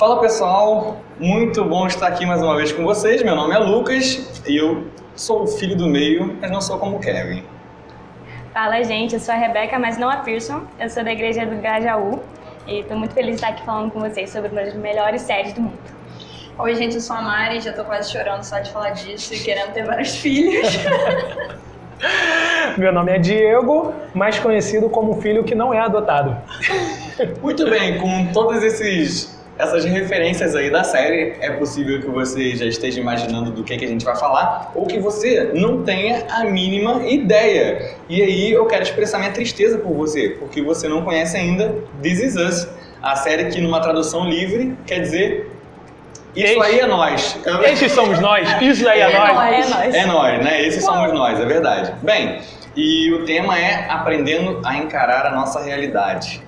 Fala 0.00 0.18
pessoal, 0.18 0.96
muito 1.18 1.62
bom 1.62 1.86
estar 1.86 2.06
aqui 2.06 2.24
mais 2.24 2.42
uma 2.42 2.56
vez 2.56 2.72
com 2.72 2.82
vocês. 2.84 3.22
Meu 3.22 3.36
nome 3.36 3.54
é 3.54 3.58
Lucas 3.58 4.42
e 4.48 4.56
eu 4.56 4.86
sou 5.14 5.42
o 5.42 5.46
filho 5.46 5.76
do 5.76 5.86
meio, 5.86 6.38
mas 6.40 6.50
não 6.50 6.58
sou 6.62 6.78
como 6.78 6.96
o 6.96 7.00
Kevin. 7.00 7.44
Fala 8.54 8.82
gente, 8.82 9.12
eu 9.12 9.20
sou 9.20 9.34
a 9.34 9.36
Rebeca, 9.36 9.78
mas 9.78 9.98
não 9.98 10.08
a 10.08 10.16
Pearson. 10.16 10.62
Eu 10.78 10.88
sou 10.88 11.04
da 11.04 11.12
igreja 11.12 11.44
do 11.44 11.60
Gajaú 11.60 12.18
e 12.66 12.80
estou 12.80 12.96
muito 12.96 13.12
feliz 13.12 13.32
de 13.32 13.34
estar 13.34 13.48
aqui 13.48 13.62
falando 13.62 13.90
com 13.90 14.00
vocês 14.00 14.30
sobre 14.30 14.50
uma 14.50 14.62
das 14.62 14.72
melhores 14.72 15.20
séries 15.20 15.52
do 15.52 15.60
mundo. 15.60 15.78
Oi 16.58 16.74
gente, 16.76 16.94
eu 16.94 17.00
sou 17.02 17.16
a 17.16 17.20
Mari, 17.20 17.60
já 17.60 17.74
tô 17.74 17.84
quase 17.84 18.10
chorando 18.10 18.42
só 18.42 18.58
de 18.58 18.72
falar 18.72 18.92
disso 18.92 19.34
e 19.34 19.38
querendo 19.40 19.74
ter 19.74 19.84
vários 19.84 20.16
filhos. 20.16 20.66
Meu 22.78 22.90
nome 22.90 23.12
é 23.12 23.18
Diego, 23.18 23.92
mais 24.14 24.38
conhecido 24.38 24.88
como 24.88 25.20
filho 25.20 25.44
que 25.44 25.54
não 25.54 25.74
é 25.74 25.78
adotado. 25.78 26.38
Muito 27.42 27.68
bem, 27.68 27.98
com 27.98 28.32
todas 28.32 28.62
esses 28.62 29.38
essas 29.60 29.84
referências 29.84 30.56
aí 30.56 30.70
da 30.70 30.82
série, 30.82 31.34
é 31.40 31.50
possível 31.50 32.00
que 32.00 32.08
você 32.08 32.56
já 32.56 32.64
esteja 32.64 33.00
imaginando 33.00 33.50
do 33.50 33.62
que, 33.62 33.76
que 33.76 33.84
a 33.84 33.88
gente 33.88 34.04
vai 34.04 34.16
falar 34.16 34.72
ou 34.74 34.86
que 34.86 34.98
você 34.98 35.50
não 35.54 35.82
tenha 35.82 36.24
a 36.30 36.44
mínima 36.44 37.06
ideia. 37.06 37.94
E 38.08 38.22
aí 38.22 38.52
eu 38.52 38.66
quero 38.66 38.82
expressar 38.82 39.18
minha 39.18 39.32
tristeza 39.32 39.78
por 39.78 39.92
você, 39.92 40.30
porque 40.38 40.62
você 40.62 40.88
não 40.88 41.02
conhece 41.02 41.36
ainda 41.36 41.74
This 42.02 42.20
Is 42.20 42.36
Us, 42.36 42.68
a 43.02 43.16
série 43.16 43.46
que 43.46 43.60
numa 43.60 43.80
tradução 43.80 44.28
livre 44.28 44.76
quer 44.86 45.00
dizer 45.00 45.50
isso 46.34 46.62
aí 46.62 46.78
é 46.78 46.86
nós. 46.86 47.38
Esses 47.66 47.92
somos 47.92 48.20
nós. 48.20 48.48
Isso 48.62 48.88
aí 48.88 49.00
é, 49.00 49.12
é 49.12 49.18
nós. 49.18 49.30
É 49.30 49.68
nós. 49.68 49.94
É 49.94 50.06
nós, 50.06 50.44
né? 50.44 50.62
Esses 50.62 50.84
somos 50.84 51.12
nós, 51.12 51.40
é 51.40 51.44
verdade. 51.44 51.92
Bem, 52.02 52.40
e 52.76 53.12
o 53.12 53.24
tema 53.24 53.58
é 53.58 53.86
aprendendo 53.90 54.60
a 54.64 54.76
encarar 54.76 55.26
a 55.26 55.32
nossa 55.32 55.60
realidade. 55.60 56.40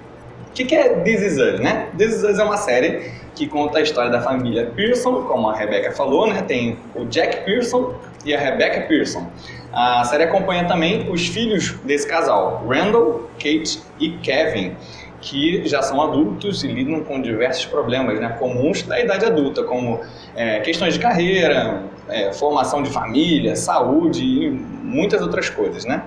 O 0.53 0.55
que, 0.55 0.67
que 0.67 0.75
é 0.75 0.97
This 1.00 1.22
Is 1.22 1.39
Us, 1.39 1.61
né? 1.61 1.89
This 1.97 2.17
Is 2.17 2.25
Us 2.25 2.39
é 2.39 2.45
uma 2.45 2.58
série 2.58 3.11
que 3.34 3.47
conta 3.47 3.78
a 3.78 3.81
história 3.81 4.11
da 4.11 4.20
família 4.20 4.67
Pearson, 4.67 5.22
como 5.22 5.48
a 5.48 5.56
Rebecca 5.56 5.92
falou, 5.92 6.27
né? 6.27 6.42
Tem 6.42 6.77
o 6.94 7.06
Jack 7.06 7.47
Pearson 7.47 7.94
e 8.22 8.34
a 8.34 8.39
Rebecca 8.39 8.83
Pearson. 8.83 9.27
A 9.72 10.05
série 10.05 10.25
acompanha 10.25 10.67
também 10.67 11.11
os 11.11 11.27
filhos 11.27 11.75
desse 11.84 12.06
casal, 12.06 12.67
Randall, 12.69 13.31
Kate 13.39 13.81
e 13.98 14.11
Kevin, 14.19 14.77
que 15.22 15.67
já 15.67 15.81
são 15.81 16.03
adultos 16.03 16.62
e 16.62 16.66
lidam 16.66 17.03
com 17.03 17.22
diversos 17.22 17.64
problemas 17.64 18.20
né, 18.20 18.37
comuns 18.39 18.83
da 18.83 19.00
idade 19.00 19.25
adulta, 19.25 19.62
como 19.62 20.00
é, 20.37 20.61
questões 20.61 20.92
de 20.92 21.00
carreira, 21.00 21.83
é, 22.11 22.31
formação 22.34 22.83
de 22.83 22.91
família, 22.91 23.56
saúde 23.56 24.22
e 24.22 24.50
muitas 24.50 25.22
outras 25.22 25.48
coisas, 25.48 25.87
né? 25.87 26.03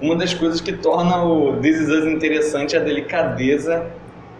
Uma 0.00 0.16
das 0.16 0.32
coisas 0.32 0.60
que 0.60 0.72
torna 0.72 1.22
o 1.22 1.56
This 1.60 1.80
Is 1.80 1.88
Us 1.88 2.04
interessante 2.06 2.74
é 2.74 2.78
a 2.78 2.82
delicadeza 2.82 3.86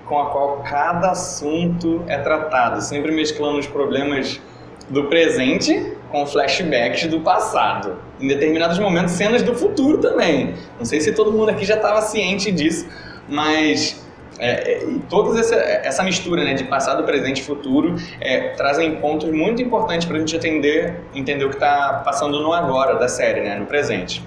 com 0.06 0.18
a 0.18 0.26
qual 0.26 0.62
cada 0.68 1.12
assunto 1.12 2.02
é 2.08 2.18
tratado, 2.18 2.80
sempre 2.80 3.12
mesclando 3.12 3.58
os 3.58 3.66
problemas 3.66 4.40
do 4.88 5.04
presente 5.04 5.92
com 6.10 6.26
flashbacks 6.26 7.06
do 7.06 7.20
passado. 7.20 7.96
Em 8.20 8.26
determinados 8.26 8.78
momentos, 8.78 9.12
cenas 9.12 9.42
do 9.42 9.54
futuro 9.54 9.98
também. 9.98 10.54
Não 10.78 10.84
sei 10.84 11.00
se 11.00 11.12
todo 11.12 11.30
mundo 11.30 11.50
aqui 11.50 11.64
já 11.64 11.76
estava 11.76 12.02
ciente 12.02 12.50
disso, 12.50 12.88
mas 13.28 14.04
é, 14.40 14.72
é, 14.72 14.86
toda 15.08 15.38
essa, 15.38 15.54
essa 15.54 16.02
mistura 16.02 16.42
né, 16.42 16.54
de 16.54 16.64
passado, 16.64 17.04
presente 17.04 17.42
e 17.42 17.44
futuro 17.44 17.94
é, 18.20 18.48
trazem 18.56 18.96
pontos 18.96 19.30
muito 19.30 19.62
importantes 19.62 20.06
para 20.06 20.16
a 20.16 20.20
gente 20.20 20.34
entender, 20.34 21.00
entender 21.14 21.44
o 21.44 21.50
que 21.50 21.56
está 21.56 22.02
passando 22.04 22.40
no 22.40 22.52
agora 22.52 22.96
da 22.96 23.06
série, 23.06 23.42
né, 23.42 23.56
no 23.56 23.66
presente. 23.66 24.24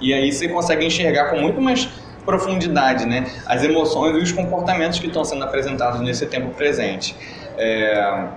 E 0.00 0.12
aí 0.12 0.32
você 0.32 0.48
consegue 0.48 0.86
enxergar 0.86 1.30
com 1.30 1.38
muito 1.38 1.60
mais 1.60 1.88
profundidade 2.24 3.06
né, 3.06 3.26
as 3.46 3.64
emoções 3.64 4.14
e 4.16 4.22
os 4.22 4.32
comportamentos 4.32 4.98
que 4.98 5.06
estão 5.06 5.24
sendo 5.24 5.42
apresentados 5.44 6.00
nesse 6.00 6.26
tempo 6.26 6.50
presente. 6.50 7.16
É, 7.56 8.28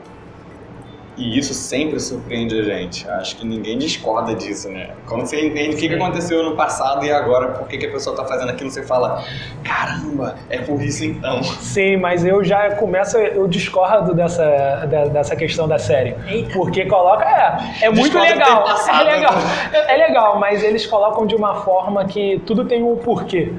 e 1.18 1.38
isso 1.38 1.54
sempre 1.54 2.00
surpreende 2.00 2.60
a 2.60 2.64
gente. 2.64 3.08
Acho 3.10 3.36
que 3.36 3.46
ninguém 3.46 3.78
discorda 3.78 4.34
disso, 4.34 4.70
né? 4.70 4.92
Quando 5.08 5.26
você 5.26 5.46
entende 5.46 5.76
o 5.76 5.80
que, 5.80 5.88
que 5.90 5.96
aconteceu 5.96 6.44
no 6.44 6.56
passado 6.56 7.06
e 7.06 7.12
agora, 7.12 7.50
por 7.50 7.68
que, 7.68 7.78
que 7.78 7.86
a 7.86 7.92
pessoa 7.92 8.14
está 8.14 8.26
fazendo 8.26 8.50
aquilo, 8.50 8.70
você 8.70 8.84
fala: 8.84 9.24
caramba, 9.64 10.36
é 10.50 10.60
por 10.60 10.82
isso 10.82 11.04
então. 11.04 11.44
Sim, 11.44 11.98
mas 11.98 12.26
eu 12.26 12.44
já 12.44 12.76
começo, 12.76 13.18
eu 13.18 13.48
discordo 13.48 14.14
dessa, 14.14 14.86
dessa 15.12 15.36
questão 15.36 15.68
da 15.68 15.78
série. 15.78 16.16
Eita. 16.28 16.54
Porque 16.54 16.86
coloca. 16.86 17.26
É, 17.26 17.86
é 17.86 17.90
muito 17.90 18.18
legal. 18.18 18.66
É 18.92 19.04
legal. 19.04 19.34
É 19.74 19.98
legal, 19.98 20.40
mas 20.40 20.64
eles 20.64 20.86
colocam 20.86 21.26
de 21.26 21.36
uma 21.36 21.56
forma 21.62 22.06
que 22.06 22.42
tudo 22.46 22.66
tem 22.66 22.84
um 22.84 22.96
porquê. 22.98 23.52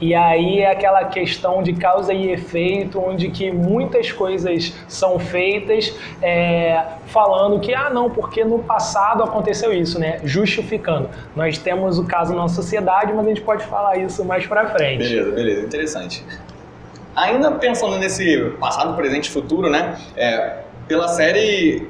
E 0.00 0.14
aí 0.14 0.60
é 0.60 0.70
aquela 0.70 1.04
questão 1.04 1.62
de 1.62 1.72
causa 1.72 2.12
e 2.12 2.30
efeito, 2.30 3.00
onde 3.00 3.30
que 3.30 3.50
muitas 3.50 4.10
coisas 4.10 4.74
são 4.88 5.18
feitas 5.18 5.94
é, 6.20 6.82
falando 7.06 7.60
que, 7.60 7.72
ah 7.72 7.90
não, 7.90 8.10
porque 8.10 8.44
no 8.44 8.58
passado 8.58 9.22
aconteceu 9.22 9.72
isso, 9.72 9.98
né? 9.98 10.20
Justificando. 10.24 11.08
Nós 11.36 11.58
temos 11.58 11.98
o 11.98 12.04
caso 12.04 12.34
na 12.34 12.48
sociedade, 12.48 13.12
mas 13.12 13.24
a 13.24 13.28
gente 13.28 13.40
pode 13.40 13.64
falar 13.66 13.96
isso 13.96 14.24
mais 14.24 14.46
pra 14.46 14.66
frente. 14.70 14.98
Beleza, 14.98 15.30
beleza, 15.30 15.66
interessante. 15.66 16.24
Ainda 17.14 17.52
pensando 17.52 17.96
nesse 17.96 18.50
passado, 18.58 18.96
presente 18.96 19.26
e 19.26 19.30
futuro, 19.30 19.70
né? 19.70 19.96
É, 20.16 20.58
pela 20.88 21.06
série, 21.06 21.88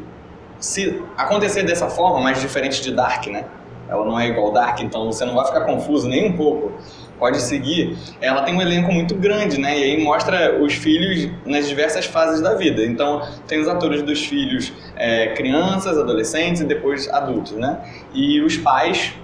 se 0.61 1.03
acontecer 1.17 1.63
dessa 1.63 1.89
forma, 1.89 2.21
mais 2.21 2.39
diferente 2.41 2.83
de 2.83 2.93
Dark, 2.93 3.27
né? 3.29 3.47
Ela 3.89 4.05
não 4.05 4.21
é 4.21 4.29
igual 4.29 4.53
Dark, 4.53 4.81
então 4.81 5.07
você 5.07 5.25
não 5.25 5.35
vai 5.35 5.47
ficar 5.47 5.63
confuso 5.63 6.07
nem 6.09 6.29
um 6.29 6.37
pouco 6.37 6.73
pode 7.19 7.41
seguir, 7.41 7.97
ela 8.21 8.43
tem 8.43 8.55
um 8.55 8.61
elenco 8.61 8.93
muito 8.93 9.15
grande, 9.15 9.59
né? 9.59 9.79
E 9.79 9.83
aí 9.85 10.03
mostra 10.03 10.61
os 10.61 10.75
filhos 10.75 11.31
nas 11.45 11.69
diversas 11.69 12.07
fases 12.07 12.41
da 12.41 12.55
vida. 12.55 12.85
Então, 12.85 13.23
tem 13.47 13.61
os 13.61 13.69
atores 13.69 14.03
dos 14.03 14.25
filhos 14.25 14.73
é, 14.97 15.29
crianças, 15.29 15.99
adolescentes 15.99 16.61
e 16.63 16.65
depois 16.65 17.09
adultos, 17.09 17.53
né? 17.53 17.79
E 18.13 18.41
os 18.41 18.57
pais 18.57 19.15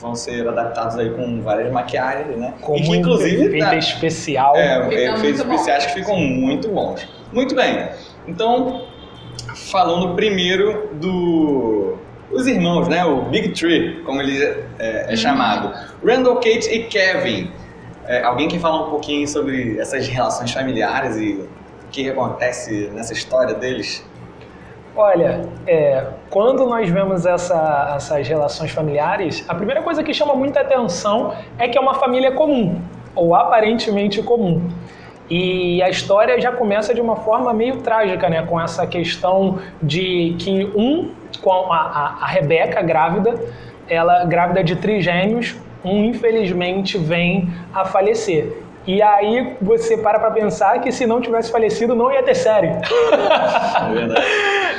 vão 0.00 0.14
ser 0.14 0.46
adaptados 0.48 0.98
aí 0.98 1.10
com 1.10 1.40
várias 1.42 1.72
maquiagens, 1.72 2.36
né? 2.36 2.54
Com 2.60 2.76
e 2.76 2.82
que, 2.82 2.96
inclusive 2.96 3.44
efeito 3.46 3.64
tá, 3.64 3.76
especial. 3.76 4.56
É, 4.56 5.14
efeitos 5.14 5.40
especiais 5.40 5.86
que 5.86 5.94
ficam 5.94 6.16
muito 6.16 6.68
bons. 6.68 7.08
Muito 7.32 7.54
bem. 7.54 7.88
Então, 8.26 8.86
falando 9.70 10.14
primeiro 10.14 10.90
do 10.94 11.98
os 12.32 12.46
irmãos, 12.46 12.88
né? 12.88 13.04
O 13.04 13.22
Big 13.22 13.50
Tree, 13.50 14.02
como 14.04 14.20
ele 14.20 14.42
é, 14.42 14.64
é 14.78 15.06
uhum. 15.10 15.16
chamado. 15.16 15.74
Randall, 16.04 16.36
Kate 16.36 16.68
e 16.68 16.84
Kevin. 16.84 17.50
É, 18.06 18.22
alguém 18.22 18.48
quer 18.48 18.58
falar 18.58 18.86
um 18.86 18.90
pouquinho 18.90 19.26
sobre 19.28 19.78
essas 19.78 20.08
relações 20.08 20.50
familiares 20.50 21.16
e 21.16 21.32
o 21.32 21.48
que 21.90 22.08
acontece 22.10 22.90
nessa 22.92 23.12
história 23.12 23.54
deles? 23.54 24.04
Olha, 24.94 25.48
é, 25.66 26.04
quando 26.28 26.66
nós 26.66 26.88
vemos 26.90 27.24
essa, 27.24 27.94
essas 27.96 28.28
relações 28.28 28.70
familiares, 28.70 29.44
a 29.48 29.54
primeira 29.54 29.80
coisa 29.82 30.02
que 30.02 30.12
chama 30.12 30.34
muita 30.34 30.60
atenção 30.60 31.34
é 31.58 31.66
que 31.68 31.78
é 31.78 31.80
uma 31.80 31.94
família 31.94 32.32
comum, 32.32 32.78
ou 33.14 33.34
aparentemente 33.34 34.22
comum. 34.22 34.68
E 35.34 35.82
a 35.82 35.88
história 35.88 36.38
já 36.38 36.52
começa 36.52 36.92
de 36.92 37.00
uma 37.00 37.16
forma 37.16 37.54
meio 37.54 37.78
trágica, 37.78 38.28
né? 38.28 38.42
Com 38.42 38.60
essa 38.60 38.86
questão 38.86 39.60
de 39.82 40.36
que 40.38 40.70
um, 40.76 41.10
com 41.40 41.72
a, 41.72 41.78
a, 41.78 42.24
a 42.24 42.26
Rebeca 42.26 42.82
grávida, 42.82 43.40
ela 43.88 44.26
grávida 44.26 44.62
de 44.62 44.76
trigêmeos, 44.76 45.56
um 45.82 46.04
infelizmente 46.04 46.98
vem 46.98 47.48
a 47.72 47.82
falecer. 47.82 48.58
E 48.86 49.00
aí 49.00 49.56
você 49.60 49.96
para 49.96 50.18
para 50.18 50.30
pensar 50.30 50.80
que 50.80 50.90
se 50.90 51.06
não 51.06 51.20
tivesse 51.20 51.52
falecido 51.52 51.94
não 51.94 52.10
ia 52.10 52.22
ter 52.22 52.34
série. 52.34 52.70
É 53.82 53.94
verdade. 53.94 54.26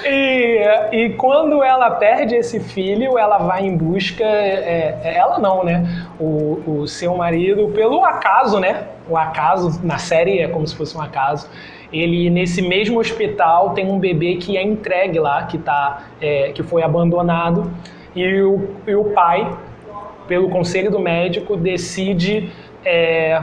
e, 0.05 0.95
e 0.97 1.09
quando 1.11 1.63
ela 1.63 1.91
perde 1.91 2.35
esse 2.35 2.59
filho, 2.59 3.17
ela 3.17 3.37
vai 3.37 3.65
em 3.65 3.75
busca, 3.75 4.23
é, 4.23 4.99
é, 5.03 5.17
ela 5.17 5.39
não, 5.39 5.63
né? 5.63 6.07
O, 6.19 6.61
o 6.65 6.87
seu 6.87 7.15
marido, 7.15 7.69
pelo 7.69 8.03
acaso, 8.05 8.59
né? 8.59 8.87
O 9.09 9.17
acaso, 9.17 9.79
na 9.83 9.97
série 9.97 10.39
é 10.39 10.47
como 10.47 10.65
se 10.65 10.75
fosse 10.75 10.97
um 10.97 11.01
acaso. 11.01 11.49
Ele, 11.91 12.29
nesse 12.29 12.61
mesmo 12.61 12.99
hospital, 12.99 13.71
tem 13.71 13.85
um 13.89 13.99
bebê 13.99 14.35
que 14.35 14.57
é 14.57 14.63
entregue 14.63 15.19
lá, 15.19 15.43
que, 15.43 15.57
tá, 15.57 16.03
é, 16.21 16.51
que 16.53 16.63
foi 16.63 16.81
abandonado. 16.81 17.71
E 18.15 18.41
o, 18.41 18.69
e 18.87 18.95
o 18.95 19.05
pai, 19.05 19.55
pelo 20.27 20.49
conselho 20.49 20.89
do 20.89 20.99
médico, 20.99 21.55
decide 21.57 22.51
é, 22.85 23.41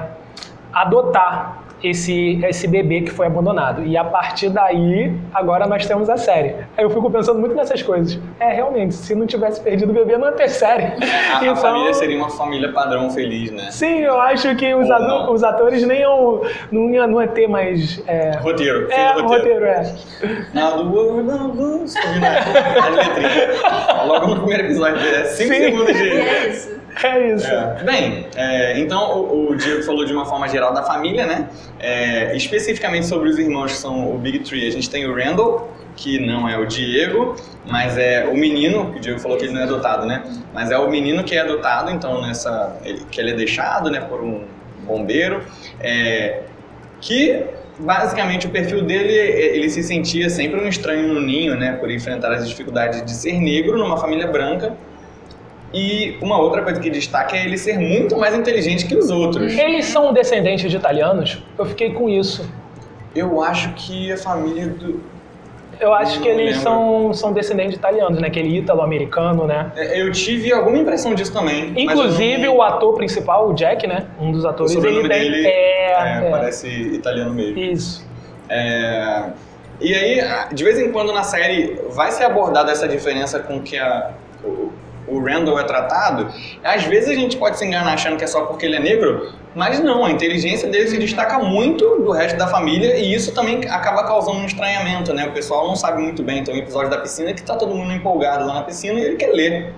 adotar 0.73 1.65
esse, 1.83 2.41
esse 2.45 2.69
bebê 2.69 3.01
que 3.03 3.11
foi 3.11 3.27
abandonado. 3.27 3.85
E 3.85 3.97
a 3.97 4.05
partir 4.05 4.51
daí, 4.51 5.15
agora 5.33 5.67
nós 5.67 5.87
temos 5.87 6.09
a 6.09 6.17
série. 6.17 6.55
Aí 6.77 6.85
eu 6.85 6.91
fico 6.91 7.11
pensando 7.11 7.41
muito 7.41 7.55
nessas 7.55 7.83
coisas. 7.83 8.19
É, 8.39 8.53
realmente, 8.53 8.95
se 8.95 9.15
não 9.15 9.27
tivesse 9.27 9.61
perdido 9.61 9.91
o 9.91 9.95
bebê, 9.95 10.17
não 10.17 10.27
ia 10.27 10.33
ter 10.33 10.49
série. 10.49 10.85
A, 10.85 11.39
então, 11.41 11.53
a 11.53 11.57
família 11.57 11.95
seria 11.95 12.19
uma 12.19 12.31
família 12.31 12.73
padrão 12.73 13.11
feliz, 13.11 13.51
né? 13.51 13.71
Sim, 13.71 14.01
eu 14.01 14.21
acho 14.21 14.55
que 14.57 14.75
os, 14.75 14.89
os 15.31 15.45
atores 15.45 15.87
nem 15.87 16.01
iam, 16.01 16.43
não, 16.71 16.91
ia, 16.91 17.07
não 17.07 17.21
ia 17.21 17.29
ter 17.29 17.49
mais... 17.49 18.03
É, 18.07 18.37
roteiro. 18.37 18.91
É, 18.91 19.13
roteiro. 19.13 19.29
roteiro, 19.29 19.65
é. 19.65 19.95
Now 20.53 20.77
the 20.77 20.83
world 20.83 21.23
não, 21.23 21.83
as 21.83 21.95
letrinhas. 22.95 23.61
Logo 24.07 24.27
no 24.27 24.37
primeiro 24.37 24.65
episódio, 24.65 24.99
é 25.01 25.25
5 25.25 25.55
segundos 25.55 25.95
de... 25.95 26.11
É 26.11 26.49
isso. 26.49 26.80
É 27.03 27.35
isso. 27.35 27.47
É. 27.47 27.83
Bem, 27.85 28.27
é, 28.35 28.79
então 28.79 29.19
o, 29.19 29.51
o 29.51 29.57
Diego 29.57 29.83
falou 29.83 30.05
de 30.05 30.13
uma 30.13 30.27
forma 30.27 30.49
geral 30.49 30.73
da 30.73 30.83
família, 30.83 31.27
né? 31.27 31.49
É, 31.79 32.37
especificamente 32.37 33.07
sobre 33.07 33.29
os 33.29 33.39
irmãos 33.39 33.73
que 33.73 33.79
são 33.79 34.15
o 34.15 34.19
Big 34.19 34.41
Three, 34.41 34.67
a 34.67 34.71
gente 34.71 34.91
tem 34.91 35.07
o 35.07 35.15
Randall, 35.15 35.71
que 35.97 36.19
não 36.19 36.49
é 36.49 36.59
o 36.59 36.67
Diego, 36.67 37.37
mas 37.67 37.97
é 37.97 38.27
o 38.27 38.37
menino, 38.37 38.93
que 38.93 38.99
o 38.99 39.01
Diego 39.01 39.19
falou 39.19 39.37
que 39.37 39.45
ele 39.45 39.53
não 39.53 39.61
é 39.61 39.65
adotado, 39.65 40.07
né? 40.07 40.23
Mas 40.53 40.71
é 40.71 40.79
o 40.79 40.91
menino 40.91 41.23
que 41.25 41.35
é 41.35 41.41
adotado, 41.41 41.91
então 41.91 42.21
nessa 42.23 42.79
ele, 42.85 43.05
que 43.11 43.21
ele 43.21 43.31
é 43.31 43.35
deixado, 43.35 43.91
né, 43.91 44.01
por 44.01 44.23
um 44.23 44.45
bombeiro, 44.87 45.43
é, 45.81 46.43
que 47.01 47.45
basicamente 47.79 48.47
o 48.47 48.51
perfil 48.51 48.83
dele 48.83 49.13
ele 49.13 49.69
se 49.71 49.83
sentia 49.83 50.29
sempre 50.29 50.61
um 50.61 50.69
estranho 50.69 51.09
no 51.09 51.21
ninho, 51.21 51.57
né, 51.57 51.73
por 51.73 51.91
enfrentar 51.91 52.33
as 52.33 52.49
dificuldades 52.49 53.05
de 53.05 53.13
ser 53.13 53.41
negro 53.41 53.79
numa 53.79 53.97
família 53.97 54.27
branca. 54.27 54.77
E 55.73 56.17
uma 56.21 56.39
outra 56.41 56.63
coisa 56.63 56.81
que 56.81 56.91
destaca 56.91 57.37
é 57.37 57.45
ele 57.45 57.57
ser 57.57 57.79
muito 57.79 58.17
mais 58.19 58.35
inteligente 58.35 58.87
que 58.87 58.97
os 58.97 59.11
outros. 59.11 59.53
Eles 59.57 59.85
são 59.87 60.13
descendentes 60.13 60.69
de 60.71 60.77
italianos? 60.77 61.43
Eu 61.57 61.65
fiquei 61.65 61.93
com 61.93 62.09
isso. 62.09 62.49
Eu 63.15 63.41
acho 63.43 63.73
que 63.75 64.11
a 64.13 64.17
família 64.17 64.67
do, 64.67 65.01
Eu 65.79 65.95
acho 65.95 66.21
que 66.21 66.29
Não 66.29 66.39
eles 66.41 66.57
lembro. 66.57 66.63
são, 66.63 67.13
são 67.15 67.33
descendentes 67.33 67.73
de 67.73 67.79
italianos, 67.79 68.21
né? 68.21 68.27
Aquele 68.29 68.59
ítalo-americano, 68.59 69.47
né? 69.47 69.73
É, 69.77 70.01
Eu 70.03 70.11
tive 70.13 70.53
alguma 70.53 70.77
impressão 70.77 71.15
disso 71.15 71.33
também. 71.33 71.73
Inclusive 71.77 72.43
eu 72.43 72.51
não- 72.51 72.57
o 72.59 72.63
ator 72.63 72.95
principal, 72.97 73.49
o 73.49 73.55
Jack, 73.55 73.87
né? 73.87 74.07
Um 74.21 74.31
dos 74.33 74.45
o 74.45 74.49
atores, 74.49 74.73
sobrenome 74.73 75.05
ele 75.05 75.09
tem. 75.09 75.31
dele 75.31 75.47
é, 75.47 75.93
é, 75.93 76.27
é. 76.27 76.31
parece 76.31 76.69
italiano 76.69 77.33
mesmo. 77.33 77.59
Isso. 77.59 78.07
É, 78.49 79.31
E 79.81 79.95
aí, 79.95 80.21
de 80.53 80.63
vez 80.65 80.79
em 80.79 80.93
quando 80.93 81.11
na 81.13 81.23
série 81.23 81.81
vai 81.91 82.11
ser 82.13 82.25
abordada 82.25 82.71
essa 82.71 82.87
diferença 82.87 83.39
com 83.41 83.61
que 83.63 83.79
a, 83.79 84.11
o, 85.11 85.17
o 85.17 85.25
Randall 85.25 85.59
é 85.59 85.65
tratado. 85.65 86.29
Às 86.63 86.85
vezes 86.85 87.09
a 87.09 87.15
gente 87.15 87.37
pode 87.37 87.59
se 87.59 87.65
enganar 87.65 87.95
achando 87.95 88.17
que 88.17 88.25
é 88.25 88.27
só 88.27 88.43
porque 88.43 88.67
ele 88.67 88.77
é 88.77 88.81
negro, 88.81 89.33
mas 89.55 89.81
não, 89.81 90.05
a 90.05 90.11
inteligência 90.11 90.69
dele 90.69 90.89
se 90.89 90.97
destaca 90.97 91.39
muito 91.39 92.03
do 92.03 92.13
resto 92.13 92.39
da 92.39 92.47
família 92.47 92.97
e 92.97 93.13
isso 93.13 93.35
também 93.35 93.61
acaba 93.69 94.05
causando 94.05 94.39
um 94.39 94.47
estranhamento, 94.47 95.13
né? 95.13 95.27
O 95.27 95.33
pessoal 95.33 95.67
não 95.67 95.75
sabe 95.75 96.01
muito 96.01 96.23
bem. 96.23 96.45
Tem 96.45 96.55
um 96.55 96.59
episódio 96.59 96.91
da 96.91 96.99
piscina 96.99 97.33
que 97.33 97.43
tá 97.43 97.57
todo 97.57 97.75
mundo 97.75 97.93
empolgado 97.93 98.47
lá 98.47 98.55
na 98.55 98.63
piscina 98.63 98.99
e 98.99 99.05
ele 99.05 99.17
quer 99.17 99.33
ler. 99.33 99.75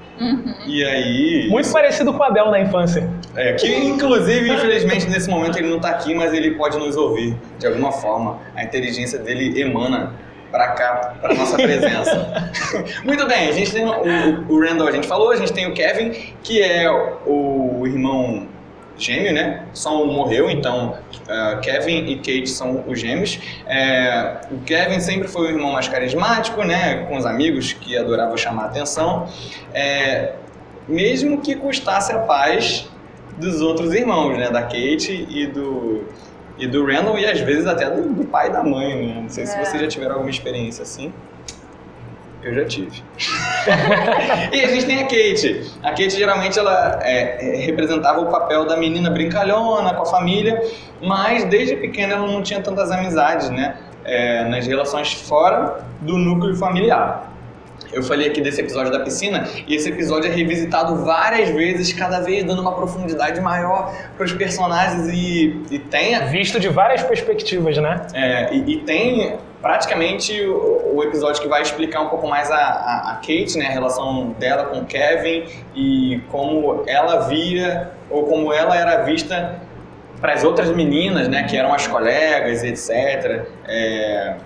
E 0.67 0.84
aí. 0.84 1.49
Muito 1.50 1.73
parecido 1.73 2.12
com 2.12 2.19
o 2.19 2.23
Abel 2.23 2.50
na 2.50 2.61
infância. 2.61 3.08
É, 3.35 3.55
que 3.55 3.67
inclusive, 3.67 4.50
infelizmente, 4.50 5.08
nesse 5.08 5.31
momento 5.31 5.58
ele 5.58 5.70
não 5.70 5.81
tá 5.81 5.88
aqui, 5.88 6.14
mas 6.14 6.32
ele 6.35 6.52
pode 6.52 6.78
nos 6.78 6.96
ouvir 6.96 7.35
de 7.58 7.67
alguma 7.67 7.93
forma. 7.93 8.38
A 8.55 8.62
inteligência 8.62 9.19
dele 9.19 9.58
emana 9.58 10.12
pra 10.52 10.69
cá, 10.69 11.14
pra 11.20 11.34
nossa 11.34 11.56
presença. 11.56 12.52
Muito 13.02 13.26
bem, 13.26 13.49
a 13.49 13.52
gente 13.52 13.72
tem 13.72 13.84
o, 13.84 14.52
o 14.52 14.60
Randall, 14.60 14.87
a 14.87 14.93
gente 14.93 15.08
falou, 15.08 15.32
a 15.32 15.37
gente 15.37 15.52
tem 15.52 15.66
o 15.66 15.72
Kevin, 15.72 16.10
que 16.43 16.62
é 16.62 16.88
o 17.26 17.84
irmão 17.87 18.46
gêmeo, 18.99 19.32
né? 19.32 19.64
Só 19.72 20.02
um 20.02 20.12
morreu, 20.12 20.50
então 20.50 20.99
uh, 21.22 21.60
Kevin 21.60 22.04
e 22.06 22.16
Kate 22.16 22.49
são 22.49 22.84
os 22.87 23.00
gêmeos. 23.00 23.40
É, 23.66 24.43
o 24.50 24.58
Kevin 24.60 25.00
sempre 25.00 25.26
foi 25.26 25.49
o 25.49 25.50
irmão 25.50 25.72
mais 25.72 25.88
carismático, 25.88 26.62
né? 26.62 27.06
Com 27.08 27.16
os 27.16 27.25
amigos 27.26 27.72
que 27.72 27.96
adorava 27.96 28.37
chamar 28.37 28.64
a 28.64 28.66
atenção. 28.66 29.28
É, 29.72 30.34
mesmo 30.87 31.40
que 31.40 31.54
custasse 31.56 32.12
a 32.12 32.19
paz 32.19 32.88
dos 33.38 33.62
outros 33.62 33.94
irmãos, 33.94 34.37
né? 34.37 34.50
Da 34.50 34.62
Kate 34.62 35.26
e 35.28 35.46
do, 35.46 36.04
e 36.62 36.67
do 36.69 36.87
Randall 36.87 37.19
e 37.19 37.26
às 37.26 37.41
vezes 37.41 37.67
até 37.67 37.91
do, 37.91 38.09
do 38.09 38.25
pai 38.25 38.49
e 38.49 38.53
da 38.53 38.62
mãe, 38.62 39.06
né? 39.06 39.20
Não 39.23 39.29
sei 39.29 39.44
se 39.47 39.56
É. 39.56 39.64
vocês 39.64 39.82
já 39.82 39.88
tiveram 39.88 40.12
alguma 40.12 40.31
experiência 40.31 40.82
assim. 40.82 41.12
Eu 42.41 42.55
já 42.55 42.64
tive. 42.64 43.03
e 44.53 44.61
a 44.61 44.69
gente 44.69 44.87
tem 44.87 44.99
a 45.00 45.03
Kate. 45.05 45.73
A 45.82 45.91
Kate 45.91 46.11
geralmente 46.11 46.59
ela 46.59 47.00
é, 47.03 47.38
é, 47.41 47.64
representava 47.67 48.20
o 48.20 48.26
papel 48.26 48.64
da 48.64 48.76
menina 48.76 49.11
brincalhona 49.11 49.93
com 49.94 50.03
a 50.03 50.06
família, 50.06 50.61
mas 51.00 51.44
desde 51.44 51.76
pequena 51.76 52.14
ela 52.14 52.26
não 52.26 52.43
tinha 52.43 52.61
tantas 52.61 52.91
amizades, 52.93 53.50
né? 53.50 53.76
É, 54.05 54.44
nas 54.44 54.67
relações 54.67 55.12
fora 55.12 55.85
do 56.00 56.17
núcleo 56.17 56.56
familiar. 56.56 57.31
Eu 57.92 58.02
falei 58.02 58.28
aqui 58.28 58.40
desse 58.40 58.60
episódio 58.60 58.90
da 58.90 59.00
piscina 59.00 59.46
e 59.66 59.74
esse 59.74 59.88
episódio 59.88 60.30
é 60.30 60.34
revisitado 60.34 61.04
várias 61.04 61.50
vezes, 61.50 61.92
cada 61.92 62.20
vez 62.20 62.44
dando 62.44 62.62
uma 62.62 62.74
profundidade 62.74 63.40
maior 63.40 63.94
para 64.16 64.24
os 64.24 64.32
personagens 64.32 65.08
e, 65.08 65.62
e 65.70 65.78
tem 65.78 66.12
Visto 66.30 66.58
de 66.58 66.68
várias 66.68 67.02
perspectivas, 67.02 67.76
né? 67.76 68.06
é, 68.14 68.54
e, 68.54 68.72
e 68.72 68.76
tem 68.78 69.36
praticamente 69.60 70.40
o, 70.42 70.96
o 70.96 71.02
episódio 71.04 71.40
que 71.40 71.48
vai 71.48 71.62
explicar 71.62 72.00
um 72.00 72.08
pouco 72.08 72.26
mais 72.26 72.50
a, 72.50 72.56
a, 72.56 73.12
a 73.12 73.14
Kate, 73.16 73.56
né, 73.56 73.66
a 73.66 73.70
relação 73.70 74.30
dela 74.38 74.64
com 74.64 74.78
o 74.78 74.84
Kevin 74.84 75.44
e 75.74 76.20
como 76.30 76.84
ela 76.86 77.20
via 77.28 77.90
ou 78.10 78.24
como 78.24 78.52
ela 78.52 78.76
era 78.76 79.02
vista 79.02 79.60
para 80.20 80.34
as 80.34 80.44
outras 80.44 80.70
meninas, 80.70 81.28
né, 81.28 81.42
que 81.44 81.56
eram 81.56 81.74
as 81.74 81.86
colegas, 81.86 82.62
etc. 82.62 83.44
É, 83.66 84.36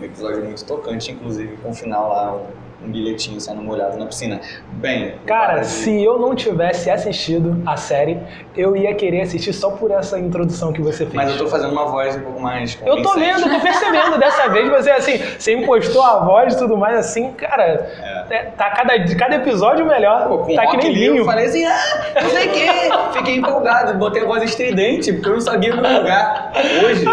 um 0.00 0.04
episódio 0.04 0.44
muito 0.44 0.64
tocante, 0.64 1.10
inclusive, 1.10 1.56
com 1.56 1.70
o 1.70 1.74
final 1.74 2.08
lá, 2.08 2.40
um, 2.84 2.90
bilhetinho 2.90 3.40
sendo 3.40 3.62
molhado 3.62 3.96
na 3.98 4.06
piscina. 4.06 4.40
Bem, 4.72 5.14
Cara, 5.26 5.60
de- 5.60 5.66
se 5.66 6.02
eu 6.02 6.18
não 6.18 6.34
tivesse 6.34 6.90
assistido 6.90 7.62
a 7.66 7.76
série, 7.76 8.18
eu 8.56 8.76
ia 8.76 8.94
querer 8.94 9.22
assistir 9.22 9.52
só 9.52 9.70
por 9.70 9.90
essa 9.90 10.18
introdução 10.18 10.72
que 10.72 10.80
você 10.80 11.04
fez. 11.04 11.14
mas 11.14 11.30
eu 11.30 11.38
tô 11.38 11.46
fazendo 11.48 11.72
uma 11.72 11.86
voz 11.86 12.16
um 12.16 12.20
pouco 12.20 12.40
mais 12.40 12.78
Eu 12.84 13.02
tô 13.02 13.14
lendo, 13.14 13.40
eu 13.46 13.50
tô 13.54 13.60
percebendo 13.60 14.18
dessa 14.18 14.48
vez, 14.48 14.68
você 14.70 14.90
assim, 14.90 15.18
você 15.38 15.54
impostou 15.54 16.02
a 16.02 16.18
voz 16.24 16.54
e 16.54 16.58
tudo 16.58 16.76
mais, 16.76 16.96
assim, 16.98 17.32
cara, 17.32 17.90
é, 18.30 18.44
tá 18.56 18.70
cada, 18.70 19.14
cada 19.16 19.36
episódio 19.36 19.84
melhor. 19.86 20.28
Pô, 20.28 20.38
com 20.38 20.54
tá 20.54 20.66
que 20.66 20.76
nem 20.76 20.94
vinho. 20.94 21.16
eu 21.18 21.24
falei 21.24 21.46
assim, 21.46 21.64
ah, 21.64 22.12
não 22.22 22.30
sei 22.30 22.48
o 22.48 22.52
quê. 22.52 22.66
Fiquei 23.12 23.36
empolgado, 23.36 23.98
botei 23.98 24.22
a 24.22 24.26
voz 24.26 24.42
estridente, 24.42 25.12
porque 25.12 25.28
eu 25.28 25.32
não 25.34 25.40
sabia 25.40 25.74
meu 25.74 25.98
lugar. 25.98 26.52
Hoje, 26.84 27.04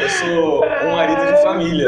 eu 0.00 0.08
sou 0.08 0.64
um 0.84 0.96
marido 0.96 1.26
de 1.26 1.42
família. 1.42 1.86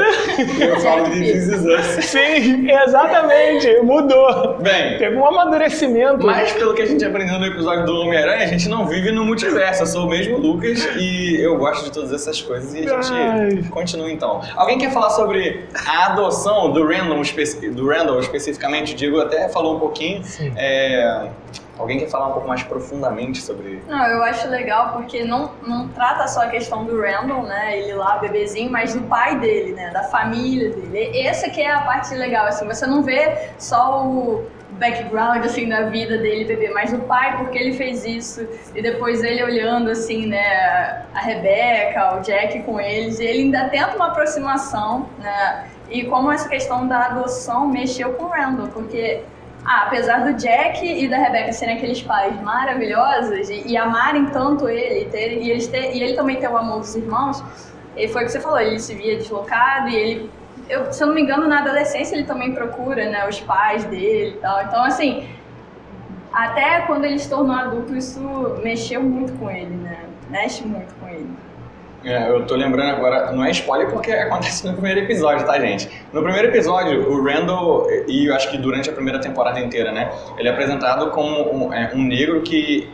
Eu 0.61 0.81
falo 0.81 1.05
de 1.11 1.21
This 1.21 1.49
Is 1.49 1.65
Us. 1.65 2.05
Sim, 2.05 2.68
exatamente, 2.73 3.81
mudou. 3.83 4.59
Bem, 4.59 4.99
Teve 4.99 5.17
um 5.17 5.27
amadurecimento. 5.27 6.25
mas 6.27 6.53
pelo 6.53 6.75
que 6.75 6.83
a 6.83 6.87
gente 6.87 7.05
aprendeu 7.05 7.39
no 7.39 7.47
episódio 7.47 7.85
do 7.87 8.01
Homem-Aranha, 8.01 8.45
a 8.45 8.47
gente 8.47 8.69
não 8.69 8.87
vive 8.87 9.11
no 9.11 9.25
multiverso. 9.25 9.83
Eu 9.83 9.87
sou 9.87 10.07
o 10.07 10.09
mesmo 10.09 10.37
Lucas 10.39 10.89
e 10.97 11.37
eu 11.41 11.57
gosto 11.57 11.85
de 11.85 11.93
todas 11.93 12.13
essas 12.13 12.41
coisas. 12.41 12.75
E 12.75 12.89
a 12.89 13.01
gente 13.03 13.13
Ai. 13.13 13.65
continua 13.71 14.11
então. 14.11 14.41
Alguém 14.57 14.79
quer 14.79 14.93
falar 14.93 15.11
sobre 15.11 15.65
a 15.87 16.07
adoção 16.07 16.73
do 16.73 16.87
Randall, 16.87 17.23
do 17.73 17.89
Randall 17.89 18.21
especificamente? 18.21 18.95
O 18.95 18.97
Diego 18.97 19.21
até 19.21 19.49
falou 19.49 19.77
um 19.77 19.79
pouquinho. 19.81 20.23
Sim. 20.25 20.53
É, 20.57 21.29
Alguém 21.79 21.99
quer 21.99 22.09
falar 22.09 22.29
um 22.29 22.33
pouco 22.33 22.49
mais 22.49 22.63
profundamente 22.65 23.41
sobre 23.41 23.81
Não, 23.87 24.05
eu 24.07 24.23
acho 24.25 24.49
legal 24.49 24.93
porque 24.93 25.23
não, 25.25 25.53
não 25.65 25.89
trata 25.89 26.27
só 26.27 26.43
a 26.43 26.49
questão 26.49 26.85
do 26.85 27.01
Randall, 27.01 27.45
né? 27.45 27.79
Ele 27.79 27.95
lá, 27.95 28.19
bebezinho, 28.19 28.71
mas 28.71 28.95
do 28.95 29.03
pai 29.03 29.39
dele, 29.39 29.73
né? 29.73 29.91
Da 29.91 30.03
família 30.05 30.71
dele. 30.71 31.17
Essa 31.21 31.49
que 31.49 31.61
é 31.61 31.71
a 31.71 31.83
parte 31.83 32.13
legal, 32.15 32.47
assim. 32.47 32.67
Você 32.67 32.85
não 32.87 33.03
vê 33.03 33.33
só 33.59 34.05
o 34.05 34.45
background, 34.73 35.45
assim, 35.45 35.69
da 35.69 35.83
vida 35.83 36.19
dele, 36.19 36.45
bebê, 36.45 36.71
mas 36.71 36.93
do 36.93 36.99
pai, 37.01 37.37
porque 37.37 37.57
ele 37.57 37.73
fez 37.73 38.05
isso. 38.05 38.47
E 38.75 38.83
depois 38.83 39.23
ele 39.23 39.43
olhando, 39.43 39.91
assim, 39.91 40.27
né? 40.27 41.05
A 41.15 41.21
Rebeca, 41.21 42.17
o 42.17 42.21
Jack 42.21 42.61
com 42.63 42.81
eles. 42.81 43.21
E 43.21 43.25
ele 43.25 43.43
ainda 43.43 43.69
tenta 43.69 43.95
uma 43.95 44.09
aproximação, 44.09 45.09
né? 45.19 45.69
E 45.91 46.05
como 46.05 46.31
essa 46.31 46.49
questão 46.49 46.87
da 46.87 47.07
adoção 47.07 47.67
mexeu 47.69 48.13
com 48.15 48.25
o 48.25 48.29
Randall, 48.29 48.69
porque 48.69 49.23
ah, 49.71 49.83
apesar 49.83 50.25
do 50.25 50.33
Jack 50.33 50.83
e 50.83 51.07
da 51.07 51.19
Rebecca 51.19 51.53
serem 51.53 51.77
aqueles 51.77 52.01
pais 52.01 52.41
maravilhosos 52.41 53.51
e, 53.51 53.67
e 53.67 53.77
amarem 53.77 54.25
tanto 54.31 54.67
ele, 54.67 55.05
ter, 55.11 55.43
e, 55.43 55.51
eles 55.51 55.67
ter, 55.67 55.95
e 55.95 56.03
ele 56.03 56.15
também 56.15 56.37
ter 56.37 56.49
o 56.49 56.57
amor 56.57 56.81
dos 56.81 56.97
irmãos, 56.97 57.45
e 57.95 58.09
foi 58.09 58.23
o 58.23 58.25
que 58.25 58.33
você 58.33 58.41
falou, 58.41 58.59
ele 58.59 58.81
se 58.81 58.95
via 58.95 59.19
deslocado 59.19 59.91
e 59.91 59.97
ele, 59.97 60.31
eu, 60.71 60.91
se 60.91 61.03
eu 61.03 61.09
não 61.09 61.15
me 61.15 61.21
engano, 61.21 61.47
na 61.47 61.59
adolescência 61.59 62.17
ele 62.17 62.25
também 62.25 62.55
procura 62.55 63.11
né, 63.11 63.29
os 63.29 63.41
pais 63.41 63.85
dele 63.85 64.37
e 64.37 64.41
tal. 64.41 64.63
Então, 64.63 64.83
assim, 64.85 65.29
até 66.33 66.81
quando 66.87 67.05
ele 67.05 67.19
se 67.19 67.29
tornou 67.29 67.55
adulto, 67.55 67.95
isso 67.95 68.21
mexeu 68.63 69.03
muito 69.03 69.35
com 69.39 69.51
ele, 69.51 69.75
né? 69.75 69.99
Mexe 70.31 70.65
muito 70.65 70.95
com 70.95 71.09
ele. 71.09 71.29
É, 72.05 72.31
eu 72.31 72.47
tô 72.47 72.55
lembrando 72.55 72.91
agora, 72.91 73.33
não 73.33 73.45
é 73.45 73.51
spoiler 73.51 73.91
porque 73.91 74.13
acontece 74.13 74.67
no 74.67 74.73
primeiro 74.73 75.01
episódio, 75.01 75.45
tá, 75.45 75.59
gente? 75.59 75.91
No 76.13 76.23
primeiro 76.23 76.49
episódio, 76.49 77.11
o 77.11 77.25
Randall, 77.25 77.89
e 78.07 78.27
eu 78.27 78.35
acho 78.35 78.51
que 78.51 78.57
durante 78.57 78.89
a 78.89 78.93
primeira 78.93 79.19
temporada 79.19 79.59
inteira, 79.59 79.91
né? 79.91 80.11
Ele 80.39 80.49
é 80.49 80.53
apresentado 80.53 81.11
como 81.11 81.67
um, 81.67 81.75
é, 81.75 81.91
um 81.95 82.03
negro 82.03 82.41
que 82.43 82.89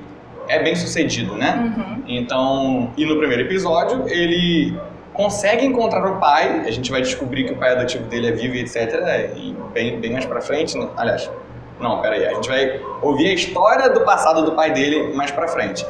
é 0.49 0.63
bem 0.63 0.75
sucedido, 0.75 1.37
né? 1.37 1.75
Uhum. 1.77 2.03
Então, 2.07 2.93
e 2.97 3.05
no 3.05 3.19
primeiro 3.19 3.43
episódio, 3.43 4.09
ele 4.09 4.77
consegue 5.13 5.65
encontrar 5.65 6.05
o 6.11 6.19
pai, 6.19 6.65
a 6.67 6.71
gente 6.71 6.91
vai 6.91 7.01
descobrir 7.01 7.45
que 7.45 7.53
o 7.53 7.57
pai 7.57 7.73
adotivo 7.73 8.05
dele 8.05 8.29
é 8.29 8.33
vivo 8.33 8.57
etc. 8.57 9.33
E 9.37 9.55
bem, 9.73 10.01
bem 10.01 10.13
mais 10.13 10.25
pra 10.25 10.41
frente, 10.41 10.77
né? 10.77 10.89
aliás, 10.97 11.31
não, 11.79 12.01
peraí, 12.01 12.27
a 12.27 12.35
gente 12.35 12.49
vai 12.49 12.81
ouvir 13.03 13.29
a 13.29 13.35
história 13.35 13.91
do 13.91 14.01
passado 14.01 14.45
do 14.45 14.53
pai 14.53 14.73
dele 14.73 15.15
mais 15.15 15.31
pra 15.31 15.47
frente. 15.47 15.87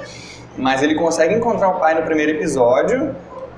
Mas 0.57 0.83
ele 0.83 0.95
consegue 0.95 1.35
encontrar 1.35 1.69
o 1.69 1.81
pai 1.81 1.95
no 1.95 2.03
primeiro 2.03 2.33
episódio, 2.33 3.15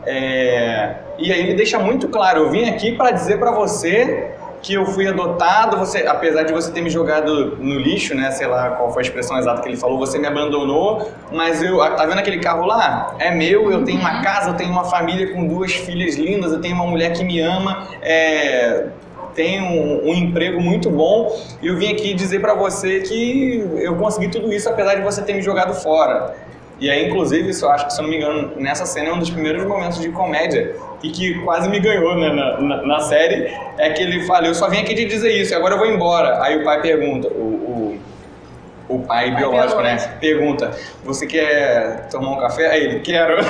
é, 0.07 0.95
e 1.19 1.33
aí 1.33 1.41
ele 1.41 1.55
deixa 1.55 1.79
muito 1.79 2.09
claro: 2.09 2.45
eu 2.45 2.51
vim 2.51 2.69
aqui 2.69 2.93
pra 2.93 3.11
dizer 3.11 3.39
pra 3.39 3.51
você 3.51 4.33
que 4.63 4.75
eu 4.75 4.87
fui 4.87 5.07
adotado, 5.07 5.77
você, 5.77 6.07
apesar 6.07 6.43
de 6.43 6.53
você 6.53 6.73
ter 6.73 6.81
me 6.81 6.91
jogado 6.91 7.57
no 7.57 7.79
lixo, 7.79 8.15
né, 8.15 8.31
sei 8.33 8.47
lá 8.49 8.71
qual 8.71 8.93
foi 8.93 9.03
a 9.03 9.07
expressão 9.07 9.39
exata 9.39 9.63
que 9.63 9.69
ele 9.69 9.77
falou, 9.77 9.97
você 9.97 10.19
me 10.19 10.27
abandonou, 10.27 11.09
mas 11.31 11.63
eu, 11.63 11.79
tá 11.95 12.05
vendo 12.05 12.19
aquele 12.19 12.41
carro 12.41 12.67
lá? 12.67 13.15
É 13.21 13.31
meu, 13.31 13.71
eu 13.71 13.85
tenho 13.85 14.01
uma 14.01 14.23
casa, 14.23 14.51
eu 14.51 14.55
tenho 14.55 14.71
uma 14.71 14.85
família 14.85 15.33
com 15.33 15.47
duas 15.47 15.73
filhas 15.73 16.17
lindas, 16.17 16.53
eu 16.53 16.61
tenho 16.61 16.75
uma 16.75 16.87
mulher 16.87 17.13
que 17.13 17.23
me 17.23 17.39
ama, 17.41 17.87
é, 18.03 18.87
tenho 19.37 19.65
um, 19.65 20.11
um, 20.11 20.15
emprego 20.15 20.61
muito 20.61 20.91
bom 20.91 21.39
e 21.63 21.67
eu 21.69 21.77
vim 21.77 21.93
aqui 21.93 22.15
dizer 22.15 22.41
para 22.41 22.55
você 22.55 23.01
que 23.01 23.65
eu 23.77 23.95
consegui 23.97 24.29
tudo 24.29 24.53
isso 24.53 24.69
apesar 24.69 24.95
de 24.95 25.03
você 25.03 25.23
ter 25.23 25.35
me 25.35 25.43
jogado 25.43 25.75
fora. 25.75 26.35
E 26.79 26.91
aí, 26.91 27.09
inclusive, 27.09 27.49
isso 27.51 27.65
eu 27.65 27.71
acho 27.71 27.87
que, 27.87 27.93
se 27.95 28.01
eu 28.01 28.03
não 28.03 28.11
me 28.11 28.17
engano, 28.17 28.53
nessa 28.57 28.85
cena 28.85 29.09
é 29.09 29.13
um 29.13 29.19
dos 29.19 29.31
primeiros 29.31 29.65
momentos 29.67 29.99
de 29.99 30.11
comédia 30.11 30.77
e 31.03 31.11
que 31.11 31.35
quase 31.41 31.69
me 31.71 31.81
ganhou 31.81 32.17
né, 32.17 32.33
na, 32.33 32.61
na, 32.61 32.83
na, 32.83 33.01
série, 33.01 33.51
é 33.79 33.91
que 33.91 34.03
ele 34.03 34.27
fala, 34.27 34.47
eu 34.47 34.55
só 34.55 34.69
vim 34.69 34.79
aqui 34.79 34.95
te 34.95 35.07
dizer 35.07 35.31
isso, 35.31 35.55
agora 35.55 35.75
eu 35.75 35.79
vou 35.79 35.87
embora. 35.87 36.43
Aí 36.43 36.59
o 36.59 36.65
pai 36.65 36.83
pergunta, 36.83 37.29
o, 37.29 37.41
o, 37.41 37.86
o 38.89 39.01
pai, 39.01 39.31
pai 39.31 39.37
biológico, 39.37 39.81
né, 39.83 39.97
pergunta, 40.21 40.71
você 41.05 41.27
quer 41.27 42.09
tomar 42.09 42.31
um 42.31 42.41
café? 42.41 42.71
Aí 42.71 42.85
ele, 42.85 43.01
quero. 43.01 43.37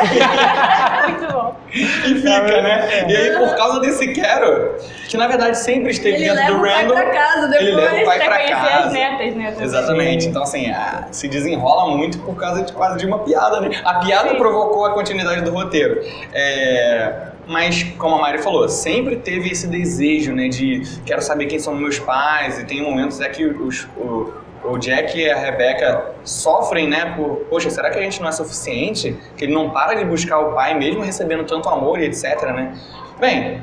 Muito 1.08 1.32
bom. 1.32 1.56
E 1.72 2.14
fica, 2.14 2.62
né? 2.62 3.06
E 3.08 3.16
aí, 3.16 3.30
por 3.36 3.54
causa 3.56 3.80
desse 3.80 4.08
quero, 4.12 4.76
que 5.08 5.16
na 5.16 5.26
verdade 5.26 5.58
sempre 5.58 5.90
esteve 5.90 6.16
ele 6.16 6.34
dentro 6.34 6.54
do 6.54 6.62
Randall. 6.62 6.98
Ele 6.98 7.10
casa 7.10 7.48
depois. 7.48 7.68
Ele 7.68 7.76
leva 7.76 7.96
o 7.96 8.04
pai 8.04 8.18
pra, 8.18 8.26
pra 8.26 8.48
casa. 8.48 8.86
as 8.86 8.92
netas, 8.92 9.34
né? 9.34 9.56
Exatamente. 9.60 10.26
Então, 10.26 10.42
assim, 10.42 10.70
a, 10.70 11.08
se 11.10 11.28
desenrola 11.28 11.96
muito 11.96 12.18
por 12.20 12.36
causa 12.36 12.62
de 12.62 12.72
quase 12.72 12.98
de 12.98 13.06
uma 13.06 13.18
piada, 13.18 13.60
né? 13.60 13.70
A 13.84 13.94
piada 13.94 14.30
Sim. 14.30 14.36
provocou 14.36 14.86
a 14.86 14.92
continuidade 14.92 15.42
do 15.42 15.50
roteiro. 15.50 16.00
É, 16.32 17.28
mas 17.46 17.82
como 17.98 18.16
a 18.16 18.20
Mari 18.20 18.38
falou, 18.38 18.68
sempre 18.68 19.16
teve 19.16 19.50
esse 19.50 19.66
desejo, 19.66 20.32
né, 20.32 20.48
de 20.48 20.82
quero 21.04 21.22
saber 21.22 21.46
quem 21.46 21.58
são 21.58 21.74
meus 21.74 21.98
pais, 21.98 22.58
e 22.58 22.64
tem 22.64 22.82
momentos 22.82 23.20
é 23.20 23.28
que 23.28 23.44
os, 23.44 23.84
o, 23.96 24.32
o 24.68 24.78
Jack 24.78 25.18
e 25.18 25.30
a 25.30 25.36
Rebecca 25.36 26.12
sofrem, 26.24 26.88
né, 26.88 27.14
por, 27.16 27.46
poxa, 27.48 27.70
será 27.70 27.90
que 27.90 27.98
a 27.98 28.02
gente 28.02 28.20
não 28.20 28.28
é 28.28 28.32
suficiente? 28.32 29.16
Que 29.36 29.44
ele 29.44 29.54
não 29.54 29.70
para 29.70 29.94
de 29.94 30.04
buscar 30.04 30.38
o 30.38 30.54
pai, 30.54 30.74
mesmo 30.74 31.02
recebendo 31.02 31.44
tanto 31.44 31.68
amor 31.68 32.00
e 32.00 32.06
etc, 32.06 32.42
né? 32.52 32.76
Bem, 33.18 33.62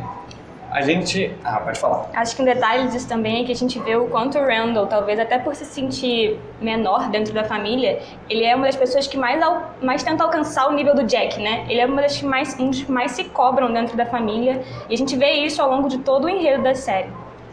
a 0.73 0.81
gente. 0.81 1.31
Ah, 1.43 1.59
pode 1.59 1.79
falar. 1.79 2.09
Acho 2.15 2.35
que 2.35 2.41
um 2.41 2.45
detalhe 2.45 2.87
disso 2.87 3.07
também 3.07 3.43
é 3.43 3.45
que 3.45 3.51
a 3.51 3.55
gente 3.55 3.79
vê 3.79 3.95
o 3.95 4.07
quanto 4.07 4.39
o 4.39 4.41
Randall, 4.43 4.87
talvez 4.87 5.19
até 5.19 5.37
por 5.37 5.55
se 5.55 5.65
sentir 5.65 6.39
menor 6.59 7.09
dentro 7.11 7.31
da 7.31 7.43
família, 7.43 8.01
ele 8.27 8.43
é 8.43 8.55
uma 8.55 8.65
das 8.65 8.75
pessoas 8.75 9.05
que 9.05 9.15
mais, 9.15 9.39
mais 9.79 10.01
tenta 10.01 10.23
alcançar 10.23 10.67
o 10.67 10.73
nível 10.73 10.95
do 10.95 11.03
Jack, 11.03 11.39
né? 11.39 11.63
Ele 11.69 11.79
é 11.79 11.85
uma 11.85 12.01
das 12.01 12.17
que 12.17 12.25
mais, 12.25 12.59
um 12.59 12.71
dos 12.71 12.81
que 12.81 12.91
mais 12.91 13.11
se 13.11 13.25
cobram 13.25 13.71
dentro 13.71 13.95
da 13.95 14.07
família. 14.07 14.63
E 14.89 14.95
a 14.95 14.97
gente 14.97 15.15
vê 15.15 15.33
isso 15.33 15.61
ao 15.61 15.69
longo 15.69 15.87
de 15.87 15.99
todo 15.99 16.25
o 16.25 16.29
enredo 16.29 16.63
da 16.63 16.73
série. 16.73 17.09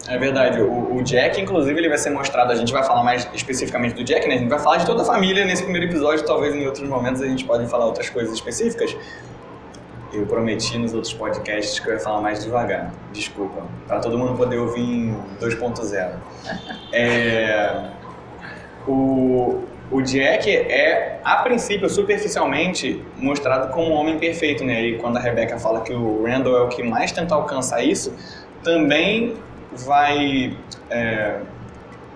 É 0.09 0.19
verdade. 0.19 0.61
O, 0.61 0.97
o, 0.97 1.02
Jack, 1.02 1.40
inclusive, 1.40 1.78
ele 1.78 1.88
vai 1.88 1.99
ser 1.99 2.11
mostrado. 2.11 2.52
A 2.52 2.54
gente 2.54 2.73
vai 2.73 2.83
falar 2.83 3.02
mais 3.02 3.28
especificamente 3.35 3.95
do 3.95 4.04
Jack, 4.04 4.26
né? 4.26 4.37
A 4.37 4.38
gente 4.38 4.49
vai 4.49 4.59
falar 4.59 4.78
de 4.78 4.87
toda 4.87 5.02
a 5.02 5.04
família 5.04 5.45
nesse 5.45 5.62
primeiro 5.62 5.87
episódio. 5.87 6.25
Talvez 6.25 6.54
em 6.54 6.66
outros 6.66 6.88
momentos 6.88 7.21
a 7.23 7.26
gente 7.26 7.45
pode 7.45 7.66
falar 7.66 7.87
outras 7.87 8.09
coisas 8.09 8.33
específicas. 8.33 8.97
Eu 10.12 10.26
prometi 10.26 10.76
nos 10.76 10.92
outros 10.92 11.12
podcasts 11.12 11.78
que 11.78 11.88
eu 11.88 11.95
ia 11.95 12.00
falar 12.00 12.21
mais 12.21 12.42
devagar. 12.42 12.92
Desculpa. 13.12 13.62
Para 13.87 14.00
todo 14.00 14.19
mundo 14.19 14.37
poder 14.37 14.59
ouvir 14.59 14.83
em 14.83 15.16
2.0. 15.40 16.11
É, 16.92 17.90
o, 18.88 19.62
o 19.92 20.02
Jack 20.02 20.50
é, 20.50 21.21
a 21.23 21.37
princípio, 21.37 21.88
superficialmente, 21.88 23.00
mostrado 23.16 23.73
como 23.73 23.90
um 23.90 23.92
homem 23.92 24.19
perfeito, 24.19 24.64
né? 24.64 24.83
E 24.83 24.99
quando 24.99 25.19
a 25.19 25.21
Rebecca 25.21 25.57
fala 25.57 25.83
que 25.83 25.92
o 25.92 26.25
Randall 26.25 26.57
é 26.57 26.61
o 26.62 26.69
que 26.69 26.83
mais 26.83 27.12
tenta 27.12 27.37
alcançar 27.37 27.85
isso, 27.85 28.12
também 28.64 29.37
vai 29.73 30.57
é, 30.91 31.41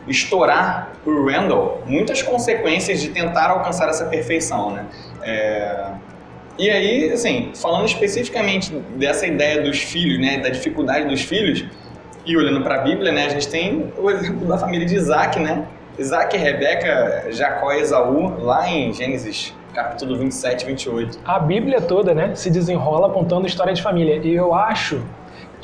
estourar 0.09 0.93
o 1.07 1.27
Randall 1.27 1.83
muitas 1.87 2.23
consequências 2.23 3.01
de 3.01 3.11
tentar 3.11 3.51
alcançar 3.51 3.89
essa 3.89 4.07
perfeição, 4.07 4.71
né? 4.71 4.87
É, 5.23 5.87
e 6.59 6.71
aí, 6.71 7.11
assim, 7.13 7.51
falando 7.55 7.87
especificamente 7.87 8.73
dessa 8.97 9.27
ideia 9.27 9.61
dos 9.61 9.81
filhos, 9.81 10.21
né, 10.21 10.39
da 10.39 10.49
dificuldade 10.51 11.09
dos 11.09 11.23
filhos, 11.23 11.65
e 12.25 12.37
olhando 12.37 12.63
para 12.63 12.77
a 12.77 12.79
Bíblia, 12.79 13.11
né, 13.11 13.27
a 13.27 13.29
gente 13.29 13.49
tem 13.49 13.93
o 13.99 14.09
exemplo 14.09 14.47
da 14.47 14.57
família 14.57 14.87
de 14.87 14.95
Isaac, 14.95 15.41
né? 15.41 15.67
Isaac, 15.99 16.37
Rebeca, 16.37 17.27
Jacó 17.31 17.73
e 17.73 17.81
Esaú, 17.81 18.41
lá 18.41 18.69
em 18.69 18.93
Gênesis 18.93 19.53
capítulo 19.75 20.17
27 20.17 20.63
e 20.63 20.67
28. 20.67 21.19
A 21.25 21.39
Bíblia 21.41 21.81
toda, 21.81 22.15
né, 22.15 22.35
se 22.35 22.49
desenrola 22.51 23.11
contando 23.11 23.47
história 23.47 23.75
de 23.75 23.83
família. 23.83 24.17
E 24.23 24.35
eu 24.35 24.55
acho 24.55 25.03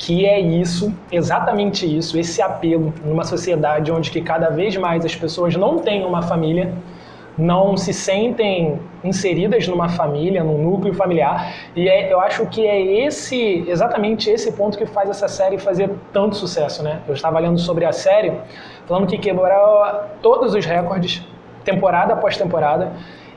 que 0.01 0.25
é 0.25 0.39
isso, 0.39 0.91
exatamente 1.11 1.85
isso, 1.85 2.17
esse 2.17 2.41
apelo 2.41 2.91
numa 3.05 3.23
sociedade 3.23 3.91
onde 3.91 4.09
que 4.09 4.19
cada 4.19 4.49
vez 4.49 4.75
mais 4.75 5.05
as 5.05 5.15
pessoas 5.15 5.55
não 5.55 5.77
têm 5.77 6.03
uma 6.03 6.23
família, 6.23 6.73
não 7.37 7.77
se 7.77 7.93
sentem 7.93 8.79
inseridas 9.03 9.67
numa 9.67 9.89
família, 9.89 10.43
num 10.43 10.57
núcleo 10.57 10.91
familiar. 10.95 11.53
E 11.75 11.87
é, 11.87 12.11
eu 12.11 12.19
acho 12.19 12.47
que 12.47 12.65
é 12.65 12.81
esse, 13.05 13.63
exatamente 13.67 14.27
esse 14.27 14.51
ponto 14.53 14.75
que 14.75 14.87
faz 14.87 15.07
essa 15.07 15.27
série 15.27 15.59
fazer 15.59 15.91
tanto 16.11 16.35
sucesso, 16.35 16.81
né? 16.81 17.01
Eu 17.07 17.13
estava 17.13 17.37
lendo 17.37 17.59
sobre 17.59 17.85
a 17.85 17.91
série, 17.91 18.33
falando 18.87 19.05
que 19.05 19.19
quebrou 19.19 19.83
todos 20.19 20.55
os 20.55 20.65
recordes, 20.65 21.23
temporada 21.63 22.13
após 22.13 22.35
temporada. 22.35 22.91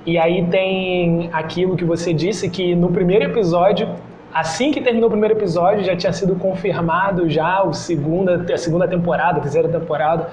E 0.06 0.16
aí 0.16 0.47
tem 0.47 1.28
aquilo 1.30 1.76
que 1.76 1.85
você 1.85 2.14
disse 2.14 2.49
que 2.49 2.75
no 2.75 2.90
primeiro 2.90 3.26
episódio 3.26 3.87
Assim 4.35 4.73
que 4.73 4.81
terminou 4.81 5.07
o 5.07 5.11
primeiro 5.11 5.37
episódio, 5.37 5.85
já 5.85 5.95
tinha 5.95 6.12
sido 6.12 6.35
confirmado 6.35 7.31
já 7.31 7.62
o 7.62 7.73
segunda, 7.73 8.45
a 8.53 8.59
segunda 8.59 8.88
temporada, 8.88 9.38
a 9.38 9.41
terceira 9.41 9.69
temporada, 9.69 10.29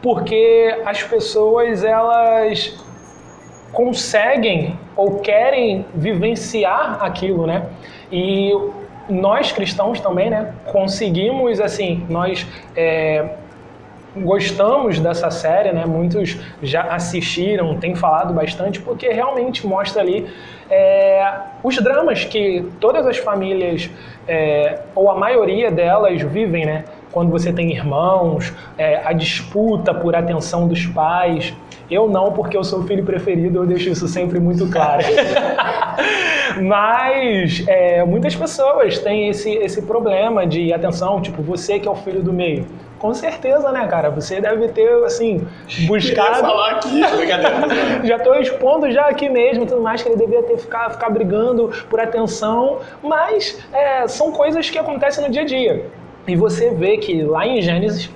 porque 0.00 0.80
as 0.84 1.02
pessoas 1.02 1.82
elas 1.82 2.78
conseguem 3.72 4.78
ou 4.94 5.18
querem 5.18 5.84
vivenciar 5.92 7.02
aquilo, 7.02 7.48
né? 7.48 7.66
E 8.12 8.52
nós 9.08 9.50
cristãos 9.50 10.00
também, 10.00 10.30
né? 10.30 10.54
Conseguimos 10.66 11.60
assim, 11.60 12.06
nós 12.08 12.46
é, 12.76 13.28
gostamos 14.22 14.98
dessa 14.98 15.30
série, 15.30 15.72
né? 15.72 15.84
Muitos 15.86 16.38
já 16.62 16.82
assistiram, 16.82 17.76
têm 17.78 17.94
falado 17.94 18.32
bastante, 18.32 18.80
porque 18.80 19.08
realmente 19.08 19.66
mostra 19.66 20.02
ali 20.02 20.26
é, 20.70 21.32
os 21.62 21.76
dramas 21.78 22.24
que 22.24 22.64
todas 22.80 23.06
as 23.06 23.18
famílias, 23.18 23.90
é, 24.26 24.80
ou 24.94 25.10
a 25.10 25.16
maioria 25.16 25.70
delas, 25.70 26.20
vivem, 26.22 26.64
né? 26.64 26.84
Quando 27.12 27.30
você 27.30 27.52
tem 27.52 27.70
irmãos, 27.70 28.52
é, 28.76 29.00
a 29.04 29.12
disputa 29.12 29.94
por 29.94 30.14
atenção 30.14 30.66
dos 30.66 30.86
pais. 30.86 31.54
Eu 31.88 32.08
não, 32.08 32.32
porque 32.32 32.56
eu 32.56 32.64
sou 32.64 32.80
o 32.80 32.82
filho 32.82 33.04
preferido, 33.04 33.60
eu 33.60 33.66
deixo 33.66 33.88
isso 33.88 34.08
sempre 34.08 34.40
muito 34.40 34.68
claro. 34.68 35.04
Mas 36.60 37.64
é, 37.68 38.04
muitas 38.04 38.34
pessoas 38.34 38.98
têm 38.98 39.28
esse, 39.28 39.50
esse 39.54 39.82
problema 39.82 40.44
de 40.44 40.72
atenção, 40.72 41.20
tipo, 41.20 41.42
você 41.42 41.78
que 41.78 41.86
é 41.86 41.90
o 41.90 41.94
filho 41.94 42.22
do 42.22 42.32
meio 42.32 42.66
com 42.98 43.12
certeza, 43.14 43.70
né, 43.72 43.86
cara? 43.86 44.10
Você 44.10 44.40
deve 44.40 44.68
ter, 44.68 45.04
assim, 45.04 45.46
buscado. 45.86 46.40
falar 46.40 46.70
aqui, 46.72 47.00
já 48.04 48.16
estou 48.16 48.34
expondo 48.36 48.90
já 48.90 49.06
aqui 49.06 49.28
mesmo 49.28 49.66
tudo 49.66 49.82
mais, 49.82 50.02
que 50.02 50.08
ele 50.08 50.16
devia 50.16 50.42
ter 50.42 50.56
ficar, 50.58 50.90
ficar 50.90 51.10
brigando 51.10 51.70
por 51.90 52.00
atenção, 52.00 52.80
mas 53.02 53.62
é, 53.72 54.06
são 54.08 54.32
coisas 54.32 54.68
que 54.70 54.78
acontecem 54.78 55.24
no 55.24 55.30
dia 55.30 55.42
a 55.42 55.46
dia. 55.46 55.86
E 56.26 56.34
você 56.34 56.70
vê 56.70 56.96
que 56.96 57.22
lá 57.22 57.46
em 57.46 57.60
Gênesis, 57.60 58.10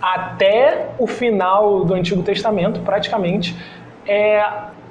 até 0.00 0.90
o 0.98 1.06
final 1.06 1.84
do 1.84 1.94
Antigo 1.94 2.22
Testamento, 2.22 2.80
praticamente, 2.80 3.56
é 4.06 4.42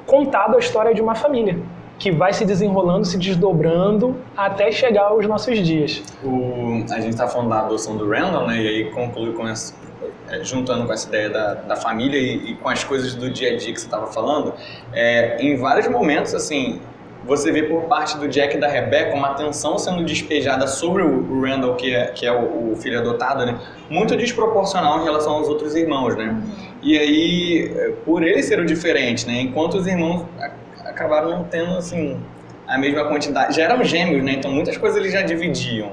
contada 0.05 0.55
a 0.55 0.59
história 0.59 0.93
de 0.93 1.01
uma 1.01 1.15
família 1.15 1.57
que 1.99 2.11
vai 2.11 2.31
se 2.33 2.45
desenrolando, 2.45 3.05
se 3.05 3.17
desdobrando 3.17 4.15
até 4.35 4.71
chegar 4.71 5.05
aos 5.05 5.25
nossos 5.25 5.59
dias. 5.59 6.03
O, 6.23 6.83
a 6.91 6.99
gente 6.99 7.09
está 7.09 7.27
falando 7.27 7.49
da 7.49 7.61
adoção 7.61 7.97
do 7.97 8.09
Randall, 8.09 8.47
né? 8.47 8.61
E 8.61 8.67
aí 8.67 8.91
conclui 8.91 9.33
com 9.33 9.47
essa, 9.47 9.73
é, 10.29 10.43
juntando 10.43 10.85
com 10.85 10.93
essa 10.93 11.07
ideia 11.07 11.29
da, 11.29 11.53
da 11.55 11.75
família 11.75 12.19
e, 12.19 12.51
e, 12.51 12.55
com 12.55 12.69
as 12.69 12.83
coisas 12.83 13.15
do 13.15 13.29
dia 13.29 13.53
a 13.53 13.57
dia 13.57 13.73
que 13.73 13.79
você 13.79 13.87
estava 13.87 14.07
falando, 14.07 14.53
é, 14.93 15.37
em 15.41 15.57
vários 15.57 15.87
momentos, 15.87 16.35
assim, 16.35 16.79
você 17.25 17.51
vê 17.51 17.63
por 17.63 17.83
parte 17.83 18.17
do 18.17 18.27
Jack 18.27 18.55
e 18.55 18.59
da 18.59 18.67
Rebecca 18.67 19.15
uma 19.15 19.31
atenção 19.31 19.77
sendo 19.77 20.03
despejada 20.05 20.67
sobre 20.67 21.01
o 21.01 21.41
Randall, 21.41 21.75
que 21.75 21.93
é, 21.93 22.05
que 22.07 22.25
é 22.25 22.31
o, 22.31 22.71
o, 22.71 22.75
filho 22.75 22.99
adotado, 22.99 23.45
né? 23.45 23.59
Muito 23.89 24.15
desproporcional 24.15 25.01
em 25.01 25.03
relação 25.03 25.33
aos 25.33 25.49
outros 25.49 25.75
irmãos, 25.75 26.15
né? 26.15 26.41
E 26.81 26.97
aí, 26.97 27.73
é, 27.75 27.89
por 28.05 28.23
ele 28.23 28.41
ser 28.43 28.59
o 28.59 28.65
diferente, 28.65 29.27
né? 29.27 29.41
Enquanto 29.41 29.75
os 29.75 29.87
irmãos 29.87 30.25
acabaram 30.97 31.29
não 31.29 31.43
tendo, 31.43 31.77
assim, 31.77 32.17
a 32.67 32.77
mesma 32.77 33.05
quantidade. 33.05 33.55
Já 33.55 33.63
eram 33.63 33.83
gêmeos, 33.83 34.23
né? 34.23 34.33
Então 34.33 34.51
muitas 34.51 34.75
coisas 34.77 34.99
eles 34.99 35.13
já 35.13 35.21
dividiam. 35.21 35.91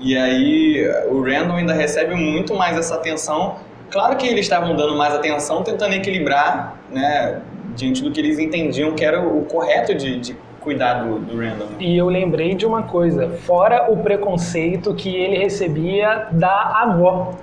E 0.00 0.16
aí 0.16 0.84
o 1.08 1.22
Randall 1.22 1.56
ainda 1.56 1.72
recebe 1.72 2.14
muito 2.14 2.54
mais 2.54 2.76
essa 2.76 2.96
atenção. 2.96 3.56
Claro 3.90 4.16
que 4.16 4.26
eles 4.26 4.40
estavam 4.40 4.74
dando 4.76 4.96
mais 4.96 5.14
atenção, 5.14 5.62
tentando 5.62 5.94
equilibrar, 5.94 6.76
né? 6.90 7.40
Diante 7.74 8.02
do 8.02 8.10
que 8.10 8.20
eles 8.20 8.38
entendiam 8.38 8.92
que 8.92 9.04
era 9.04 9.20
o 9.20 9.44
correto 9.44 9.94
de, 9.94 10.18
de 10.18 10.36
cuidar 10.60 11.04
do, 11.04 11.18
do 11.20 11.38
Randall. 11.38 11.68
E 11.78 11.96
eu 11.96 12.08
lembrei 12.08 12.54
de 12.54 12.66
uma 12.66 12.82
coisa, 12.82 13.30
fora 13.46 13.90
o 13.90 13.96
preconceito 13.98 14.94
que 14.94 15.14
ele 15.14 15.38
recebia 15.38 16.28
da 16.32 16.82
avó. 16.82 17.34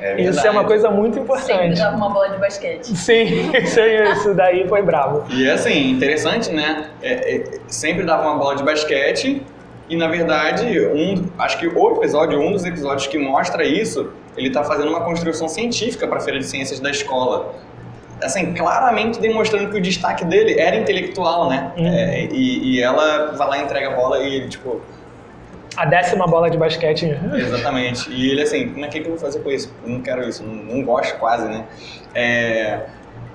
É 0.00 0.20
Isso 0.20 0.46
é 0.46 0.50
uma 0.50 0.64
coisa 0.64 0.90
muito 0.90 1.14
Sempre 1.14 1.34
importante. 1.34 1.78
dava 1.78 1.96
uma 1.96 2.10
bola 2.10 2.30
de 2.30 2.38
basquete. 2.38 2.84
Sim, 2.96 3.50
isso, 3.56 3.80
isso 3.80 4.34
daí 4.34 4.68
foi 4.68 4.82
bravo. 4.82 5.24
E 5.30 5.46
é 5.46 5.52
assim, 5.52 5.90
interessante, 5.90 6.52
né? 6.52 6.90
É, 7.02 7.36
é, 7.36 7.44
sempre 7.66 8.04
dava 8.04 8.28
uma 8.28 8.36
bola 8.36 8.56
de 8.56 8.62
basquete 8.62 9.42
e, 9.88 9.96
na 9.96 10.08
verdade, 10.08 10.80
um, 10.86 11.24
acho 11.38 11.58
que 11.58 11.66
o 11.66 11.96
episódio, 11.96 12.40
um 12.40 12.52
dos 12.52 12.64
episódios 12.64 13.06
que 13.06 13.18
mostra 13.18 13.64
isso, 13.64 14.10
ele 14.36 14.50
tá 14.50 14.64
fazendo 14.64 14.88
uma 14.90 15.00
construção 15.00 15.48
científica 15.48 16.06
para 16.06 16.18
a 16.18 16.20
Feira 16.20 16.38
de 16.38 16.46
Ciências 16.46 16.80
da 16.80 16.90
escola. 16.90 17.54
Assim, 18.22 18.54
claramente 18.54 19.20
demonstrando 19.20 19.70
que 19.70 19.76
o 19.76 19.80
destaque 19.80 20.24
dele 20.24 20.58
era 20.58 20.74
intelectual, 20.76 21.48
né? 21.48 21.72
Uhum. 21.76 21.86
É, 21.86 22.24
e, 22.24 22.74
e 22.76 22.82
ela 22.82 23.32
vai 23.36 23.48
lá, 23.48 23.58
entrega 23.58 23.88
a 23.92 23.94
bola 23.94 24.18
e 24.18 24.34
ele, 24.36 24.48
tipo, 24.48 24.80
A 25.76 25.84
décima 25.84 26.26
bola 26.26 26.48
de 26.50 26.56
basquete. 26.56 27.16
Exatamente. 27.34 28.10
E 28.10 28.30
ele 28.30 28.42
assim, 28.42 28.72
mas 28.76 28.86
o 28.86 28.90
que, 28.90 28.98
eu 29.00 29.04
vou 29.10 29.18
fazer 29.18 29.40
com 29.40 29.50
isso? 29.50 29.72
Eu 29.84 29.90
não 29.90 30.00
quero 30.00 30.26
isso, 30.28 30.42
não, 30.42 30.54
não 30.54 30.82
gosto 30.82 31.16
quase, 31.18 31.46
né? 31.48 31.64
É, 32.14 32.80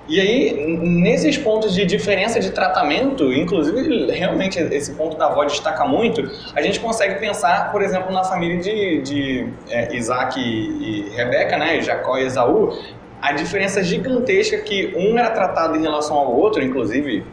E 0.08 0.20
aí, 0.20 0.78
nesses 0.78 1.38
pontos 1.38 1.74
de 1.74 1.86
diferença 1.86 2.40
de 2.40 2.52
tratamento, 2.52 3.32
inclusive, 3.32 4.12
realmente 4.12 4.60
esse 4.60 4.94
ponto 4.96 5.16
da 5.16 5.28
avó 5.28 5.46
destaca 5.46 5.86
muito, 5.86 6.30
a 6.56 6.62
gente 6.62 6.80
consegue 6.80 7.16
pensar, 7.20 7.72
por 7.72 7.82
exemplo, 7.82 8.12
na 8.12 8.24
família 8.24 8.58
de, 8.60 9.02
de 9.02 9.48
é, 9.70 9.96
Isaac 9.96 10.40
e, 10.40 10.44
e 10.44 11.16
Rebeca, 11.16 11.58
né? 11.58 11.80
Jacó 11.82 12.18
e 12.18 12.24
Esaú, 12.24 12.78
a 13.22 13.32
diferença 13.32 13.84
gigantesca 13.84 14.58
que 14.58 14.94
um 14.98 15.18
era 15.18 15.30
tratado 15.30 15.78
em 15.78 15.82
relação 15.82 16.18
ao 16.18 16.36
outro, 16.36 16.64
inclusive, 16.64 17.24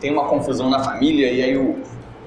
tem 0.00 0.12
uma 0.12 0.26
confusão 0.26 0.68
na 0.68 0.80
família, 0.80 1.30
e 1.30 1.42
aí 1.42 1.56
o, 1.56 1.78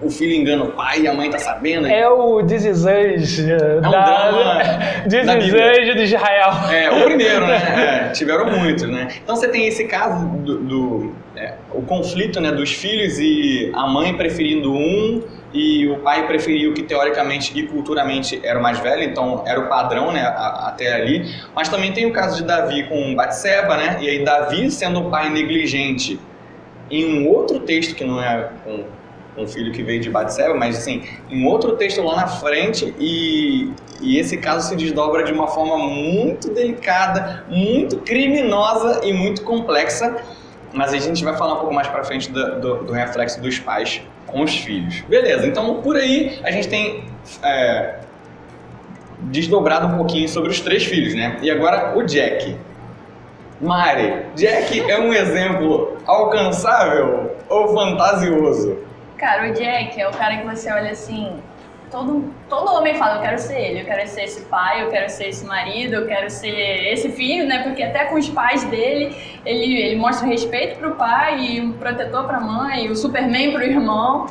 o 0.01 0.09
filho 0.09 0.33
engana 0.33 0.63
o 0.63 0.71
pai 0.71 1.01
e 1.01 1.07
a 1.07 1.13
mãe 1.13 1.29
tá 1.29 1.37
sabendo. 1.37 1.87
É 1.87 2.09
o 2.09 2.37
Us 2.43 2.51
eh, 2.87 3.77
um 3.77 3.81
da, 3.81 3.89
drama 3.89 4.61
de 5.07 6.01
Israel. 6.03 6.49
É, 6.71 6.89
o 6.89 7.03
primeiro, 7.05 7.45
né? 7.47 8.07
É, 8.07 8.11
tiveram 8.11 8.45
muitos, 8.49 8.83
né? 8.89 9.07
Então 9.23 9.35
você 9.35 9.47
tem 9.47 9.67
esse 9.67 9.85
caso 9.85 10.25
do, 10.27 10.57
do- 10.59 11.15
é, 11.35 11.53
o 11.73 11.81
conflito, 11.83 12.41
né, 12.41 12.51
dos 12.51 12.71
filhos 12.71 13.17
e 13.19 13.71
a 13.73 13.87
mãe 13.87 14.13
preferindo 14.15 14.73
um 14.73 15.23
e 15.53 15.87
o 15.87 15.97
pai 15.99 16.27
preferiu 16.27 16.73
que 16.73 16.83
teoricamente 16.83 17.57
e 17.57 17.63
culturalmente 17.63 18.39
era 18.43 18.59
o 18.59 18.61
mais 18.61 18.79
velho, 18.79 19.03
então 19.03 19.43
era 19.45 19.59
o 19.59 19.67
padrão, 19.67 20.11
né, 20.11 20.21
até 20.25 20.93
ali. 20.93 21.25
Mas 21.55 21.69
também 21.69 21.91
tem 21.93 22.05
o 22.05 22.11
caso 22.11 22.37
de 22.37 22.43
Davi 22.43 22.83
com 22.83 23.15
Batseba, 23.15 23.77
né? 23.77 23.97
E 24.01 24.09
aí 24.09 24.23
Davi 24.25 24.69
sendo 24.71 25.07
o 25.07 25.09
pai 25.09 25.29
negligente 25.29 26.19
em 26.89 27.05
um 27.19 27.27
outro 27.29 27.59
texto 27.61 27.95
que 27.95 28.03
não 28.03 28.21
é 28.21 28.49
com 28.63 28.83
um 29.37 29.47
filho 29.47 29.71
que 29.71 29.81
veio 29.81 30.01
de 30.01 30.09
Batseba, 30.09 30.53
mas 30.53 30.77
assim, 30.77 31.03
em 31.29 31.45
outro 31.45 31.77
texto 31.77 32.01
lá 32.01 32.15
na 32.15 32.27
frente 32.27 32.93
e, 32.99 33.71
e 34.01 34.17
esse 34.17 34.37
caso 34.37 34.67
se 34.67 34.75
desdobra 34.75 35.23
de 35.23 35.31
uma 35.31 35.47
forma 35.47 35.77
muito 35.77 36.53
delicada, 36.53 37.45
muito 37.47 37.97
criminosa 37.97 39.01
e 39.03 39.13
muito 39.13 39.43
complexa, 39.43 40.17
mas 40.73 40.93
a 40.93 40.97
gente 40.97 41.23
vai 41.23 41.35
falar 41.37 41.53
um 41.53 41.57
pouco 41.57 41.73
mais 41.73 41.87
pra 41.87 42.03
frente 42.03 42.29
do, 42.31 42.59
do, 42.59 42.83
do 42.83 42.93
reflexo 42.93 43.41
dos 43.41 43.59
pais 43.59 44.01
com 44.27 44.43
os 44.43 44.55
filhos. 44.55 45.01
Beleza, 45.01 45.47
então 45.47 45.81
por 45.81 45.95
aí 45.95 46.39
a 46.43 46.51
gente 46.51 46.67
tem 46.67 47.05
é, 47.43 47.99
desdobrado 49.21 49.87
um 49.87 49.97
pouquinho 49.97 50.27
sobre 50.27 50.49
os 50.49 50.59
três 50.59 50.83
filhos, 50.83 51.13
né? 51.13 51.37
E 51.41 51.49
agora 51.49 51.97
o 51.97 52.03
Jack. 52.03 52.55
Mari, 53.61 54.25
Jack 54.35 54.89
é 54.89 54.99
um 54.99 55.13
exemplo 55.13 55.97
alcançável 56.05 57.35
ou 57.47 57.73
fantasioso? 57.73 58.90
Cara, 59.21 59.51
o 59.51 59.53
Jack 59.53 60.01
é 60.01 60.07
o 60.07 60.11
cara 60.11 60.37
que 60.37 60.47
você 60.47 60.71
olha 60.71 60.89
assim. 60.89 61.39
Todo, 61.91 62.33
todo 62.49 62.73
homem 62.73 62.95
fala, 62.95 63.17
eu 63.17 63.21
quero 63.21 63.37
ser 63.37 63.59
ele, 63.59 63.81
eu 63.81 63.85
quero 63.85 64.07
ser 64.07 64.23
esse 64.23 64.41
pai, 64.45 64.81
eu 64.81 64.89
quero 64.89 65.07
ser 65.11 65.27
esse 65.27 65.45
marido, 65.45 65.93
eu 65.93 66.07
quero 66.07 66.27
ser 66.27 66.91
esse 66.91 67.11
filho, 67.11 67.45
né? 67.45 67.61
Porque 67.61 67.83
até 67.83 68.05
com 68.05 68.15
os 68.15 68.27
pais 68.29 68.63
dele, 68.63 69.15
ele, 69.45 69.79
ele 69.79 69.95
mostra 69.97 70.25
respeito 70.27 70.79
pro 70.79 70.95
pai 70.95 71.39
e 71.39 71.61
um 71.61 71.73
protetor 71.73 72.25
pra 72.25 72.39
mãe, 72.39 72.89
o 72.89 72.95
Superman 72.95 73.51
pro 73.51 73.61
irmão. 73.61 74.25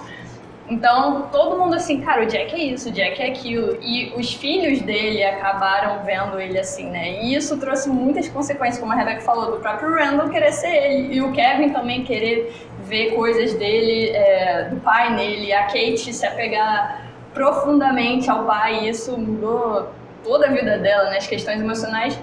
Então, 0.68 1.29
todo 1.33 1.59
mundo 1.59 1.74
assim, 1.74 2.00
cara, 2.00 2.22
o 2.22 2.26
Jack 2.26 2.55
é 2.55 2.59
isso, 2.59 2.88
o 2.88 2.92
Jack 2.92 3.20
é 3.20 3.26
aquilo. 3.26 3.76
E 3.83 4.12
os 4.16 4.33
filhos 4.35 4.81
dele 4.81 5.22
acabaram 5.24 6.05
vendo 6.05 6.40
ele 6.40 6.59
assim, 6.59 6.88
né? 6.88 7.24
E 7.24 7.35
isso 7.35 7.59
trouxe 7.59 7.88
muitas 7.88 8.29
consequências, 8.29 8.79
como 8.79 8.92
a 8.92 8.96
Rebecca 8.96 9.20
falou, 9.20 9.50
do 9.50 9.57
próprio 9.59 9.92
Randall 9.92 10.29
querer 10.31 10.53
ser 10.53 10.72
ele. 10.72 11.14
E 11.14 11.20
o 11.20 11.33
Kevin 11.33 11.70
também 11.70 12.05
querer 12.05 12.69
ver 12.90 13.12
coisas 13.14 13.55
dele, 13.55 14.11
é, 14.11 14.64
do 14.64 14.76
pai 14.81 15.14
nele. 15.14 15.53
A 15.53 15.62
Kate 15.64 16.12
se 16.12 16.26
apegar 16.26 17.07
profundamente 17.33 18.29
ao 18.29 18.44
pai. 18.44 18.81
E 18.81 18.88
isso 18.90 19.16
mudou 19.16 19.88
toda 20.24 20.46
a 20.46 20.50
vida 20.50 20.76
dela, 20.79 21.09
né? 21.11 21.16
As 21.16 21.26
questões 21.26 21.61
emocionais. 21.61 22.20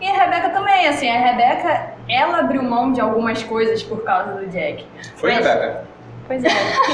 E 0.00 0.08
a 0.08 0.12
Rebecca 0.24 0.50
também, 0.50 0.86
assim, 0.88 1.08
a 1.10 1.18
Rebecca, 1.18 1.90
ela 2.08 2.38
abriu 2.38 2.62
mão 2.62 2.92
de 2.92 3.00
algumas 3.00 3.42
coisas 3.42 3.82
por 3.82 4.02
causa 4.04 4.32
do 4.32 4.46
Jack. 4.46 4.86
Foi, 5.16 5.32
Mas- 5.32 5.46
Rebeca? 5.46 5.84
Pois 6.26 6.44
é. 6.44 6.48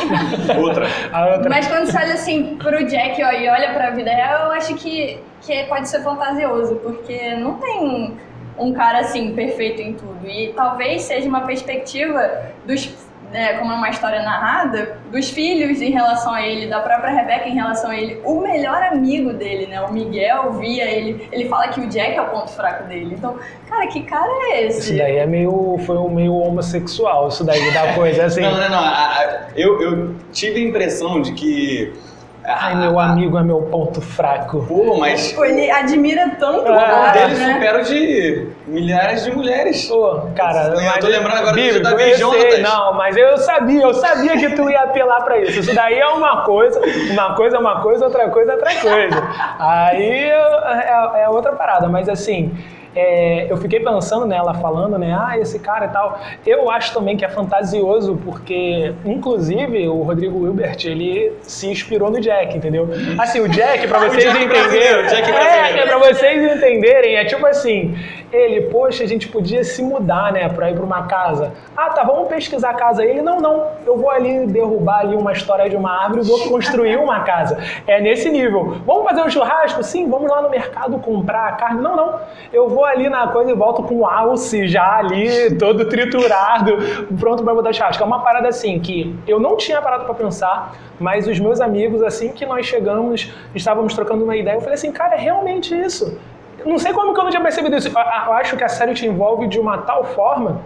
Outra. 0.58 0.86
A 1.12 1.26
outra. 1.26 1.50
Mas 1.50 1.66
quando 1.66 1.86
você 1.86 1.96
olha 1.98 2.14
assim 2.14 2.56
pro 2.56 2.86
Jack 2.86 3.20
ó, 3.22 3.32
e 3.32 3.48
olha 3.48 3.72
pra 3.74 3.90
vida 3.90 4.08
real, 4.10 4.46
eu 4.46 4.52
acho 4.52 4.74
que, 4.76 5.20
que 5.42 5.64
pode 5.64 5.88
ser 5.88 6.02
fantasioso, 6.04 6.76
porque 6.76 7.34
não 7.34 7.54
tem 7.54 8.16
um 8.58 8.72
cara 8.72 9.00
assim 9.00 9.34
perfeito 9.34 9.80
em 9.82 9.94
tudo. 9.94 10.26
E 10.28 10.52
talvez 10.54 11.02
seja 11.02 11.28
uma 11.28 11.42
perspectiva 11.42 12.42
dos. 12.66 12.90
né, 13.32 13.54
como 13.54 13.72
é 13.72 13.74
uma 13.74 13.90
história 13.90 14.22
narrada, 14.22 14.96
dos 15.10 15.28
filhos 15.28 15.82
em 15.82 15.90
relação 15.90 16.32
a 16.32 16.46
ele, 16.46 16.68
da 16.68 16.78
própria 16.78 17.10
Rebeca 17.10 17.48
em 17.48 17.54
relação 17.54 17.90
a 17.90 17.96
ele. 17.96 18.20
O 18.24 18.40
melhor 18.40 18.80
amigo 18.84 19.32
dele, 19.32 19.66
né? 19.66 19.80
O 19.80 19.92
Miguel 19.92 20.52
via 20.52 20.84
ele. 20.84 21.28
Ele 21.32 21.48
fala 21.48 21.66
que 21.68 21.80
o 21.80 21.86
Jack 21.88 22.14
é 22.16 22.22
o 22.22 22.26
ponto 22.28 22.52
fraco 22.52 22.84
dele. 22.84 23.12
Então, 23.18 23.36
cara, 23.68 23.88
que 23.88 24.02
cara 24.04 24.30
é 24.52 24.66
esse? 24.66 24.78
Isso 24.92 24.96
daí 24.98 25.16
é 25.16 25.26
meio. 25.26 25.76
Foi 25.84 25.96
um 25.96 26.10
meio 26.10 26.32
homossexual, 26.32 27.26
isso 27.26 27.42
daí 27.42 27.72
da 27.74 27.94
coisa, 27.94 28.26
assim. 28.26 28.40
Não, 28.42 28.52
não, 28.56 28.68
não. 28.68 28.78
a- 28.78 29.08
a- 29.18 29.38
eu, 29.56 29.82
eu 29.82 30.14
tive 30.32 30.60
a 30.64 30.68
impressão 30.68 31.20
de 31.20 31.32
que. 31.32 31.92
Ai, 32.46 32.74
meu 32.74 32.98
amigo 33.00 33.38
é 33.38 33.42
meu 33.42 33.62
ponto 33.62 34.02
fraco. 34.02 34.66
Pô, 34.68 34.98
mas 34.98 35.32
Pô, 35.32 35.46
ele 35.46 35.70
admira 35.70 36.28
tanto 36.38 36.68
o 36.70 36.74
Ah, 36.74 37.10
cara, 37.10 37.12
dele 37.12 37.34
né? 37.40 37.54
supera 37.54 37.80
o 37.80 37.84
de 37.84 38.48
milhares 38.66 39.24
de 39.24 39.32
mulheres. 39.32 39.88
Pô, 39.88 40.20
cara, 40.36 40.74
Eu 40.74 41.00
tô 41.00 41.06
lembrando 41.06 41.38
agora 41.38 41.52
do 41.52 41.54
Bíblico, 41.54 41.82
Davi 41.82 42.14
Jonatas. 42.16 42.60
Não, 42.60 42.92
mas 42.94 43.16
eu 43.16 43.38
sabia, 43.38 43.82
eu 43.82 43.94
sabia 43.94 44.36
que 44.36 44.50
tu 44.50 44.68
ia 44.68 44.82
apelar 44.82 45.22
pra 45.24 45.38
isso. 45.38 45.60
Isso 45.60 45.74
daí 45.74 45.98
é 45.98 46.06
uma 46.08 46.42
coisa, 46.42 46.78
uma 47.12 47.34
coisa 47.34 47.56
é 47.56 47.58
uma 47.58 47.80
coisa, 47.80 48.04
outra 48.04 48.28
coisa 48.28 48.52
é 48.52 48.54
outra 48.56 48.74
coisa. 48.74 49.28
Aí 49.58 50.30
é, 50.30 51.22
é 51.22 51.28
outra 51.30 51.52
parada, 51.52 51.88
mas 51.88 52.10
assim. 52.10 52.54
É, 52.94 53.50
eu 53.50 53.56
fiquei 53.56 53.80
pensando 53.80 54.26
nela 54.26 54.54
falando, 54.54 54.96
né? 54.98 55.16
Ah, 55.18 55.38
esse 55.38 55.58
cara 55.58 55.86
e 55.86 55.88
tal. 55.88 56.20
Eu 56.46 56.70
acho 56.70 56.92
também 56.94 57.16
que 57.16 57.24
é 57.24 57.28
fantasioso, 57.28 58.20
porque, 58.24 58.94
inclusive, 59.04 59.88
o 59.88 60.02
Rodrigo 60.02 60.44
Wilbert, 60.44 60.78
ele 60.84 61.32
se 61.42 61.68
inspirou 61.68 62.10
no 62.10 62.20
Jack, 62.20 62.56
entendeu? 62.56 62.88
Assim, 63.18 63.40
o 63.40 63.48
Jack, 63.48 63.86
pra 63.88 63.98
vocês 64.08 64.24
entenderem. 64.24 65.06
É, 65.34 65.78
é 65.78 65.86
pra 65.86 65.98
vocês 65.98 66.56
entenderem, 66.56 67.16
é 67.16 67.24
tipo 67.24 67.44
assim, 67.46 67.96
ele, 68.34 68.62
poxa, 68.62 69.04
a 69.04 69.06
gente 69.06 69.28
podia 69.28 69.62
se 69.62 69.82
mudar, 69.82 70.32
né, 70.32 70.48
pra 70.48 70.70
ir 70.70 70.74
pra 70.74 70.84
uma 70.84 71.04
casa. 71.04 71.52
Ah, 71.76 71.90
tá, 71.90 72.02
vamos 72.02 72.28
pesquisar 72.28 72.70
a 72.70 72.74
casa. 72.74 73.04
Ele, 73.04 73.22
não, 73.22 73.38
não, 73.38 73.68
eu 73.86 73.96
vou 73.96 74.10
ali 74.10 74.46
derrubar 74.46 75.00
ali 75.00 75.16
uma 75.16 75.32
história 75.32 75.68
de 75.68 75.76
uma 75.76 75.90
árvore 75.90 76.22
e 76.22 76.28
vou 76.28 76.48
construir 76.48 76.96
uma 76.96 77.20
casa. 77.20 77.58
É 77.86 78.00
nesse 78.00 78.30
nível. 78.30 78.76
Vamos 78.84 79.04
fazer 79.04 79.22
um 79.22 79.30
churrasco? 79.30 79.82
Sim, 79.82 80.08
vamos 80.08 80.30
lá 80.30 80.42
no 80.42 80.50
mercado 80.50 80.98
comprar 80.98 81.48
a 81.48 81.52
carne. 81.52 81.80
Não, 81.80 81.96
não, 81.96 82.20
eu 82.52 82.68
vou 82.68 82.84
ali 82.84 83.08
na 83.08 83.28
coisa 83.28 83.50
e 83.50 83.54
volto 83.54 83.82
com 83.82 84.00
o 84.00 84.06
alce 84.06 84.66
já 84.66 84.96
ali, 84.96 85.56
todo 85.56 85.88
triturado, 85.88 86.76
pronto 87.18 87.44
pra 87.44 87.54
botar 87.54 87.72
churrasco. 87.72 88.02
É 88.02 88.06
uma 88.06 88.20
parada 88.20 88.48
assim 88.48 88.78
que 88.80 89.14
eu 89.26 89.38
não 89.38 89.56
tinha 89.56 89.80
parado 89.80 90.04
pra 90.04 90.14
pensar, 90.14 90.74
mas 90.98 91.26
os 91.26 91.38
meus 91.38 91.60
amigos, 91.60 92.02
assim 92.02 92.28
que 92.30 92.46
nós 92.46 92.66
chegamos, 92.66 93.32
estávamos 93.54 93.94
trocando 93.94 94.24
uma 94.24 94.36
ideia, 94.36 94.56
eu 94.56 94.60
falei 94.60 94.74
assim, 94.74 94.92
cara, 94.92 95.14
é 95.14 95.18
realmente 95.18 95.74
isso. 95.74 96.18
Não 96.64 96.78
sei 96.78 96.92
como 96.92 97.12
que 97.12 97.20
eu 97.20 97.24
não 97.24 97.30
tinha 97.30 97.42
percebido 97.42 97.76
isso. 97.76 97.88
Eu- 97.88 98.32
acho 98.34 98.56
que 98.56 98.64
a 98.64 98.68
série 98.68 98.94
te 98.94 99.06
envolve 99.06 99.46
de 99.46 99.58
uma 99.58 99.78
tal 99.78 100.04
forma 100.04 100.62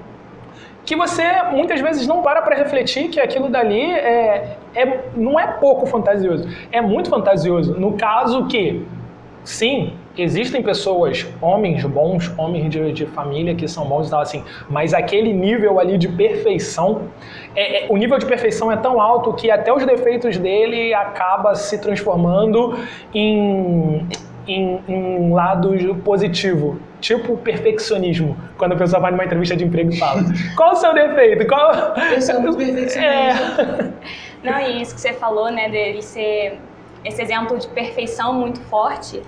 que 0.85 0.97
você 0.97 1.23
muitas 1.53 1.81
vezes 1.81 2.07
não 2.07 2.23
para 2.23 2.41
para 2.41 2.57
refletir 2.57 3.09
que 3.09 3.21
aquilo 3.21 3.49
dali 3.51 3.93
é, 3.93 4.57
é, 4.75 5.01
não 5.15 5.39
é 5.39 5.47
pouco 5.47 5.85
fantasioso, 5.87 6.49
é 6.73 6.81
muito 6.81 7.11
fantasioso. 7.11 7.79
No 7.79 7.93
caso 7.93 8.47
que, 8.47 8.87
sim, 9.45 9.93
existem 10.17 10.63
pessoas, 10.63 11.27
homens 11.43 11.85
bons, 11.85 12.33
homens 12.39 12.71
de, 12.71 12.91
de 12.93 13.05
família 13.07 13.55
que 13.55 13.69
são 13.69 13.85
bons 13.85 14.09
e 14.09 14.11
tal 14.11 14.21
assim, 14.21 14.43
mas 14.71 14.95
aquele 14.95 15.33
nível 15.33 15.79
ali 15.79 15.99
de 15.99 16.09
perfeição, 16.09 17.03
é- 17.55 17.85
é- 17.85 17.87
o 17.91 17.97
nível 17.99 18.17
de 18.19 18.25
perfeição 18.25 18.73
é 18.73 18.77
tão 18.77 18.99
alto 18.99 19.35
que 19.35 19.51
até 19.51 19.71
os 19.71 19.85
defeitos 19.85 20.39
dele 20.39 20.95
acaba 20.95 21.55
se 21.55 21.79
transformando 21.83 22.79
em 23.15 24.07
em, 24.49 24.81
em 24.89 25.19
um 25.21 25.35
lado 25.35 25.95
positivo, 25.97 26.81
tipo 27.01 27.37
perfeccionismo. 27.37 28.37
Quando 28.57 28.73
a 28.73 28.77
pessoa 28.77 29.01
vai 29.01 29.11
numa 29.11 29.25
entrevista 29.25 29.55
de 29.55 29.65
emprego 29.65 29.93
e 29.93 29.99
fala: 29.99 30.23
Qual 30.57 30.73
o 30.73 30.77
seu 30.77 30.95
defeito? 30.95 31.47
Qual... 31.47 31.71
Eu 32.13 32.23
sou 32.23 32.41
muito 32.41 32.57
perfeccionista. 32.59 33.01
É. 33.01 33.93
Não, 34.43 34.59
e 34.59 34.83
isso 34.83 34.95
que 34.95 35.01
você 35.01 35.13
falou, 35.13 35.51
né, 35.51 35.69
dele 35.69 36.03
ser 36.03 36.59
esse 37.05 37.21
exemplo 37.21 37.59
de 37.59 37.69
perfeição 37.69 38.33
muito 38.33 38.61
forte. 38.63 39.23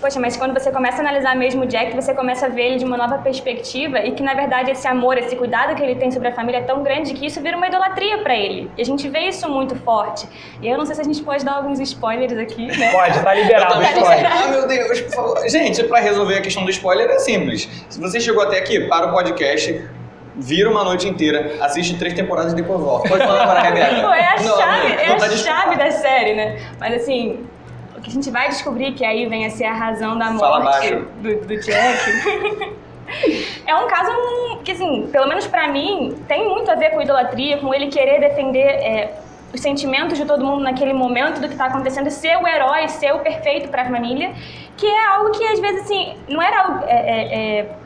Poxa, 0.00 0.20
mas 0.20 0.36
quando 0.36 0.52
você 0.52 0.70
começa 0.70 0.98
a 0.98 1.00
analisar 1.00 1.34
mesmo 1.34 1.64
o 1.64 1.66
Jack, 1.66 1.94
você 1.94 2.12
começa 2.12 2.46
a 2.46 2.48
ver 2.48 2.66
ele 2.66 2.76
de 2.76 2.84
uma 2.84 2.96
nova 2.96 3.18
perspectiva 3.18 3.98
e 4.00 4.12
que, 4.12 4.22
na 4.22 4.34
verdade, 4.34 4.70
esse 4.70 4.86
amor, 4.86 5.16
esse 5.16 5.34
cuidado 5.34 5.74
que 5.74 5.82
ele 5.82 5.94
tem 5.94 6.10
sobre 6.10 6.28
a 6.28 6.32
família 6.32 6.58
é 6.58 6.62
tão 6.62 6.82
grande 6.82 7.14
que 7.14 7.26
isso 7.26 7.40
vira 7.40 7.56
uma 7.56 7.66
idolatria 7.66 8.18
para 8.18 8.36
ele. 8.36 8.70
E 8.76 8.82
a 8.82 8.84
gente 8.84 9.08
vê 9.08 9.20
isso 9.20 9.48
muito 9.48 9.74
forte. 9.76 10.28
E 10.60 10.68
eu 10.68 10.76
não 10.76 10.84
sei 10.84 10.94
se 10.94 11.00
a 11.00 11.04
gente 11.04 11.22
pode 11.22 11.44
dar 11.44 11.54
alguns 11.54 11.80
spoilers 11.80 12.36
aqui, 12.36 12.66
né? 12.66 12.92
Pode, 12.92 13.22
tá 13.22 13.34
liberado 13.34 13.78
o 13.78 13.82
spoiler. 13.82 14.30
Ah, 14.30 14.48
meu 14.48 14.66
Deus, 14.68 15.00
por 15.00 15.12
favor. 15.14 15.48
Gente, 15.48 15.82
pra 15.84 15.98
resolver 16.00 16.36
a 16.36 16.40
questão 16.42 16.64
do 16.64 16.70
spoiler 16.70 17.08
é 17.10 17.18
simples. 17.18 17.68
Se 17.88 17.98
você 17.98 18.20
chegou 18.20 18.42
até 18.42 18.58
aqui, 18.58 18.80
para 18.80 19.06
o 19.06 19.12
podcast, 19.12 19.88
vira 20.36 20.70
uma 20.70 20.84
noite 20.84 21.08
inteira, 21.08 21.56
assiste 21.62 21.98
três 21.98 22.12
temporadas 22.14 22.52
e 22.52 22.56
depois 22.56 22.80
volta. 22.80 23.08
Pode 23.08 23.24
falar 23.24 23.46
para 23.46 23.60
a 23.60 23.62
Rebeca. 23.62 24.02
Pô, 24.02 24.12
é 24.12 24.26
a 24.26 24.36
Não, 24.42 24.56
chave, 24.56 24.88
não 24.88 24.98
é 24.98 25.12
a 25.12 25.16
tá 25.16 25.30
chave 25.30 25.76
da 25.76 25.90
série, 25.90 26.34
né? 26.34 26.58
Mas 26.78 27.02
assim, 27.02 27.46
que 28.06 28.10
a 28.10 28.14
gente 28.14 28.30
vai 28.30 28.48
descobrir 28.48 28.92
que 28.92 29.04
aí 29.04 29.26
vem 29.26 29.46
a 29.46 29.50
ser 29.50 29.64
a 29.64 29.74
razão 29.74 30.16
da 30.16 30.30
morte 30.30 30.94
do, 31.20 31.40
do 31.44 31.60
Jack. 31.60 32.76
é 33.66 33.74
um 33.74 33.88
caso 33.88 34.12
hum, 34.12 34.60
que, 34.62 34.70
assim, 34.70 35.08
pelo 35.10 35.26
menos 35.26 35.48
pra 35.48 35.66
mim, 35.66 36.16
tem 36.28 36.48
muito 36.48 36.70
a 36.70 36.76
ver 36.76 36.90
com 36.90 37.02
idolatria, 37.02 37.58
com 37.58 37.74
ele 37.74 37.88
querer 37.88 38.20
defender 38.20 38.60
é, 38.60 39.18
os 39.52 39.60
sentimentos 39.60 40.16
de 40.16 40.24
todo 40.24 40.44
mundo 40.44 40.62
naquele 40.62 40.92
momento 40.92 41.40
do 41.40 41.48
que 41.48 41.56
tá 41.56 41.66
acontecendo, 41.66 42.08
ser 42.08 42.36
o 42.36 42.46
herói, 42.46 42.86
ser 42.86 43.12
o 43.12 43.18
perfeito 43.18 43.68
pra 43.70 43.84
família, 43.84 44.32
que 44.76 44.86
é 44.86 45.06
algo 45.08 45.32
que 45.32 45.44
às 45.44 45.58
vezes, 45.58 45.82
assim, 45.82 46.16
não 46.28 46.40
era 46.40 46.62
algo. 46.62 46.84
é, 46.86 46.94
é, 46.94 47.58
é, 47.58 47.76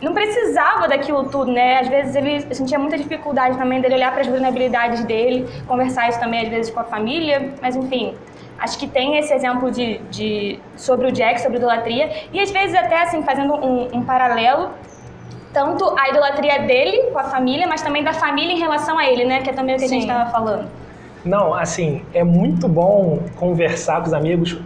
não 0.00 0.14
precisava 0.14 0.88
daquilo 0.88 1.28
tudo, 1.28 1.52
né? 1.52 1.80
Às 1.80 1.88
vezes 1.88 2.16
ele 2.16 2.54
sentia 2.54 2.78
muita 2.78 2.96
dificuldade 2.96 3.58
também 3.58 3.82
dele 3.82 3.96
olhar 3.96 4.10
para 4.10 4.22
as 4.22 4.26
vulnerabilidades 4.26 5.04
dele, 5.04 5.46
conversar 5.68 6.08
isso 6.08 6.18
também 6.18 6.40
às 6.40 6.48
vezes 6.48 6.72
com 6.72 6.80
a 6.80 6.84
família, 6.84 7.52
mas 7.60 7.76
enfim, 7.76 8.14
acho 8.60 8.78
que 8.78 8.86
tem 8.86 9.16
esse 9.18 9.32
exemplo 9.32 9.70
de, 9.70 9.98
de 10.10 10.58
sobre 10.76 11.06
o 11.08 11.12
Jack, 11.12 11.40
sobre 11.40 11.58
idolatria 11.58 12.10
e 12.32 12.40
às 12.40 12.50
vezes 12.50 12.76
até 12.76 13.02
assim 13.02 13.22
fazendo 13.22 13.54
um, 13.54 13.88
um 13.96 14.04
paralelo 14.04 14.70
tanto 15.52 15.98
a 15.98 16.08
idolatria 16.08 16.60
dele 16.60 17.10
com 17.12 17.18
a 17.18 17.24
família, 17.24 17.66
mas 17.66 17.82
também 17.82 18.04
da 18.04 18.12
família 18.12 18.52
em 18.52 18.58
relação 18.58 18.96
a 18.98 19.06
ele, 19.06 19.24
né? 19.24 19.42
Que 19.42 19.50
é 19.50 19.52
também 19.52 19.74
o 19.74 19.78
que 19.78 19.84
a 19.84 19.88
gente 19.88 20.02
Sim. 20.02 20.08
estava 20.08 20.30
falando. 20.30 20.68
Não, 21.24 21.52
assim, 21.52 22.02
é 22.14 22.24
muito 22.24 22.68
bom 22.68 23.18
conversar 23.36 24.00
com 24.00 24.06
os 24.06 24.12
amigos. 24.12 24.58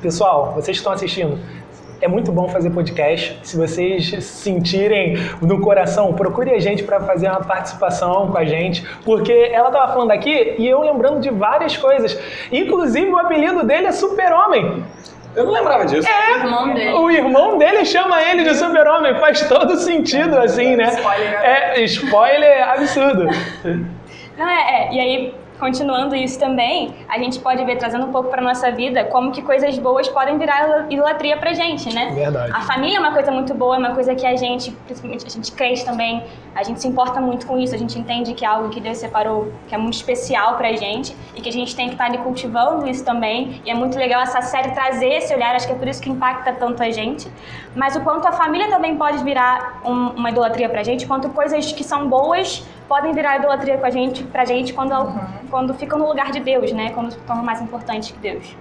Pessoal, 0.00 0.52
vocês 0.52 0.66
que 0.66 0.72
estão 0.72 0.92
assistindo, 0.92 1.38
é 2.00 2.08
muito 2.08 2.30
bom 2.32 2.48
fazer 2.48 2.70
podcast. 2.70 3.38
Se 3.42 3.56
vocês 3.56 4.08
se 4.08 4.20
sentirem 4.20 5.16
no 5.40 5.60
coração, 5.60 6.12
procure 6.12 6.50
a 6.52 6.60
gente 6.60 6.82
para 6.82 7.00
fazer 7.00 7.28
uma 7.28 7.40
participação 7.40 8.30
com 8.30 8.38
a 8.38 8.44
gente, 8.44 8.86
porque 9.04 9.32
ela 9.52 9.68
estava 9.68 9.92
falando 9.92 10.10
aqui 10.10 10.54
e 10.58 10.68
eu 10.68 10.80
lembrando 10.82 11.20
de 11.20 11.30
várias 11.30 11.76
coisas. 11.76 12.18
Inclusive, 12.52 13.08
o 13.08 13.18
apelido 13.18 13.64
dele 13.64 13.86
é 13.86 13.92
Super-Homem. 13.92 14.84
Eu 15.34 15.44
não 15.46 15.52
lembrava 15.52 15.84
disso. 15.84 16.08
O 16.08 16.38
irmão 16.38 16.74
dele. 16.74 16.92
O 16.92 17.10
irmão 17.10 17.58
dele 17.58 17.84
chama 17.84 18.22
ele 18.22 18.44
de 18.44 18.54
Super-Homem. 18.54 19.18
Faz 19.18 19.48
todo 19.48 19.76
sentido, 19.76 20.38
assim, 20.38 20.76
né? 20.76 20.94
Spoiler. 20.94 21.40
É, 21.42 21.80
spoiler 21.82 22.68
absurdo. 22.68 23.26
Não, 24.36 24.48
é, 24.48 24.88
é. 24.88 24.92
E 24.92 25.00
aí, 25.00 25.34
continuando 25.58 26.14
isso 26.16 26.38
também, 26.38 26.94
a 27.08 27.18
gente 27.18 27.38
pode 27.38 27.64
ver, 27.64 27.76
trazendo 27.76 28.06
um 28.06 28.12
pouco 28.12 28.28
para 28.28 28.42
nossa 28.42 28.70
vida, 28.70 29.04
como 29.04 29.30
que 29.32 29.40
coisas 29.42 29.78
boas 29.78 30.08
podem 30.08 30.36
virar 30.36 30.86
idolatria 30.90 31.36
pra 31.36 31.52
gente, 31.52 31.92
né? 31.94 32.10
Verdade. 32.14 32.52
A 32.52 32.60
família 32.62 32.96
é 32.96 33.00
uma 33.00 33.12
coisa 33.12 33.30
muito 33.30 33.54
boa, 33.54 33.76
é 33.76 33.78
uma 33.78 33.94
coisa 33.94 34.14
que 34.14 34.26
a 34.26 34.36
gente, 34.36 34.70
principalmente 34.72 35.26
a 35.26 35.30
gente 35.30 35.52
crente 35.52 35.84
também, 35.84 36.22
a 36.54 36.62
gente 36.62 36.80
se 36.80 36.88
importa 36.88 37.20
muito 37.20 37.46
com 37.46 37.58
isso, 37.58 37.74
a 37.74 37.78
gente 37.78 37.98
entende 37.98 38.34
que 38.34 38.44
é 38.44 38.48
algo 38.48 38.68
que 38.68 38.80
Deus 38.80 38.98
separou, 38.98 39.52
que 39.68 39.74
é 39.74 39.78
muito 39.78 39.94
especial 39.94 40.56
pra 40.56 40.72
gente 40.72 41.16
e 41.34 41.40
que 41.40 41.48
a 41.48 41.52
gente 41.52 41.74
tem 41.74 41.86
que 41.86 41.94
estar 41.94 42.06
ali 42.06 42.18
cultivando 42.18 42.86
isso 42.88 43.04
também. 43.04 43.60
E 43.64 43.70
é 43.70 43.74
muito 43.74 43.96
legal 43.98 44.20
essa 44.22 44.42
série 44.42 44.70
trazer 44.72 45.08
esse 45.08 45.34
olhar, 45.34 45.54
acho 45.54 45.66
que 45.66 45.72
é 45.72 45.76
por 45.76 45.88
isso 45.88 46.02
que 46.02 46.10
impacta 46.10 46.52
tanto 46.52 46.82
a 46.82 46.90
gente. 46.90 47.30
Mas 47.74 47.96
o 47.96 48.00
quanto 48.02 48.26
a 48.26 48.32
família 48.32 48.68
também 48.68 48.96
pode 48.96 49.22
virar 49.24 49.80
um- 49.84 50.10
uma 50.10 50.30
idolatria 50.30 50.68
pra 50.68 50.82
gente, 50.82 51.06
quanto 51.06 51.28
coisas 51.30 51.72
que 51.72 51.82
são 51.82 52.08
boas 52.08 52.64
podem 52.88 53.12
virar 53.12 53.38
idolatria 53.38 53.78
com 53.78 53.86
a 53.86 53.90
gente, 53.90 54.22
pra 54.24 54.44
gente 54.44 54.72
quando, 54.74 54.92
quando 55.50 55.74
ficam 55.74 55.98
no 55.98 56.06
lugar 56.08 56.30
de 56.30 56.40
Deus, 56.40 56.72
né? 56.72 56.90
Quando 56.94 57.12
se 57.12 57.18
tornam 57.20 57.44
mais 57.44 57.60
importantes 57.60 58.10
que 58.10 58.18
Deus. 58.18 58.56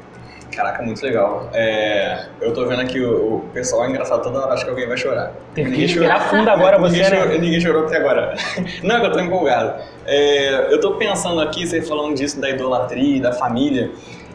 Caraca, 0.56 0.84
muito 0.84 1.02
legal. 1.04 1.50
É, 1.52 2.28
eu 2.40 2.54
tô 2.54 2.66
vendo 2.68 2.82
aqui 2.82 3.00
o, 3.00 3.38
o 3.38 3.40
pessoal 3.54 3.86
é 3.86 3.90
engraçado 3.90 4.22
toda 4.22 4.40
hora, 4.40 4.54
acho 4.54 4.64
que 4.64 4.70
alguém 4.70 4.88
vai 4.88 4.98
chorar. 4.98 5.32
Que 5.56 5.64
Ninguém 5.64 5.80
respirar 5.82 6.18
chorou. 6.22 6.30
fundo 6.38 6.50
agora 6.50 6.78
ninguém 6.78 7.04
você, 7.04 7.10
né? 7.10 7.22
chorou, 7.22 7.40
Ninguém 7.40 7.60
chorou 7.62 7.86
até 7.86 7.98
agora. 7.98 8.36
Não, 8.84 8.98
é 8.98 9.00
que 9.00 9.06
eu 9.08 9.12
tô 9.12 9.20
empolgado. 9.20 9.82
É, 10.06 10.72
eu 10.72 10.80
tô 10.80 10.94
pensando 10.96 11.42
aqui, 11.42 11.66
você 11.66 11.82
falando 11.82 12.14
disso 12.16 12.40
da 12.40 12.50
idolatria, 12.52 13.20
da 13.20 13.32
família, 13.34 13.90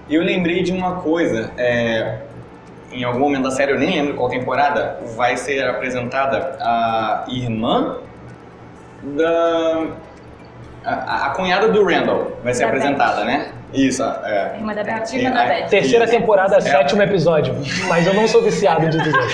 e 0.09 0.15
eu 0.17 0.23
lembrei 0.25 0.63
de 0.65 0.73
uma 0.73 0.97
coisa. 1.03 1.53
é, 1.57 2.19
em 2.91 3.05
algum 3.05 3.21
momento 3.21 3.43
da 3.45 3.51
série, 3.51 3.73
eu 3.73 3.79
nem 3.79 3.91
lembro 3.91 4.15
qual 4.15 4.29
temporada, 4.31 4.99
vai 5.15 5.37
ser 5.37 5.63
apresentada 5.69 6.57
a 6.59 7.27
irmã 7.29 7.99
da. 9.03 9.87
A, 10.85 11.27
a 11.27 11.31
cunhada 11.31 11.69
do 11.69 11.85
Randall 11.85 12.33
vai 12.43 12.55
ser 12.55 12.63
Da 12.63 12.69
apresentada, 12.69 13.25
né? 13.25 13.49
Isso, 13.75 14.03
é. 14.03 14.55
Irmã 14.57 14.73
da 14.73 14.81
É 14.81 14.91
a 14.93 14.97
Beth. 14.97 15.03
tia 15.03 15.31
da 15.31 15.45
Beth. 15.45 15.67
Terceira 15.69 16.05
Isso. 16.05 16.15
temporada, 16.15 16.59
sétimo 16.61 17.03
episódio. 17.03 17.55
Mas 17.87 18.07
eu 18.07 18.15
não 18.15 18.27
sou 18.27 18.43
viciado 18.43 18.89
de 18.89 18.99
dizer. 18.99 19.13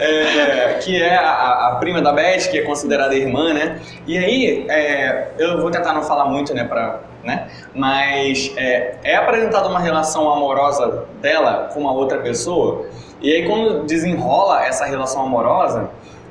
É, 0.00 0.78
que 0.80 1.02
é 1.02 1.16
a, 1.16 1.68
a 1.72 1.76
prima 1.80 2.00
da 2.00 2.12
Beth, 2.12 2.48
que 2.50 2.58
é 2.58 2.62
considerada 2.62 3.14
irmã, 3.14 3.52
né? 3.52 3.80
E 4.06 4.16
aí, 4.16 4.66
é, 4.68 5.28
eu 5.38 5.60
vou 5.60 5.70
tentar 5.70 5.92
não 5.92 6.02
falar 6.02 6.26
muito, 6.26 6.54
né, 6.54 6.64
pra, 6.64 7.00
né? 7.24 7.48
Mas 7.74 8.52
é, 8.56 8.94
é 9.02 9.16
apresentada 9.16 9.68
uma 9.68 9.80
relação 9.80 10.32
amorosa 10.32 11.04
dela 11.20 11.68
com 11.74 11.80
uma 11.80 11.92
outra 11.92 12.18
pessoa, 12.18 12.86
e 13.20 13.32
aí 13.32 13.46
quando 13.46 13.84
desenrola 13.84 14.64
essa 14.64 14.84
relação 14.84 15.22
amorosa, 15.22 15.90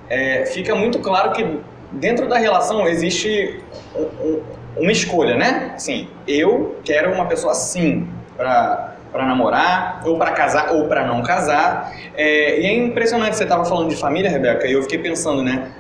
é, 0.10 0.46
fica 0.46 0.74
muito 0.74 1.00
claro 1.00 1.32
que 1.32 1.60
dentro 1.92 2.28
da 2.28 2.38
relação 2.38 2.88
existe 2.88 3.62
um- 3.96 4.02
um- 4.28 4.42
uma 4.78 4.92
escolha, 4.92 5.36
né? 5.36 5.72
Assim, 5.76 6.08
eu 6.28 6.78
quero 6.84 7.12
uma 7.14 7.26
pessoa 7.26 7.52
assim 7.52 8.08
pra, 8.36 8.96
pra 9.12 9.26
namorar, 9.26 10.02
ou 10.06 10.18
pra 10.18 10.32
casar, 10.32 10.72
ou 10.74 10.88
pra 10.88 11.06
não 11.06 11.22
casar. 11.24 11.92
É, 12.16 12.60
e 12.60 12.66
é 12.66 12.74
impressionante, 12.76 13.36
você 13.36 13.44
estava 13.44 13.66
falando 13.66 13.90
de 13.90 13.96
família, 13.96 14.30
Rebeca, 14.30 14.68
e 14.68 14.74
eu 14.74 14.82
fiquei 14.84 15.00
pensando, 15.00 15.42
né? 15.42 15.72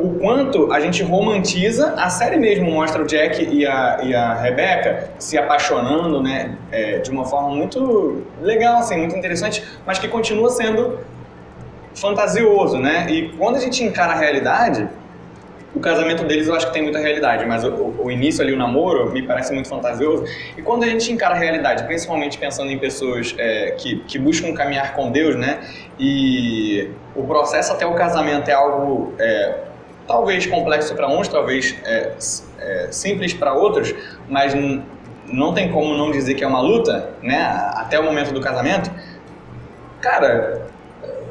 O 0.00 0.14
quanto 0.20 0.72
a 0.72 0.78
gente 0.78 1.02
romantiza, 1.02 1.94
a 1.98 2.08
série 2.08 2.36
mesmo 2.36 2.70
mostra 2.70 3.02
o 3.02 3.04
Jack 3.04 3.42
e 3.42 3.66
a, 3.66 3.98
e 4.04 4.14
a 4.14 4.32
Rebeca 4.34 5.10
se 5.18 5.36
apaixonando, 5.36 6.22
né? 6.22 6.56
é, 6.70 6.98
de 7.00 7.10
uma 7.10 7.24
forma 7.24 7.48
muito 7.50 8.22
legal, 8.40 8.78
assim, 8.78 8.96
muito 8.96 9.16
interessante, 9.16 9.62
mas 9.84 9.98
que 9.98 10.06
continua 10.08 10.50
sendo 10.50 11.00
fantasioso, 11.94 12.78
né? 12.78 13.06
E 13.10 13.28
quando 13.36 13.56
a 13.56 13.58
gente 13.58 13.82
encara 13.84 14.12
a 14.12 14.16
realidade, 14.16 14.88
o 15.74 15.80
casamento 15.80 16.24
deles 16.24 16.48
eu 16.48 16.54
acho 16.54 16.66
que 16.66 16.72
tem 16.72 16.82
muita 16.82 16.98
realidade, 16.98 17.46
mas 17.46 17.64
o, 17.64 17.94
o- 17.98 18.10
início 18.10 18.42
ali, 18.42 18.52
o 18.52 18.56
namoro, 18.58 19.10
me 19.10 19.22
parece 19.22 19.52
muito 19.54 19.68
fantasioso. 19.68 20.24
E 20.56 20.62
quando 20.62 20.84
a 20.84 20.86
gente 20.86 21.10
encara 21.10 21.34
a 21.34 21.38
realidade, 21.38 21.84
principalmente 21.84 22.36
pensando 22.38 22.70
em 22.70 22.78
pessoas 22.78 23.34
é, 23.38 23.70
que, 23.78 24.00
que 24.04 24.18
buscam 24.18 24.52
caminhar 24.52 24.94
com 24.94 25.10
Deus, 25.10 25.34
né? 25.34 25.60
E 25.98 26.90
o 27.16 27.24
processo 27.24 27.72
até 27.72 27.86
o 27.86 27.94
casamento 27.94 28.48
é 28.48 28.52
algo 28.52 29.14
é, 29.18 29.60
talvez 30.06 30.44
complexo 30.46 30.94
para 30.94 31.08
uns, 31.08 31.26
talvez 31.28 31.74
é, 31.84 32.12
é, 32.58 32.88
simples 32.90 33.32
para 33.32 33.54
outros, 33.54 33.94
mas 34.28 34.54
não 35.26 35.54
tem 35.54 35.70
como 35.72 35.96
não 35.96 36.10
dizer 36.10 36.34
que 36.34 36.44
é 36.44 36.46
uma 36.46 36.60
luta, 36.60 37.10
né? 37.22 37.40
Até 37.76 37.98
o 37.98 38.02
momento 38.04 38.32
do 38.32 38.40
casamento. 38.40 38.90
Cara, 40.00 40.66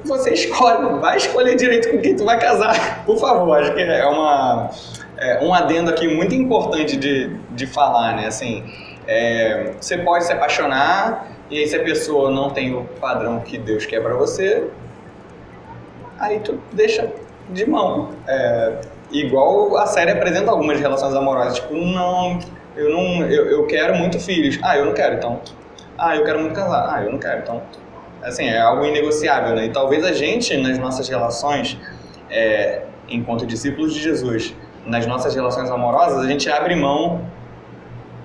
você 0.03 0.31
escolhe, 0.33 0.99
vai 0.99 1.17
escolher 1.17 1.55
direito 1.55 1.89
com 1.89 1.99
quem 1.99 2.15
tu 2.15 2.25
vai 2.25 2.39
casar, 2.39 3.05
por 3.05 3.17
favor. 3.17 3.59
Acho 3.59 3.73
que 3.73 3.81
é 3.81 4.05
uma 4.05 4.69
é, 5.17 5.43
um 5.43 5.53
adendo 5.53 5.89
aqui 5.89 6.07
muito 6.07 6.33
importante 6.33 6.97
de, 6.97 7.35
de 7.51 7.67
falar, 7.67 8.15
né? 8.15 8.27
Assim, 8.27 8.63
é, 9.07 9.73
você 9.79 9.97
pode 9.97 10.25
se 10.25 10.33
apaixonar 10.33 11.27
e 11.49 11.59
aí 11.59 11.67
se 11.67 11.75
a 11.75 11.83
pessoa 11.83 12.31
não 12.31 12.49
tem 12.49 12.73
o 12.73 12.85
padrão 12.99 13.39
que 13.39 13.57
Deus 13.57 13.85
quer 13.85 14.01
pra 14.01 14.13
você, 14.15 14.67
aí 16.19 16.39
tu 16.39 16.59
deixa 16.73 17.11
de 17.49 17.69
mão. 17.69 18.09
É, 18.27 18.81
igual 19.11 19.77
a 19.77 19.85
série 19.85 20.11
apresenta 20.11 20.49
algumas 20.49 20.79
relações 20.79 21.13
amorosas, 21.13 21.55
tipo, 21.55 21.75
não, 21.75 22.39
eu 22.75 22.89
não, 22.89 23.23
eu, 23.27 23.45
eu 23.51 23.67
quero 23.67 23.95
muito 23.95 24.19
filhos. 24.19 24.57
Ah, 24.63 24.77
eu 24.77 24.85
não 24.85 24.93
quero, 24.93 25.15
então. 25.15 25.41
Ah, 25.97 26.15
eu 26.15 26.23
quero 26.23 26.39
muito 26.39 26.55
casar. 26.55 26.89
Ah, 26.89 27.03
eu 27.03 27.11
não 27.11 27.19
quero, 27.19 27.41
então. 27.41 27.61
Assim, 28.23 28.45
é 28.45 28.59
algo 28.59 28.85
inegociável, 28.85 29.55
né? 29.55 29.65
E 29.65 29.69
talvez 29.69 30.03
a 30.03 30.13
gente, 30.13 30.55
nas 30.57 30.77
nossas 30.77 31.09
relações, 31.09 31.77
é, 32.29 32.83
enquanto 33.09 33.45
discípulos 33.45 33.93
de 33.93 33.99
Jesus, 33.99 34.55
nas 34.85 35.05
nossas 35.05 35.35
relações 35.35 35.69
amorosas, 35.69 36.23
a 36.23 36.27
gente 36.27 36.49
abre 36.49 36.75
mão 36.75 37.21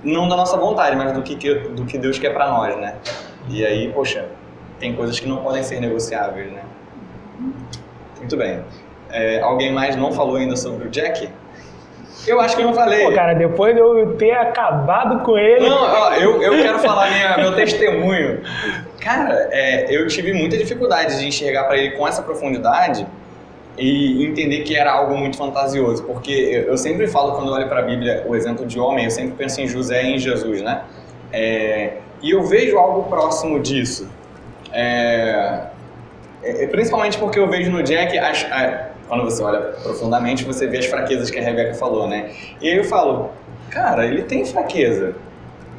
não 0.05 0.29
da 0.29 0.37
nossa 0.37 0.57
vontade, 0.57 0.95
mas 0.97 1.13
do 1.13 1.23
que, 1.23 1.55
do 1.55 1.85
que 1.85 1.99
Deus 1.99 2.19
quer 2.19 2.33
pra 2.33 2.49
nós, 2.49 2.77
né? 2.77 2.95
E 3.49 3.65
aí, 3.65 3.93
poxa, 3.93 4.27
tem 4.79 4.95
coisas 4.95 5.19
que 5.19 5.29
não 5.29 5.39
podem 5.39 5.63
ser 5.63 5.81
negociáveis, 5.81 6.53
né? 6.53 6.63
Muito 8.19 8.37
bem. 8.37 8.63
É, 9.11 9.41
alguém 9.41 9.73
mais 9.73 9.97
não 9.97 10.13
falou 10.13 10.37
ainda 10.37 10.57
sobre 10.57 10.87
o 10.87 10.91
Jack? 10.91 11.29
Eu 12.27 12.41
acho 12.41 12.57
que 12.57 12.63
eu 12.63 12.67
não 12.67 12.75
falei. 12.75 13.05
Pô, 13.05 13.13
cara, 13.15 13.35
depois 13.35 13.75
de 13.75 13.81
eu 13.81 14.17
ter 14.17 14.33
acabado 14.33 15.23
com 15.23 15.39
ele. 15.39 15.69
Não, 15.69 15.83
ó, 15.83 16.13
eu, 16.15 16.43
eu 16.43 16.63
quero 16.63 16.79
falar 16.81 17.11
minha, 17.11 17.37
meu 17.37 17.55
testemunho. 17.55 18.43
Cara, 19.07 19.51
é, 19.53 19.87
eu 19.89 20.05
tive 20.09 20.33
muita 20.33 20.57
dificuldade 20.57 21.17
de 21.21 21.29
enxergar 21.29 21.63
para 21.63 21.79
ele 21.79 21.93
com 21.93 22.09
essa 22.09 22.21
profundidade 22.21 23.07
e 23.79 24.27
entender 24.27 24.65
que 24.65 24.75
era 24.75 24.91
algo 24.91 25.17
muito 25.17 25.37
fantasioso, 25.37 26.03
porque 26.03 26.65
eu 26.67 26.77
sempre 26.77 27.07
falo 27.07 27.37
quando 27.37 27.53
olho 27.53 27.69
para 27.69 27.79
a 27.79 27.83
Bíblia 27.83 28.25
o 28.27 28.35
exemplo 28.35 28.67
de 28.67 28.81
homem, 28.81 29.05
eu 29.05 29.11
sempre 29.13 29.37
penso 29.37 29.61
em 29.61 29.69
José 29.69 30.03
e 30.03 30.17
em 30.17 30.19
Jesus, 30.19 30.61
né? 30.61 30.83
É, 31.33 31.99
e 32.21 32.33
eu 32.33 32.43
vejo 32.49 32.79
algo 32.79 33.09
próximo 33.09 33.61
disso. 33.61 34.11
É, 34.73 35.67
é, 36.43 36.67
principalmente 36.67 37.17
porque 37.17 37.39
eu 37.39 37.49
vejo 37.49 37.71
no 37.71 37.85
Jack, 37.85 38.19
as, 38.19 38.43
a, 38.51 38.89
quando 39.07 39.23
você 39.23 39.41
olha 39.41 39.61
profundamente, 39.85 40.43
você 40.43 40.67
vê 40.67 40.79
as 40.79 40.87
fraquezas 40.87 41.31
que 41.31 41.39
a 41.39 41.43
Rebeca 41.43 41.75
falou, 41.75 42.09
né? 42.09 42.33
E 42.61 42.69
aí 42.69 42.77
eu 42.77 42.83
falo, 42.83 43.31
cara, 43.71 44.05
ele 44.05 44.23
tem 44.23 44.45
fraqueza, 44.45 45.15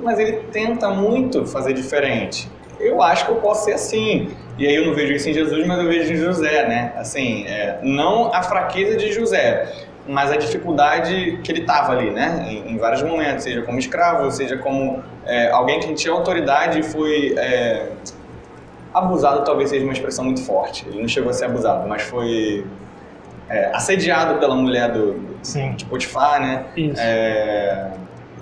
mas 0.01 0.17
ele 0.17 0.43
tenta 0.49 0.87
muito 0.91 1.45
fazer 1.45 1.73
diferente. 1.73 2.55
Eu 2.79 3.01
acho 3.01 3.25
que 3.25 3.31
eu 3.31 3.37
posso 3.37 3.65
ser 3.65 3.73
assim. 3.73 4.29
E 4.57 4.67
aí 4.67 4.75
eu 4.75 4.85
não 4.85 4.93
vejo 4.93 5.13
isso 5.13 5.29
em 5.29 5.33
Jesus, 5.33 5.65
mas 5.67 5.79
eu 5.79 5.87
vejo 5.87 6.13
em 6.13 6.15
José, 6.15 6.67
né? 6.67 6.93
Assim, 6.97 7.45
é, 7.45 7.79
não 7.83 8.33
a 8.33 8.41
fraqueza 8.41 8.97
de 8.97 9.11
José, 9.11 9.71
mas 10.07 10.31
a 10.31 10.37
dificuldade 10.37 11.39
que 11.43 11.51
ele 11.51 11.61
estava 11.61 11.93
ali, 11.93 12.09
né? 12.09 12.47
Em, 12.49 12.71
em, 12.71 12.77
vários 12.77 13.03
momentos, 13.03 13.43
seja 13.43 13.61
como 13.61 13.77
escravo, 13.77 14.31
seja 14.31 14.57
como 14.57 15.03
é, 15.25 15.51
alguém 15.51 15.79
que 15.79 15.93
tinha 15.93 16.13
autoridade 16.13 16.79
e 16.79 16.83
foi 16.83 17.35
é, 17.37 17.89
abusado, 18.93 19.43
talvez 19.43 19.69
seja 19.69 19.83
uma 19.83 19.93
expressão 19.93 20.25
muito 20.25 20.41
forte. 20.43 20.87
Ele 20.87 21.01
não 21.01 21.07
chegou 21.07 21.29
a 21.29 21.33
ser 21.33 21.45
abusado, 21.45 21.87
mas 21.87 22.01
foi 22.01 22.65
é, 23.49 23.69
assediado 23.73 24.39
pela 24.39 24.55
mulher 24.55 24.91
do, 24.91 25.37
Sim. 25.43 25.73
de 25.73 25.85
Potifar, 25.85 26.41
né? 26.41 26.65
Isso. 26.75 26.99
É, 26.99 27.91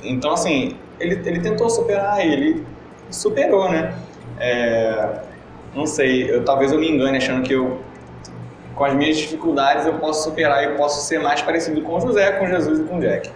então, 0.04 0.32
assim, 0.32 0.78
ele, 1.00 1.22
ele 1.28 1.40
tentou 1.40 1.70
superar, 1.70 2.26
ele 2.26 2.66
superou, 3.10 3.70
né? 3.70 3.94
É, 4.40 5.22
não 5.74 5.86
sei, 5.86 6.30
eu, 6.30 6.44
talvez 6.44 6.72
eu 6.72 6.80
me 6.80 6.90
engane 6.90 7.18
achando 7.18 7.44
que 7.44 7.54
eu, 7.54 7.82
com 8.76 8.86
as 8.86 8.94
minhas 8.94 9.18
dificuldades, 9.18 9.86
eu 9.86 9.94
posso 10.00 10.24
superar 10.24 10.64
e 10.64 10.76
posso 10.78 11.06
ser 11.08 11.20
mais 11.20 11.42
parecido 11.42 11.82
com 11.82 12.00
José, 12.00 12.32
com 12.34 12.48
Jesus 12.48 12.80
e 12.80 12.84
com 12.84 13.00
Jack. 13.00 13.30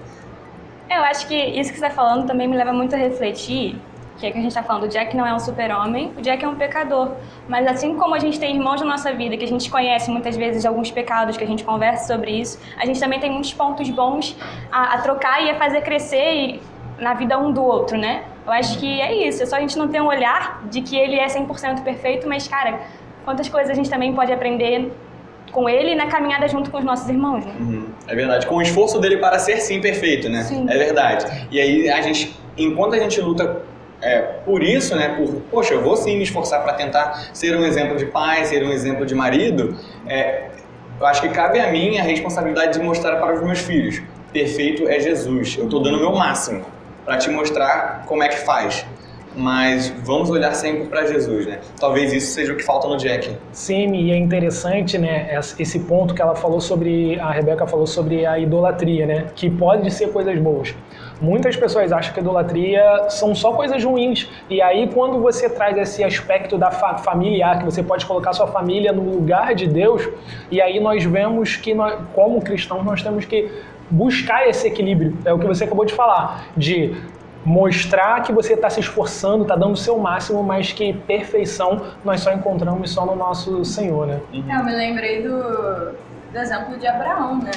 Eu 0.89 1.03
acho 1.03 1.27
que 1.27 1.35
isso 1.35 1.71
que 1.71 1.79
você 1.79 1.85
está 1.85 1.89
falando 1.89 2.25
também 2.27 2.47
me 2.47 2.57
leva 2.57 2.73
muito 2.73 2.95
a 2.95 2.97
refletir 2.97 3.79
que 4.19 4.27
é 4.27 4.31
que 4.31 4.37
a 4.37 4.41
gente 4.41 4.51
está 4.51 4.61
falando, 4.61 4.83
o 4.83 4.87
Jack 4.87 5.15
não 5.15 5.25
é 5.25 5.33
um 5.33 5.39
super-homem, 5.39 6.11
o 6.17 6.21
Jack 6.21 6.43
é 6.43 6.47
um 6.47 6.55
pecador. 6.55 7.13
Mas 7.47 7.65
assim 7.65 7.95
como 7.95 8.13
a 8.13 8.19
gente 8.19 8.39
tem 8.39 8.55
irmãos 8.55 8.81
na 8.81 8.87
nossa 8.87 9.13
vida, 9.13 9.37
que 9.37 9.45
a 9.45 9.47
gente 9.47 9.71
conhece 9.71 10.11
muitas 10.11 10.35
vezes 10.35 10.65
alguns 10.65 10.91
pecados, 10.91 11.37
que 11.37 11.43
a 11.43 11.47
gente 11.47 11.63
conversa 11.63 12.13
sobre 12.13 12.31
isso, 12.31 12.59
a 12.77 12.85
gente 12.85 12.99
também 12.99 13.19
tem 13.19 13.31
muitos 13.31 13.53
pontos 13.53 13.89
bons 13.89 14.37
a, 14.71 14.95
a 14.95 15.01
trocar 15.01 15.41
e 15.41 15.49
a 15.49 15.55
fazer 15.55 15.81
crescer 15.81 16.33
e, 16.33 16.61
na 16.99 17.13
vida 17.13 17.37
um 17.37 17.51
do 17.51 17.63
outro, 17.63 17.97
né? 17.97 18.23
Eu 18.45 18.53
acho 18.53 18.79
que 18.79 18.99
é 18.99 19.27
isso, 19.27 19.43
é 19.43 19.45
só 19.45 19.57
a 19.57 19.59
gente 19.59 19.77
não 19.77 19.87
ter 19.87 20.01
um 20.01 20.07
olhar 20.07 20.61
de 20.69 20.81
que 20.81 20.97
ele 20.97 21.15
é 21.15 21.27
100% 21.27 21.83
perfeito, 21.83 22.27
mas, 22.27 22.47
cara, 22.47 22.79
quantas 23.23 23.47
coisas 23.47 23.69
a 23.69 23.73
gente 23.73 23.89
também 23.89 24.13
pode 24.13 24.31
aprender 24.31 24.91
com 25.51 25.67
ele 25.67 25.95
na 25.95 26.07
caminhada 26.07 26.47
junto 26.47 26.69
com 26.69 26.77
os 26.77 26.83
nossos 26.83 27.07
irmãos, 27.09 27.45
né? 27.45 27.53
Uhum. 27.59 27.85
É 28.07 28.15
verdade, 28.15 28.45
com 28.45 28.55
o 28.55 28.61
esforço 28.61 28.99
dele 28.99 29.17
para 29.17 29.37
ser 29.39 29.57
sim 29.57 29.81
perfeito, 29.81 30.29
né? 30.29 30.43
Sim. 30.43 30.65
É 30.69 30.77
verdade. 30.77 31.47
E 31.51 31.59
aí 31.59 31.89
a 31.89 32.01
gente, 32.01 32.35
enquanto 32.57 32.93
a 32.93 32.99
gente 32.99 33.19
luta 33.21 33.63
é, 34.01 34.19
por 34.45 34.63
isso, 34.63 34.95
né, 34.95 35.09
por, 35.09 35.41
poxa, 35.51 35.73
eu 35.73 35.81
vou 35.81 35.97
sim 35.97 36.17
me 36.17 36.23
esforçar 36.23 36.63
para 36.63 36.73
tentar 36.73 37.29
ser 37.33 37.55
um 37.55 37.65
exemplo 37.65 37.97
de 37.97 38.05
pai, 38.05 38.45
ser 38.45 38.63
um 38.63 38.71
exemplo 38.71 39.05
de 39.05 39.13
marido, 39.13 39.75
é, 40.07 40.45
eu 40.99 41.05
acho 41.05 41.21
que 41.21 41.29
cabe 41.29 41.59
a 41.59 41.71
mim 41.71 41.97
a 41.97 42.03
responsabilidade 42.03 42.79
de 42.79 42.83
mostrar 42.83 43.17
para 43.17 43.33
os 43.33 43.43
meus 43.43 43.59
filhos, 43.59 44.01
perfeito 44.31 44.87
é 44.87 44.99
Jesus, 44.99 45.57
eu 45.57 45.65
estou 45.65 45.81
dando 45.81 45.97
o 45.97 45.99
meu 45.99 46.13
máximo 46.13 46.65
para 47.09 47.17
te 47.17 47.27
mostrar 47.31 48.03
como 48.05 48.21
é 48.21 48.27
que 48.27 48.37
faz. 48.37 48.85
Mas 49.35 49.89
vamos 50.03 50.29
olhar 50.29 50.53
sempre 50.53 50.85
para 50.85 51.07
Jesus, 51.07 51.47
né? 51.47 51.59
Talvez 51.79 52.13
isso 52.13 52.33
seja 52.33 52.53
o 52.53 52.55
que 52.55 52.61
falta 52.61 52.87
no 52.87 52.97
Jack. 52.97 53.35
Sim, 53.51 53.95
e 53.95 54.11
é 54.11 54.15
interessante, 54.15 54.95
né? 54.95 55.27
Esse 55.57 55.79
ponto 55.79 56.13
que 56.13 56.21
ela 56.21 56.35
falou 56.35 56.61
sobre, 56.61 57.19
a 57.19 57.31
Rebeca 57.31 57.65
falou 57.65 57.87
sobre 57.87 58.27
a 58.27 58.37
idolatria, 58.37 59.07
né? 59.07 59.25
Que 59.35 59.49
pode 59.49 59.89
ser 59.89 60.11
coisas 60.11 60.37
boas. 60.37 60.75
Muitas 61.21 61.55
pessoas 61.55 61.91
acham 61.91 62.13
que 62.13 62.19
idolatria 62.19 63.09
são 63.09 63.35
só 63.35 63.53
coisas 63.53 63.83
ruins. 63.83 64.29
E 64.49 64.61
aí, 64.61 64.89
quando 64.93 65.19
você 65.19 65.49
traz 65.49 65.77
esse 65.77 66.03
aspecto 66.03 66.57
da 66.57 66.71
fa 66.71 66.97
familiar, 66.97 67.59
que 67.59 67.65
você 67.65 67.83
pode 67.83 68.05
colocar 68.05 68.33
sua 68.33 68.47
família 68.47 68.93
no 68.93 69.03
lugar 69.03 69.53
de 69.53 69.67
Deus, 69.67 70.07
e 70.49 70.61
aí 70.61 70.79
nós 70.79 71.03
vemos 71.03 71.55
que, 71.57 71.73
nós, 71.73 71.99
como 72.13 72.41
cristãos, 72.41 72.85
nós 72.85 73.03
temos 73.03 73.25
que 73.25 73.51
buscar 73.89 74.47
esse 74.47 74.67
equilíbrio. 74.67 75.17
É 75.25 75.33
o 75.33 75.39
que 75.39 75.45
você 75.45 75.65
acabou 75.65 75.83
de 75.83 75.93
falar, 75.93 76.45
de 76.55 76.95
mostrar 77.43 78.21
que 78.21 78.31
você 78.31 78.53
está 78.53 78.69
se 78.69 78.79
esforçando, 78.79 79.43
está 79.43 79.55
dando 79.55 79.73
o 79.73 79.77
seu 79.77 79.97
máximo, 79.97 80.43
mas 80.43 80.71
que 80.71 80.93
perfeição 80.93 81.81
nós 82.03 82.21
só 82.21 82.31
encontramos 82.31 82.91
só 82.91 83.05
no 83.05 83.15
nosso 83.15 83.63
Senhor, 83.65 84.07
né? 84.07 84.19
Uhum. 84.33 84.43
Eu 84.51 84.63
me 84.63 84.75
lembrei 84.75 85.23
do, 85.23 85.95
do 86.31 86.37
exemplo 86.37 86.77
de 86.77 86.87
Abraão, 86.87 87.39
né? 87.39 87.51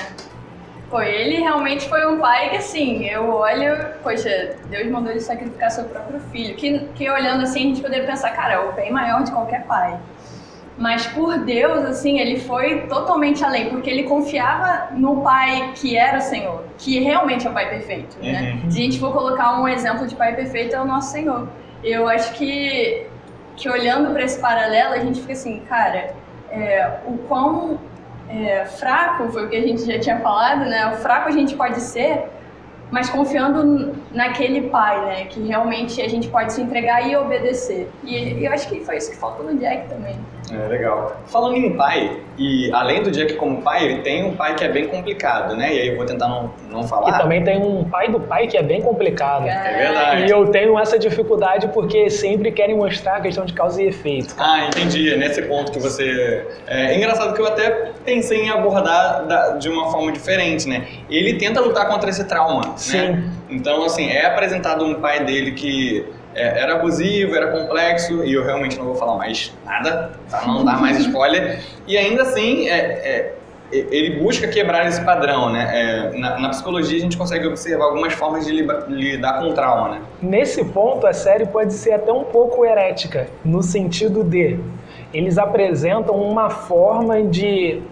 Pô, 0.92 1.00
ele 1.00 1.36
realmente 1.36 1.88
foi 1.88 2.06
um 2.06 2.18
pai 2.18 2.50
que, 2.50 2.58
assim, 2.58 3.06
eu 3.06 3.30
olho, 3.30 3.74
poxa, 4.02 4.56
Deus 4.68 4.90
mandou 4.90 5.10
ele 5.10 5.20
sacrificar 5.20 5.70
seu 5.70 5.84
próprio 5.84 6.20
filho. 6.30 6.54
Que, 6.54 6.80
que 6.94 7.08
olhando 7.08 7.44
assim, 7.44 7.60
a 7.60 7.62
gente 7.62 7.80
poderia 7.80 8.06
pensar, 8.06 8.28
cara, 8.32 8.52
é 8.52 8.58
o 8.58 8.72
bem 8.72 8.92
maior 8.92 9.22
de 9.22 9.32
qualquer 9.32 9.64
pai. 9.64 9.98
Mas 10.76 11.06
por 11.06 11.38
Deus, 11.38 11.86
assim, 11.86 12.20
ele 12.20 12.38
foi 12.40 12.80
totalmente 12.88 13.42
além, 13.42 13.70
porque 13.70 13.88
ele 13.88 14.02
confiava 14.02 14.88
no 14.92 15.22
pai 15.22 15.72
que 15.76 15.96
era 15.96 16.18
o 16.18 16.20
Senhor, 16.20 16.62
que 16.76 16.98
realmente 16.98 17.46
é 17.46 17.50
o 17.50 17.54
pai 17.54 17.70
perfeito, 17.70 18.18
né? 18.22 18.60
Uhum. 18.62 18.70
Se 18.70 18.78
a 18.78 18.82
gente 18.82 19.00
for 19.00 19.14
colocar 19.14 19.58
um 19.58 19.66
exemplo 19.66 20.06
de 20.06 20.14
pai 20.14 20.36
perfeito, 20.36 20.76
é 20.76 20.80
o 20.80 20.84
nosso 20.84 21.10
Senhor. 21.10 21.48
Eu 21.82 22.06
acho 22.06 22.34
que, 22.34 23.06
que 23.56 23.66
olhando 23.66 24.12
para 24.12 24.24
esse 24.24 24.38
paralelo, 24.38 24.92
a 24.92 24.98
gente 24.98 25.22
fica 25.22 25.32
assim, 25.32 25.60
cara, 25.60 26.14
é, 26.50 26.98
o 27.06 27.16
quão 27.28 27.78
é, 28.32 28.64
fraco, 28.64 29.30
foi 29.30 29.44
o 29.46 29.48
que 29.50 29.56
a 29.56 29.60
gente 29.60 29.84
já 29.84 29.98
tinha 29.98 30.18
falado, 30.20 30.60
né? 30.60 30.92
O 30.94 30.96
fraco 30.96 31.28
a 31.28 31.32
gente 31.32 31.54
pode 31.54 31.80
ser, 31.80 32.26
mas 32.92 33.08
confiando 33.08 33.94
naquele 34.12 34.68
pai, 34.68 35.06
né? 35.06 35.24
Que 35.24 35.40
realmente 35.40 36.00
a 36.02 36.08
gente 36.08 36.28
pode 36.28 36.52
se 36.52 36.60
entregar 36.60 37.08
e 37.08 37.16
obedecer. 37.16 37.90
E 38.04 38.44
eu 38.44 38.52
acho 38.52 38.68
que 38.68 38.84
foi 38.84 38.98
isso 38.98 39.10
que 39.10 39.16
faltou 39.16 39.46
no 39.46 39.58
Jack 39.58 39.88
também. 39.88 40.14
É, 40.52 40.68
legal. 40.68 41.16
Falando 41.26 41.56
em 41.56 41.74
pai, 41.74 42.20
e 42.36 42.70
além 42.72 43.02
do 43.02 43.10
Jack 43.10 43.34
como 43.34 43.62
pai, 43.62 43.84
ele 43.84 44.02
tem 44.02 44.24
um 44.24 44.36
pai 44.36 44.54
que 44.54 44.64
é 44.64 44.68
bem 44.68 44.86
complicado, 44.88 45.56
né? 45.56 45.72
E 45.72 45.80
aí 45.80 45.88
eu 45.88 45.96
vou 45.96 46.04
tentar 46.04 46.28
não, 46.28 46.52
não 46.70 46.82
falar. 46.82 47.08
E 47.08 47.18
também 47.18 47.42
tem 47.42 47.58
um 47.58 47.84
pai 47.84 48.10
do 48.10 48.20
pai 48.20 48.46
que 48.46 48.58
é 48.58 48.62
bem 48.62 48.82
complicado. 48.82 49.46
É 49.46 49.76
verdade. 49.78 50.26
E 50.26 50.30
eu 50.30 50.46
tenho 50.48 50.78
essa 50.78 50.98
dificuldade 50.98 51.68
porque 51.68 52.10
sempre 52.10 52.52
querem 52.52 52.76
mostrar 52.76 53.16
a 53.16 53.20
questão 53.20 53.46
de 53.46 53.54
causa 53.54 53.82
e 53.82 53.86
efeito. 53.86 54.34
Ah, 54.38 54.66
entendi. 54.66 55.12
É 55.12 55.16
nesse 55.16 55.42
ponto 55.42 55.72
que 55.72 55.78
você. 55.78 56.46
É 56.66 56.96
engraçado 56.96 57.32
que 57.34 57.40
eu 57.40 57.46
até 57.46 57.92
pensei 58.04 58.42
em 58.42 58.50
abordar 58.50 59.24
da, 59.26 59.50
de 59.52 59.68
uma 59.68 59.90
forma 59.90 60.12
diferente, 60.12 60.68
né? 60.68 60.86
Ele 61.08 61.34
tenta 61.38 61.60
lutar 61.60 61.88
contra 61.88 62.10
esse 62.10 62.24
trauma. 62.24 62.74
Né? 62.90 63.30
Então, 63.50 63.84
assim, 63.84 64.08
é 64.08 64.26
apresentado 64.26 64.84
um 64.84 64.94
pai 64.94 65.24
dele 65.24 65.52
que 65.52 66.06
é, 66.34 66.60
era 66.60 66.74
abusivo, 66.74 67.34
era 67.34 67.50
complexo, 67.50 68.24
e 68.24 68.32
eu 68.32 68.44
realmente 68.44 68.78
não 68.78 68.86
vou 68.86 68.94
falar 68.94 69.16
mais 69.16 69.52
nada, 69.64 70.12
para 70.30 70.46
não 70.46 70.64
dar 70.64 70.80
mais 70.80 70.98
spoiler. 71.06 71.60
E 71.86 71.96
ainda 71.96 72.22
assim, 72.22 72.68
é, 72.68 72.74
é, 72.74 73.34
ele 73.72 74.22
busca 74.22 74.46
quebrar 74.48 74.86
esse 74.86 75.02
padrão, 75.04 75.50
né? 75.50 75.70
É, 75.72 76.18
na, 76.18 76.38
na, 76.38 76.48
psicologia 76.50 76.96
a 76.98 77.00
gente 77.00 77.16
consegue 77.16 77.46
observar 77.46 77.86
algumas 77.86 78.12
formas 78.12 78.46
de 78.46 78.52
lidar 78.52 79.40
com 79.40 79.52
trauma, 79.52 79.90
né? 79.90 80.00
Nesse 80.20 80.64
ponto, 80.64 81.06
a 81.06 81.12
série 81.12 81.46
pode 81.46 81.72
ser 81.72 81.92
até 81.92 82.12
um 82.12 82.24
pouco 82.24 82.64
herética, 82.64 83.28
no 83.44 83.62
sentido 83.62 84.22
de 84.22 84.58
eles 85.12 85.36
apresentam 85.36 86.14
uma 86.16 86.48
forma 86.48 87.22
de 87.22 87.82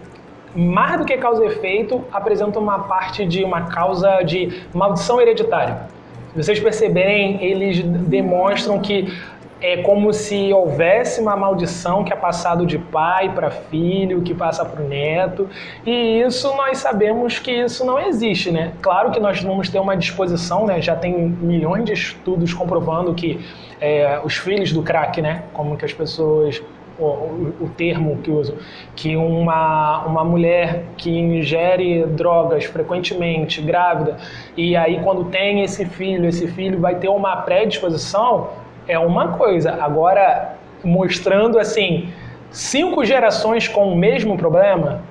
mais 0.55 0.99
do 0.99 1.05
que 1.05 1.17
causa 1.17 1.43
e 1.43 1.47
efeito, 1.47 2.03
apresentam 2.11 2.61
uma 2.61 2.79
parte 2.79 3.25
de 3.25 3.43
uma 3.43 3.63
causa 3.63 4.21
de 4.23 4.63
maldição 4.73 5.21
hereditária. 5.21 5.87
Se 6.33 6.43
vocês 6.43 6.59
perceberem, 6.59 7.43
eles 7.43 7.81
demonstram 7.83 8.79
que 8.79 9.13
é 9.61 9.77
como 9.77 10.11
se 10.11 10.51
houvesse 10.51 11.21
uma 11.21 11.35
maldição 11.35 12.03
que 12.03 12.11
é 12.11 12.15
passado 12.15 12.65
de 12.65 12.79
pai 12.79 13.31
para 13.33 13.51
filho, 13.51 14.21
que 14.21 14.33
passa 14.33 14.65
para 14.65 14.83
o 14.83 14.87
neto, 14.87 15.47
e 15.85 16.21
isso 16.21 16.47
nós 16.55 16.79
sabemos 16.79 17.37
que 17.37 17.51
isso 17.51 17.85
não 17.85 17.99
existe, 17.99 18.51
né? 18.51 18.71
Claro 18.81 19.11
que 19.11 19.19
nós 19.19 19.41
vamos 19.41 19.69
ter 19.69 19.79
uma 19.79 19.95
disposição, 19.95 20.65
né? 20.65 20.81
Já 20.81 20.95
tem 20.95 21.13
milhões 21.13 21.85
de 21.85 21.93
estudos 21.93 22.53
comprovando 22.53 23.13
que 23.13 23.45
é, 23.79 24.19
os 24.23 24.35
filhos 24.35 24.73
do 24.73 24.81
crack, 24.81 25.21
né? 25.21 25.43
Como 25.53 25.77
que 25.77 25.85
as 25.85 25.93
pessoas 25.93 26.61
o, 26.99 27.53
o, 27.61 27.71
termo 27.75 28.17
que 28.17 28.29
usam, 28.29 28.55
que 28.95 29.15
uma, 29.15 30.05
uma 30.05 30.23
mulher 30.23 30.83
que 30.97 31.09
ingere 31.09 32.05
drogas 32.05 32.65
frequentemente, 32.65 33.61
grávida, 33.61 34.17
e 34.55 34.75
aí 34.75 35.01
quando 35.03 35.25
tem 35.25 35.63
esse 35.63 35.85
filho, 35.85 36.27
esse 36.27 36.47
filho 36.47 36.79
vai 36.79 36.95
ter 36.95 37.09
uma 37.09 37.37
predisposição, 37.37 38.49
é 38.87 38.97
uma 38.99 39.29
coisa. 39.29 39.77
Agora, 39.81 40.55
mostrando 40.83 41.57
assim, 41.57 42.09
cinco 42.49 43.03
gerações 43.05 43.67
com 43.67 43.91
o 43.93 43.95
mesmo 43.95 44.37
problema, 44.37 45.01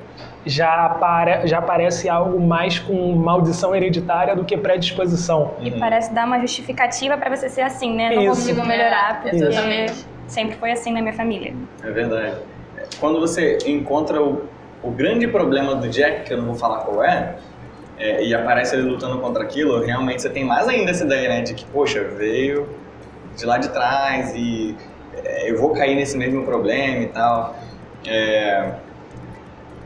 já, 0.45 0.87
apare, 0.87 1.47
já 1.47 1.61
parece 1.61 2.09
algo 2.09 2.41
mais 2.41 2.79
com 2.79 3.15
maldição 3.15 3.75
hereditária 3.75 4.35
do 4.35 4.45
que 4.45 4.57
predisposição. 4.57 5.53
E 5.61 5.71
parece 5.71 6.13
dar 6.13 6.27
uma 6.27 6.41
justificativa 6.41 7.17
para 7.17 7.35
você 7.35 7.49
ser 7.49 7.63
assim, 7.63 7.95
né? 7.95 8.15
Não 8.15 8.23
Isso. 8.23 8.31
consigo 8.31 8.67
melhorar, 8.67 9.21
porque 9.23 9.37
Exatamente. 9.37 10.07
Sempre 10.31 10.57
foi 10.57 10.71
assim 10.71 10.93
na 10.93 11.03
minha 11.03 11.13
família. 11.13 11.55
É 11.83 11.91
verdade. 11.91 12.37
Quando 12.99 13.21
você 13.21 13.59
encontra 13.67 14.23
o, 14.23 14.49
o 14.83 14.91
grande 14.91 15.27
problema 15.27 15.75
do 15.75 15.89
Jack, 15.89 16.25
que 16.25 16.33
eu 16.33 16.39
não 16.39 16.47
vou 16.47 16.55
falar 16.55 16.79
qual 16.79 17.05
é, 17.05 17.37
é, 17.99 18.25
e 18.25 18.35
aparece 18.35 18.75
ele 18.75 18.89
lutando 18.89 19.19
contra 19.19 19.43
aquilo, 19.43 19.85
realmente 19.85 20.23
você 20.23 20.31
tem 20.31 20.45
mais 20.45 20.67
ainda 20.69 20.91
essa 20.91 21.05
ideia, 21.05 21.29
né? 21.29 21.41
De 21.43 21.55
que, 21.55 21.67
poxa, 21.67 22.03
veio 22.03 22.69
de 23.37 23.45
lá 23.45 23.59
de 23.59 23.69
trás 23.69 24.33
e 24.35 24.75
é, 25.23 25.51
eu 25.51 25.59
vou 25.59 25.71
cair 25.71 25.95
nesse 25.95 26.17
mesmo 26.17 26.45
problema 26.45 27.03
e 27.03 27.09
tal. 27.09 27.57
É, 28.07 28.73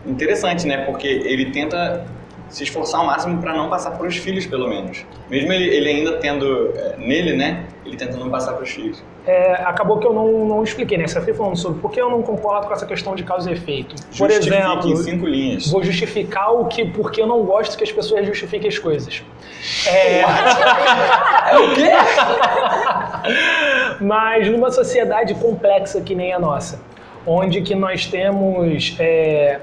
interessante, 0.06 0.66
né? 0.66 0.84
Porque 0.84 1.08
ele 1.08 1.50
tenta 1.50 2.06
se 2.54 2.62
esforçar 2.62 3.00
ao 3.00 3.06
máximo 3.06 3.40
para 3.40 3.52
não 3.52 3.68
passar 3.68 3.90
para 3.92 4.06
os 4.06 4.16
filhos, 4.16 4.46
pelo 4.46 4.68
menos. 4.68 5.04
Mesmo 5.28 5.52
ele, 5.52 5.64
ele 5.74 5.88
ainda 5.88 6.12
tendo 6.18 6.70
é, 6.76 6.94
nele, 6.98 7.36
né? 7.36 7.64
Ele 7.84 7.96
tenta 7.96 8.16
não 8.16 8.30
passar 8.30 8.52
para 8.52 8.62
os 8.62 8.70
filhos. 8.70 9.02
É, 9.26 9.54
acabou 9.64 9.98
que 9.98 10.06
eu 10.06 10.12
não, 10.12 10.46
não 10.46 10.62
expliquei, 10.62 10.96
né? 10.98 11.06
Você 11.06 11.20
foi 11.20 11.34
falando 11.34 11.56
sobre 11.56 11.80
por 11.80 11.90
que 11.90 12.00
eu 12.00 12.08
não 12.08 12.22
concordo 12.22 12.66
com 12.68 12.72
essa 12.72 12.86
questão 12.86 13.14
de 13.14 13.24
causa 13.24 13.50
e 13.50 13.54
efeito. 13.54 13.94
Por 14.16 14.30
Justifique 14.30 14.54
exemplo, 14.54 14.90
em 14.90 14.96
cinco 14.96 15.26
linhas. 15.26 15.70
vou 15.70 15.82
justificar 15.82 16.52
o 16.54 16.66
que, 16.66 16.84
porque 16.84 17.20
eu 17.20 17.26
não 17.26 17.42
gosto 17.44 17.76
que 17.76 17.82
as 17.84 17.90
pessoas 17.90 18.26
justifiquem 18.26 18.68
as 18.68 18.78
coisas. 18.78 19.22
É, 19.86 20.22
É 21.50 21.58
o 21.58 21.74
quê? 21.74 21.90
mas 24.00 24.48
numa 24.48 24.70
sociedade 24.70 25.34
complexa 25.34 26.00
que 26.00 26.14
nem 26.14 26.32
a 26.32 26.38
nossa, 26.38 26.80
onde 27.26 27.62
que 27.62 27.74
nós 27.74 28.06
temos 28.06 28.96
é, 28.98 29.60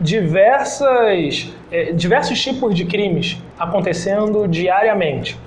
diversas, 0.00 1.52
é, 1.70 1.92
diversos 1.92 2.40
tipos 2.42 2.74
de 2.74 2.84
crimes 2.84 3.42
acontecendo 3.58 4.46
diariamente. 4.48 5.38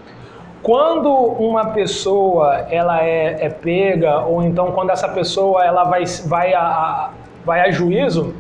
Quando 0.64 1.10
uma 1.14 1.68
pessoa 1.68 2.68
ela 2.70 3.04
é, 3.04 3.46
é 3.46 3.50
pega 3.50 4.20
ou 4.22 4.42
então 4.44 4.72
quando 4.72 4.90
essa 4.90 5.08
pessoa 5.08 5.64
ela 5.64 5.84
vai, 5.84 6.04
vai, 6.26 6.54
a, 6.54 6.62
a- 6.62 7.10
vai 7.46 7.62
a 7.62 7.72
juízo, 7.72 8.34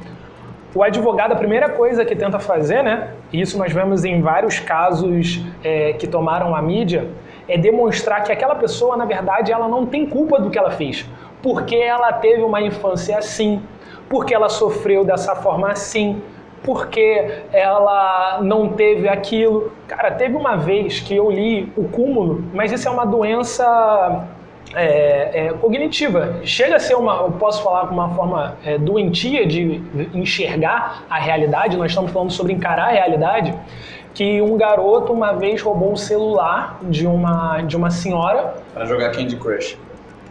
o 0.76 0.84
advogado, 0.84 1.32
a 1.32 1.36
primeira 1.36 1.70
coisa 1.70 2.04
que 2.06 2.16
tenta 2.16 2.40
fazer, 2.40 2.84
né? 2.84 3.10
E 3.32 3.42
isso 3.42 3.58
nós 3.58 3.72
vemos 3.72 4.04
em 4.04 4.22
vários 4.22 4.60
casos 4.60 5.42
é, 5.64 5.94
que 5.94 6.06
tomaram 6.08 6.56
a 6.56 6.62
mídia, 6.62 7.08
é 7.48 7.58
demonstrar 7.58 8.24
que 8.24 8.32
aquela 8.32 8.56
pessoa, 8.56 8.98
na 8.98 9.06
verdade, 9.06 9.52
ela 9.52 9.68
não 9.68 9.86
tem 9.86 10.06
culpa 10.06 10.40
do 10.40 10.50
que 10.50 10.58
ela 10.58 10.72
fez. 10.72 11.06
Porque 11.42 11.76
ela 11.76 12.12
teve 12.14 12.42
uma 12.44 12.62
infância 12.62 13.18
assim, 13.18 13.62
porque 14.10 14.34
ela 14.34 14.50
sofreu 14.50 15.04
dessa 15.04 15.36
forma 15.36 15.72
assim, 15.72 16.22
porque 16.64 17.42
ela 17.52 18.40
não 18.42 18.70
teve 18.70 19.08
aquilo. 19.08 19.72
Cara, 19.88 20.12
teve 20.12 20.36
uma 20.36 20.56
vez 20.56 21.00
que 21.00 21.16
eu 21.16 21.30
li 21.30 21.72
o 21.78 21.88
cúmulo, 21.88 22.44
mas 22.54 22.72
isso 22.72 22.88
é 22.88 22.92
uma 22.92 23.06
doença 23.06 24.28
é, 24.76 25.48
é, 25.48 25.54
cognitiva. 25.54 26.40
Chega 26.44 26.76
a 26.76 26.80
ser 26.80 26.96
uma, 26.96 27.22
eu 27.22 27.32
posso 27.32 27.64
falar 27.64 27.88
com 27.88 27.94
uma 27.94 28.10
forma 28.10 28.58
é, 28.66 28.78
doentia 28.78 29.46
de 29.46 29.82
enxergar 30.14 31.04
a 31.10 31.18
realidade, 31.18 31.78
nós 31.78 31.92
estamos 31.92 32.12
falando 32.12 32.32
sobre 32.32 32.54
encarar 32.54 32.90
a 32.90 32.92
realidade, 32.92 33.54
que 34.14 34.42
um 34.42 34.58
garoto 34.58 35.14
uma 35.14 35.34
vez 35.34 35.62
roubou 35.62 35.92
um 35.92 35.96
celular 35.96 36.80
de 36.84 37.06
uma, 37.06 37.62
de 37.62 37.78
uma 37.78 37.92
senhora 37.92 38.56
Para 38.74 38.86
jogar 38.86 39.12
Candy 39.12 39.36
Crush. 39.36 39.78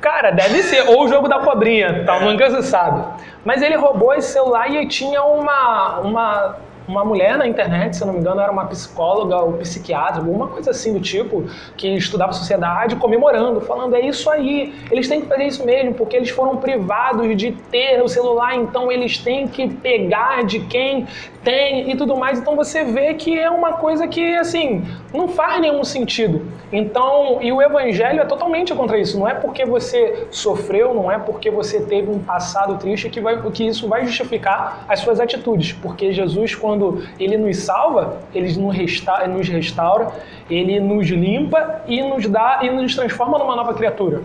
Cara, 0.01 0.31
deve 0.31 0.63
ser. 0.63 0.89
Ou 0.89 1.05
o 1.05 1.09
jogo 1.09 1.29
da 1.29 1.39
cobrinha, 1.41 2.05
tal, 2.05 2.21
nunca 2.21 2.51
se 2.51 2.63
sabe. 2.63 3.05
Mas 3.45 3.63
ele 3.63 3.77
roubou 3.77 4.13
esse 4.15 4.33
celular 4.33 4.71
e 4.71 4.87
tinha 4.87 5.23
uma, 5.23 6.01
uma, 6.01 6.57
uma 6.89 7.05
mulher 7.05 7.37
na 7.37 7.47
internet, 7.47 7.97
se 7.97 8.05
não 8.05 8.13
me 8.13 8.21
engano, 8.21 8.41
era 8.41 8.51
uma 8.51 8.67
psicóloga 8.67 9.37
ou 9.37 9.55
psiquiatra, 9.55 10.21
alguma 10.21 10.49
coisa 10.49 10.71
assim 10.71 10.93
do 10.93 11.01
tipo, 11.01 11.45
que 11.77 11.89
estudava 11.89 12.33
sociedade, 12.33 12.97
comemorando, 12.97 13.61
falando: 13.61 13.95
é 13.95 14.01
isso 14.01 14.31
aí, 14.31 14.75
eles 14.91 15.09
têm 15.09 15.21
que 15.21 15.27
fazer 15.27 15.45
isso 15.45 15.65
mesmo, 15.65 15.95
porque 15.95 16.17
eles 16.17 16.31
foram 16.31 16.57
privados 16.57 17.37
de 17.37 17.53
ter 17.53 18.03
o 18.03 18.09
celular, 18.09 18.55
então 18.55 18.91
eles 18.91 19.19
têm 19.19 19.49
que 19.49 19.69
pegar 19.69 20.45
de 20.45 20.61
quem 20.61 21.07
tem 21.43 21.91
e 21.91 21.97
tudo 21.97 22.17
mais. 22.17 22.39
Então 22.39 22.57
você 22.57 22.85
vê 22.85 23.15
que 23.15 23.39
é 23.39 23.49
uma 23.49 23.75
coisa 23.75 24.09
que, 24.09 24.37
assim, 24.37 24.85
não 25.17 25.29
faz 25.29 25.61
nenhum 25.61 25.83
sentido. 25.83 26.47
Então, 26.73 27.39
e 27.41 27.53
o 27.53 27.63
evangelho 27.63 28.21
é 28.21 28.25
totalmente 28.25 28.75
contra 28.75 28.99
isso. 28.99 29.19
Não 29.19 29.29
é 29.29 29.35
porque 29.35 29.65
você 29.65 30.27
sofreu, 30.31 30.93
não 30.95 31.11
é 31.11 31.19
porque 31.19 31.51
você 31.51 31.81
teve 31.81 32.11
um 32.11 32.19
passado 32.19 32.79
triste 32.79 33.09
que, 33.09 33.21
vai, 33.21 33.41
que 33.51 33.67
isso 33.67 33.89
vai 33.89 34.05
justificar 34.05 34.85
as 34.89 35.01
suas 35.01 35.19
atitudes. 35.21 35.73
Porque 35.73 36.13
Jesus, 36.13 36.55
quando 36.55 37.03
ele 37.19 37.37
nos 37.37 37.59
salva, 37.59 38.19
ele 38.35 38.53
nos 38.57 38.77
restaura, 38.77 39.27
nos 39.27 39.49
restaura 39.49 40.13
ele 40.51 40.79
nos 40.81 41.09
limpa 41.09 41.83
e 41.87 42.03
nos 42.03 42.29
dá 42.29 42.61
e 42.63 42.71
nos 42.71 42.95
transforma 42.95 43.39
numa 43.39 43.57
nova 43.57 43.75
criatura. 43.75 44.23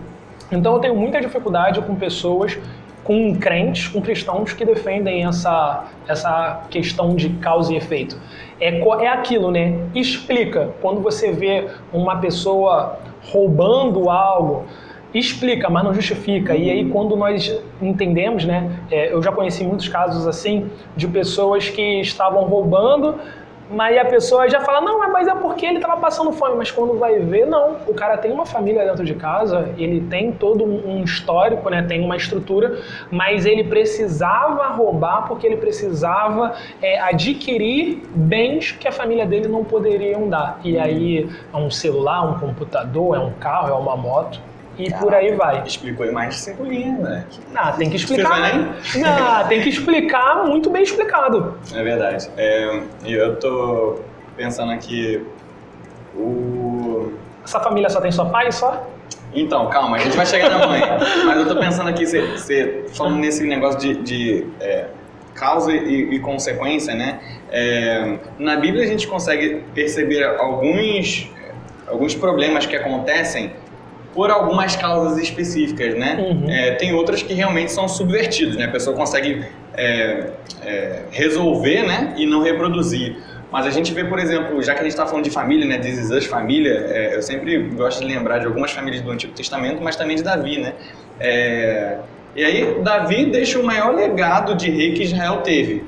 Então 0.50 0.74
eu 0.74 0.80
tenho 0.80 0.94
muita 0.94 1.20
dificuldade 1.20 1.80
com 1.80 1.94
pessoas 1.94 2.58
com 3.04 3.34
crentes, 3.36 3.88
com 3.88 4.00
cristãos 4.00 4.52
que 4.52 4.64
defendem 4.64 5.24
essa, 5.24 5.86
essa 6.06 6.66
questão 6.70 7.14
de 7.14 7.30
causa 7.30 7.72
e 7.72 7.76
efeito. 7.76 8.18
É, 8.60 8.78
é 8.78 9.08
aquilo, 9.08 9.50
né? 9.50 9.78
Explica. 9.94 10.70
Quando 10.80 11.00
você 11.00 11.32
vê 11.32 11.68
uma 11.92 12.16
pessoa 12.16 12.98
roubando 13.24 14.08
algo, 14.08 14.64
explica, 15.14 15.68
mas 15.68 15.84
não 15.84 15.92
justifica. 15.92 16.54
E 16.54 16.70
aí, 16.70 16.88
quando 16.88 17.16
nós 17.16 17.60
entendemos, 17.80 18.44
né? 18.44 18.70
é, 18.90 19.12
eu 19.12 19.22
já 19.22 19.32
conheci 19.32 19.64
muitos 19.64 19.88
casos 19.88 20.26
assim, 20.26 20.70
de 20.96 21.06
pessoas 21.08 21.68
que 21.68 22.00
estavam 22.00 22.44
roubando, 22.44 23.16
mas 23.72 23.96
a 23.96 24.04
pessoa 24.04 24.48
já 24.48 24.60
fala, 24.60 24.80
não, 24.80 24.98
mas 25.12 25.26
é 25.26 25.34
porque 25.34 25.64
ele 25.64 25.76
estava 25.76 26.00
passando 26.00 26.32
fome. 26.32 26.56
Mas 26.56 26.70
quando 26.70 26.98
vai 26.98 27.18
ver, 27.18 27.46
não. 27.46 27.76
O 27.86 27.94
cara 27.94 28.18
tem 28.18 28.30
uma 28.30 28.44
família 28.44 28.84
dentro 28.84 29.04
de 29.04 29.14
casa, 29.14 29.70
ele 29.78 30.00
tem 30.02 30.32
todo 30.32 30.64
um 30.64 31.02
histórico, 31.02 31.68
né? 31.70 31.82
tem 31.82 32.00
uma 32.04 32.16
estrutura, 32.16 32.78
mas 33.10 33.46
ele 33.46 33.64
precisava 33.64 34.68
roubar 34.68 35.26
porque 35.26 35.46
ele 35.46 35.56
precisava 35.56 36.54
é, 36.80 37.00
adquirir 37.00 38.02
bens 38.14 38.72
que 38.72 38.86
a 38.86 38.92
família 38.92 39.26
dele 39.26 39.48
não 39.48 39.64
poderiam 39.64 40.28
dar. 40.28 40.60
E 40.62 40.78
aí 40.78 41.28
é 41.52 41.56
um 41.56 41.70
celular, 41.70 42.22
um 42.22 42.38
computador, 42.38 43.16
é 43.16 43.20
um 43.20 43.32
carro, 43.32 43.70
é 43.70 43.74
uma 43.74 43.96
moto. 43.96 44.51
E 44.78 44.90
por 44.94 45.14
aí 45.14 45.34
vai. 45.34 45.62
Explicou 45.66 46.06
em 46.06 46.12
mais 46.12 46.34
de 46.34 46.40
cinco 46.40 46.64
linhas, 46.64 46.98
né? 46.98 47.26
Ah, 47.54 47.72
tem 47.72 47.90
que 47.90 47.96
explicar. 47.96 48.54
Enem? 48.54 48.68
Ah, 49.04 49.44
tem 49.48 49.60
que 49.60 49.68
explicar 49.68 50.44
muito 50.46 50.70
bem 50.70 50.82
explicado. 50.82 51.58
É 51.74 51.82
verdade. 51.82 52.30
É, 52.36 52.82
eu 53.04 53.36
tô 53.36 54.00
pensando 54.36 54.72
aqui. 54.72 55.24
O. 56.14 57.12
Essa 57.44 57.60
família 57.60 57.90
só 57.90 58.00
tem 58.00 58.12
só 58.12 58.26
pai 58.26 58.50
só? 58.52 58.86
Então, 59.34 59.68
calma, 59.68 59.96
a 59.96 60.00
gente 60.00 60.16
vai 60.16 60.26
chegar 60.26 60.50
na 60.50 60.66
mãe. 60.66 60.80
Mas 61.24 61.38
eu 61.38 61.48
tô 61.48 61.58
pensando 61.58 61.88
aqui, 61.88 62.06
você, 62.06 62.20
você 62.20 62.84
falando 62.94 63.16
nesse 63.16 63.44
negócio 63.44 63.80
de, 63.80 63.94
de, 64.02 64.46
é, 64.60 64.88
causa 65.34 65.72
e, 65.72 66.14
e 66.14 66.20
consequência, 66.20 66.94
né? 66.94 67.18
É, 67.50 68.18
na 68.38 68.56
Bíblia 68.56 68.84
a 68.84 68.86
gente 68.86 69.06
consegue 69.06 69.62
perceber 69.74 70.22
alguns, 70.24 71.30
alguns 71.86 72.14
problemas 72.14 72.66
que 72.66 72.76
acontecem 72.76 73.52
por 74.14 74.30
algumas 74.30 74.76
causas 74.76 75.18
específicas, 75.18 75.94
né? 75.94 76.16
Uhum. 76.18 76.50
É, 76.50 76.72
tem 76.72 76.92
outras 76.94 77.22
que 77.22 77.32
realmente 77.32 77.72
são 77.72 77.88
subvertidos, 77.88 78.56
né? 78.56 78.66
A 78.66 78.70
pessoa 78.70 78.96
consegue 78.96 79.44
é, 79.74 80.30
é, 80.62 81.02
resolver, 81.10 81.82
né? 81.82 82.14
E 82.16 82.26
não 82.26 82.42
reproduzir. 82.42 83.16
Mas 83.50 83.66
a 83.66 83.70
gente 83.70 83.92
vê, 83.92 84.04
por 84.04 84.18
exemplo, 84.18 84.62
já 84.62 84.72
que 84.74 84.80
a 84.80 84.82
gente 84.82 84.92
está 84.92 85.06
falando 85.06 85.24
de 85.24 85.30
família, 85.30 85.66
né? 85.66 85.78
This 85.78 86.10
is 86.10 86.26
família, 86.26 86.72
é, 86.90 87.16
eu 87.16 87.22
sempre 87.22 87.58
gosto 87.58 88.00
de 88.00 88.06
lembrar 88.06 88.38
de 88.38 88.46
algumas 88.46 88.70
famílias 88.70 89.02
do 89.02 89.10
Antigo 89.10 89.32
Testamento, 89.34 89.82
mas 89.82 89.96
também 89.96 90.16
de 90.16 90.22
Davi, 90.22 90.58
né? 90.58 90.72
É, 91.20 91.98
e 92.34 92.42
aí, 92.42 92.80
Davi 92.82 93.26
deixa 93.26 93.60
o 93.60 93.62
maior 93.62 93.94
legado 93.94 94.54
de 94.54 94.70
rei 94.70 94.94
que 94.94 95.02
Israel 95.02 95.42
teve. 95.42 95.84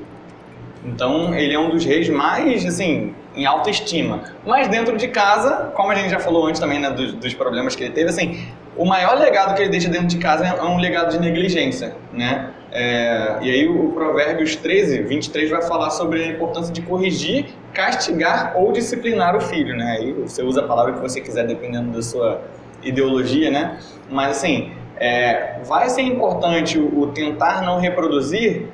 Então, 0.85 1.33
ele 1.33 1.55
é 1.55 1.59
um 1.59 1.69
dos 1.69 1.83
reis 1.83 2.07
mais, 2.07 2.63
assim, 2.65 3.15
em 3.35 3.45
alta 3.45 3.69
estima. 3.69 4.23
Mas 4.45 4.67
dentro 4.67 4.97
de 4.97 5.07
casa, 5.07 5.71
como 5.75 5.91
a 5.91 5.95
gente 5.95 6.09
já 6.09 6.19
falou 6.19 6.47
antes 6.47 6.59
também, 6.59 6.79
né, 6.79 6.89
dos, 6.89 7.13
dos 7.13 7.33
problemas 7.33 7.75
que 7.75 7.83
ele 7.83 7.93
teve, 7.93 8.09
assim, 8.09 8.45
o 8.77 8.85
maior 8.85 9.17
legado 9.17 9.55
que 9.55 9.61
ele 9.61 9.69
deixa 9.69 9.89
dentro 9.89 10.07
de 10.07 10.17
casa 10.17 10.45
é 10.45 10.63
um 10.63 10.77
legado 10.77 11.11
de 11.11 11.19
negligência, 11.19 11.95
né? 12.11 12.49
É, 12.71 13.37
e 13.41 13.49
aí 13.49 13.67
o 13.69 13.93
Provérbios 13.93 14.55
13, 14.57 15.03
23 15.03 15.49
vai 15.49 15.61
falar 15.61 15.91
sobre 15.91 16.23
a 16.23 16.27
importância 16.27 16.73
de 16.73 16.81
corrigir, 16.81 17.45
castigar 17.73 18.53
ou 18.57 18.73
disciplinar 18.73 19.35
o 19.35 19.39
filho, 19.39 19.75
né? 19.77 19.97
Aí 19.99 20.11
você 20.11 20.43
usa 20.43 20.59
a 20.61 20.67
palavra 20.67 20.93
que 20.93 20.99
você 20.99 21.21
quiser, 21.21 21.47
dependendo 21.47 21.91
da 21.91 22.01
sua 22.01 22.41
ideologia, 22.83 23.49
né? 23.49 23.79
Mas 24.09 24.37
assim, 24.37 24.71
é, 24.97 25.59
vai 25.63 25.89
ser 25.89 26.01
importante 26.01 26.77
o, 26.77 26.99
o 27.01 27.07
tentar 27.07 27.61
não 27.61 27.79
reproduzir 27.79 28.67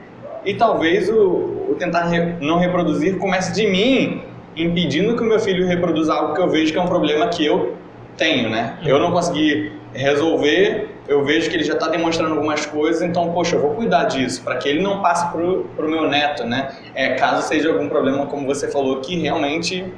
e 0.43 0.55
talvez 0.55 1.07
o, 1.07 1.67
o 1.69 1.75
tentar 1.77 2.05
re- 2.05 2.35
não 2.41 2.57
reproduzir 2.57 3.17
comece 3.19 3.53
de 3.53 3.67
mim, 3.67 4.23
impedindo 4.55 5.15
que 5.15 5.23
o 5.23 5.25
meu 5.25 5.39
filho 5.39 5.65
reproduza 5.65 6.13
algo 6.13 6.33
que 6.33 6.41
eu 6.41 6.49
vejo 6.49 6.71
que 6.71 6.77
é 6.77 6.81
um 6.81 6.87
problema 6.87 7.27
que 7.27 7.45
eu 7.45 7.75
tenho, 8.17 8.49
né? 8.49 8.77
Eu 8.83 8.99
não 8.99 9.11
consegui 9.11 9.71
resolver 9.93 10.91
eu 11.11 11.25
vejo 11.25 11.49
que 11.49 11.55
ele 11.57 11.63
já 11.63 11.73
está 11.73 11.89
demonstrando 11.89 12.35
algumas 12.35 12.65
coisas, 12.65 13.01
então, 13.01 13.33
poxa, 13.33 13.57
eu 13.57 13.61
vou 13.61 13.71
cuidar 13.71 14.05
disso, 14.05 14.41
para 14.43 14.55
que 14.57 14.69
ele 14.69 14.81
não 14.81 15.01
passe 15.01 15.29
pro, 15.31 15.65
pro 15.75 15.89
meu 15.89 16.07
neto, 16.07 16.45
né? 16.45 16.73
É, 16.93 17.15
caso 17.15 17.47
seja 17.47 17.69
algum 17.69 17.89
problema, 17.89 18.27
como 18.27 18.45
você 18.45 18.71
falou, 18.71 19.01
que 19.01 19.19
realmente 19.19 19.91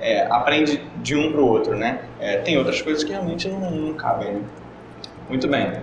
é, 0.00 0.26
aprende 0.30 0.82
de 0.96 1.14
um 1.14 1.30
para 1.30 1.40
o 1.40 1.46
outro, 1.46 1.76
né? 1.76 2.00
É, 2.18 2.38
tem 2.38 2.58
outras 2.58 2.82
coisas 2.82 3.04
que 3.04 3.12
realmente 3.12 3.48
não, 3.48 3.70
não 3.70 3.94
cabem, 3.94 4.32
né? 4.32 4.40
Muito 5.28 5.46
bem. 5.46 5.74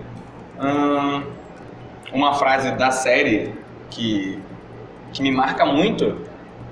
Hum, 0.60 1.22
uma 2.12 2.34
frase 2.34 2.72
da 2.72 2.90
série 2.90 3.54
que, 3.90 4.38
que 5.12 5.22
me 5.22 5.30
marca 5.30 5.64
muito 5.64 6.18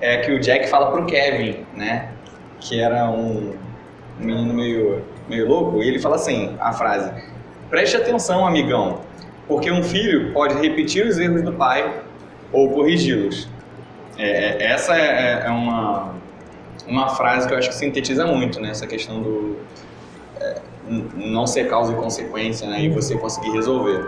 é 0.05 0.18
que 0.18 0.30
o 0.32 0.38
Jack 0.38 0.68
fala 0.68 0.90
pro 0.90 1.07
Kevin, 1.07 1.64
né? 1.74 2.11
Que 2.61 2.78
era 2.78 3.09
um 3.09 3.55
menino 4.18 4.52
meio, 4.52 5.02
meio 5.28 5.48
louco, 5.48 5.82
e 5.82 5.88
ele 5.88 5.98
fala 5.98 6.16
assim, 6.16 6.55
a 6.61 6.74
frase, 6.74 7.11
preste 7.70 7.96
atenção, 7.96 8.46
amigão, 8.46 9.00
porque 9.48 9.70
um 9.70 9.82
filho 9.82 10.30
pode 10.34 10.55
repetir 10.61 11.07
os 11.07 11.18
erros 11.18 11.42
do 11.42 11.55
pai 11.55 12.02
ou 12.52 12.70
corrigi-los. 12.72 13.48
É, 14.18 14.62
é 14.62 14.72
essa 14.72 14.94
é, 14.94 15.44
é, 15.46 15.50
uma, 15.50 16.14
uma 16.86 17.09
frase 17.09 17.48
que 17.48 17.55
eu 17.55 17.59
acho 17.59 17.70
que 17.70 17.74
sintetiza 17.74 18.26
muito, 18.26 18.61
né? 18.61 18.70
Essa 18.70 18.86
questão 18.86 19.22
do 19.22 19.59
é, 20.38 20.61
não 21.16 21.46
ser 21.46 21.66
causa 21.66 21.94
e 21.94 21.96
consequência, 21.96 22.68
né? 22.68 22.82
E 22.82 22.90
você 22.90 23.16
conseguir 23.16 23.52
resolver. 23.52 24.07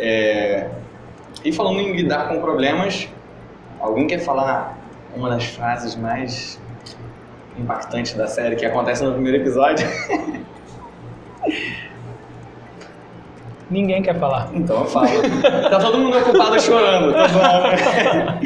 É, 0.00 0.70
e 1.44 1.52
falando 1.52 1.80
em 1.80 1.94
lidar 1.94 2.28
com 2.28 2.40
problemas, 2.40 3.08
alguém 3.78 4.06
quer 4.06 4.20
falar 4.20 4.83
uma 5.16 5.30
das 5.30 5.44
frases 5.44 5.94
mais 5.96 6.60
impactantes 7.58 8.14
da 8.14 8.26
série 8.26 8.56
que 8.56 8.66
acontece 8.66 9.04
no 9.04 9.12
primeiro 9.12 9.38
episódio? 9.38 9.86
Ninguém 13.70 14.02
quer 14.02 14.18
falar. 14.18 14.50
Então 14.54 14.80
eu 14.80 14.86
falo. 14.86 15.08
tá 15.70 15.78
todo 15.78 15.98
mundo 15.98 16.18
ocupado 16.18 16.60
chorando, 16.60 17.12
tá? 17.12 18.38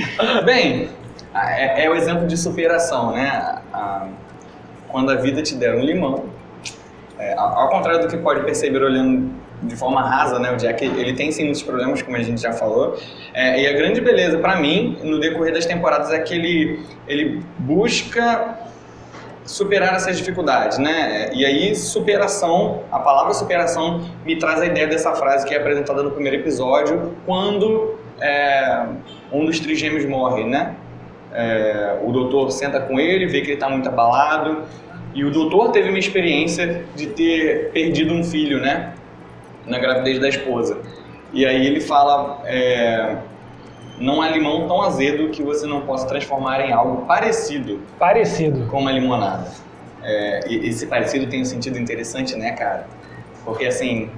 Bem, 0.46 0.90
é, 1.34 1.84
é, 1.84 1.90
o 1.90 1.94
exemplo 1.94 2.26
de 2.26 2.36
superação, 2.36 3.12
né? 3.12 3.60
quando 4.88 5.10
a 5.10 5.16
vida 5.16 5.42
te 5.42 5.54
der 5.54 5.74
um 5.74 5.80
limão, 5.80 6.24
é, 7.18 7.34
ao 7.36 7.68
contrário 7.68 8.00
do 8.00 8.08
que 8.08 8.16
pode 8.16 8.42
perceber 8.44 8.82
olhando 8.82 9.30
de 9.62 9.76
forma 9.76 10.02
rasa, 10.02 10.38
né? 10.38 10.52
O 10.52 10.56
Jack 10.56 10.84
ele 10.84 11.14
tem 11.14 11.30
sim 11.32 11.44
muitos 11.44 11.62
problemas, 11.62 12.02
como 12.02 12.16
a 12.16 12.22
gente 12.22 12.40
já 12.40 12.52
falou. 12.52 12.98
É, 13.34 13.60
e 13.60 13.66
a 13.66 13.72
grande 13.72 14.00
beleza 14.00 14.38
para 14.38 14.56
mim 14.56 14.96
no 15.02 15.18
decorrer 15.18 15.52
das 15.52 15.66
temporadas 15.66 16.10
é 16.12 16.18
que 16.20 16.34
ele 16.34 16.80
ele 17.06 17.42
busca 17.58 18.58
superar 19.44 19.94
essas 19.94 20.18
dificuldades, 20.18 20.78
né? 20.78 21.30
E 21.32 21.44
aí 21.44 21.74
superação, 21.74 22.82
a 22.92 22.98
palavra 22.98 23.32
superação 23.32 24.06
me 24.24 24.36
traz 24.36 24.60
a 24.60 24.66
ideia 24.66 24.86
dessa 24.86 25.14
frase 25.14 25.46
que 25.46 25.54
é 25.54 25.58
apresentada 25.58 26.02
no 26.02 26.10
primeiro 26.10 26.36
episódio, 26.36 27.14
quando 27.24 27.98
é, 28.20 28.86
um 29.32 29.44
dos 29.44 29.58
trigêmeos 29.58 30.04
morre, 30.04 30.44
né? 30.44 30.76
É, 31.32 31.98
o 32.02 32.12
doutor 32.12 32.50
senta 32.50 32.80
com 32.80 33.00
ele, 33.00 33.26
vê 33.26 33.40
que 33.40 33.48
ele 33.48 33.54
está 33.54 33.68
muito 33.68 33.88
abalado 33.88 34.62
e 35.14 35.24
o 35.24 35.30
doutor 35.30 35.70
teve 35.70 35.88
uma 35.88 35.98
experiência 35.98 36.84
de 36.94 37.06
ter 37.08 37.70
perdido 37.72 38.12
um 38.12 38.22
filho, 38.22 38.60
né? 38.60 38.92
Na 39.68 39.78
gravidez 39.78 40.18
da 40.18 40.28
esposa. 40.28 40.78
E 41.32 41.44
aí 41.44 41.66
ele 41.66 41.80
fala, 41.80 42.40
é, 42.46 43.16
não 44.00 44.22
há 44.22 44.28
limão 44.28 44.66
tão 44.66 44.82
azedo 44.82 45.28
que 45.28 45.42
você 45.42 45.66
não 45.66 45.82
possa 45.82 46.06
transformar 46.06 46.60
em 46.60 46.72
algo 46.72 47.04
parecido. 47.06 47.80
Parecido. 47.98 48.66
Com 48.66 48.80
uma 48.80 48.92
limonada. 48.92 49.46
É, 50.02 50.40
esse 50.48 50.86
parecido 50.86 51.26
tem 51.26 51.42
um 51.42 51.44
sentido 51.44 51.78
interessante, 51.78 52.34
né, 52.36 52.52
cara? 52.52 52.86
Porque 53.44 53.66
assim, 53.66 54.10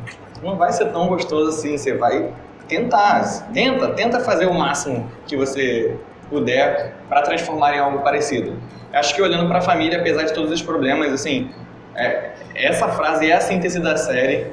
não 0.42 0.56
vai 0.56 0.72
ser 0.72 0.86
tão 0.92 1.08
gostoso 1.08 1.48
assim, 1.50 1.76
você 1.76 1.94
vai 1.94 2.30
tentar, 2.68 3.50
tenta, 3.52 3.88
tenta 3.88 4.20
fazer 4.20 4.46
o 4.46 4.54
máximo 4.54 5.10
que 5.26 5.36
você 5.36 5.96
puder 6.28 6.94
para 7.08 7.22
transformar 7.22 7.74
em 7.74 7.78
algo 7.78 7.98
parecido. 8.00 8.56
Acho 8.92 9.14
que 9.14 9.22
olhando 9.22 9.48
para 9.48 9.58
a 9.58 9.62
família, 9.62 9.98
apesar 9.98 10.24
de 10.24 10.32
todos 10.32 10.52
os 10.52 10.62
problemas, 10.62 11.12
assim, 11.12 11.50
é, 11.96 12.30
essa 12.54 12.88
frase 12.88 13.30
é 13.30 13.34
a 13.34 13.40
síntese 13.40 13.80
da 13.80 13.96
série 13.96 14.46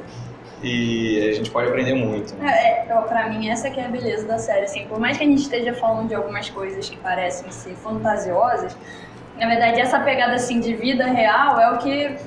e 0.61 1.29
a 1.29 1.33
gente 1.33 1.51
pode 1.51 1.67
aprender 1.67 1.93
muito. 1.93 2.35
Né? 2.35 2.49
É, 2.49 2.91
é, 2.91 3.01
pra 3.01 3.29
mim, 3.29 3.49
essa 3.49 3.69
que 3.69 3.79
é 3.79 3.85
a 3.85 3.89
beleza 3.89 4.27
da 4.27 4.37
série. 4.37 4.65
Assim, 4.65 4.87
por 4.87 4.99
mais 4.99 5.17
que 5.17 5.23
a 5.23 5.27
gente 5.27 5.41
esteja 5.41 5.73
falando 5.73 6.07
de 6.07 6.15
algumas 6.15 6.49
coisas 6.49 6.89
que 6.89 6.97
parecem 6.97 7.51
ser 7.51 7.75
fantasiosas, 7.75 8.75
na 9.37 9.47
verdade, 9.47 9.79
essa 9.79 9.99
pegada 9.99 10.33
assim 10.33 10.59
de 10.59 10.73
vida 10.73 11.05
real 11.05 11.59
é 11.59 11.71
o 11.71 11.77
que 11.77 12.17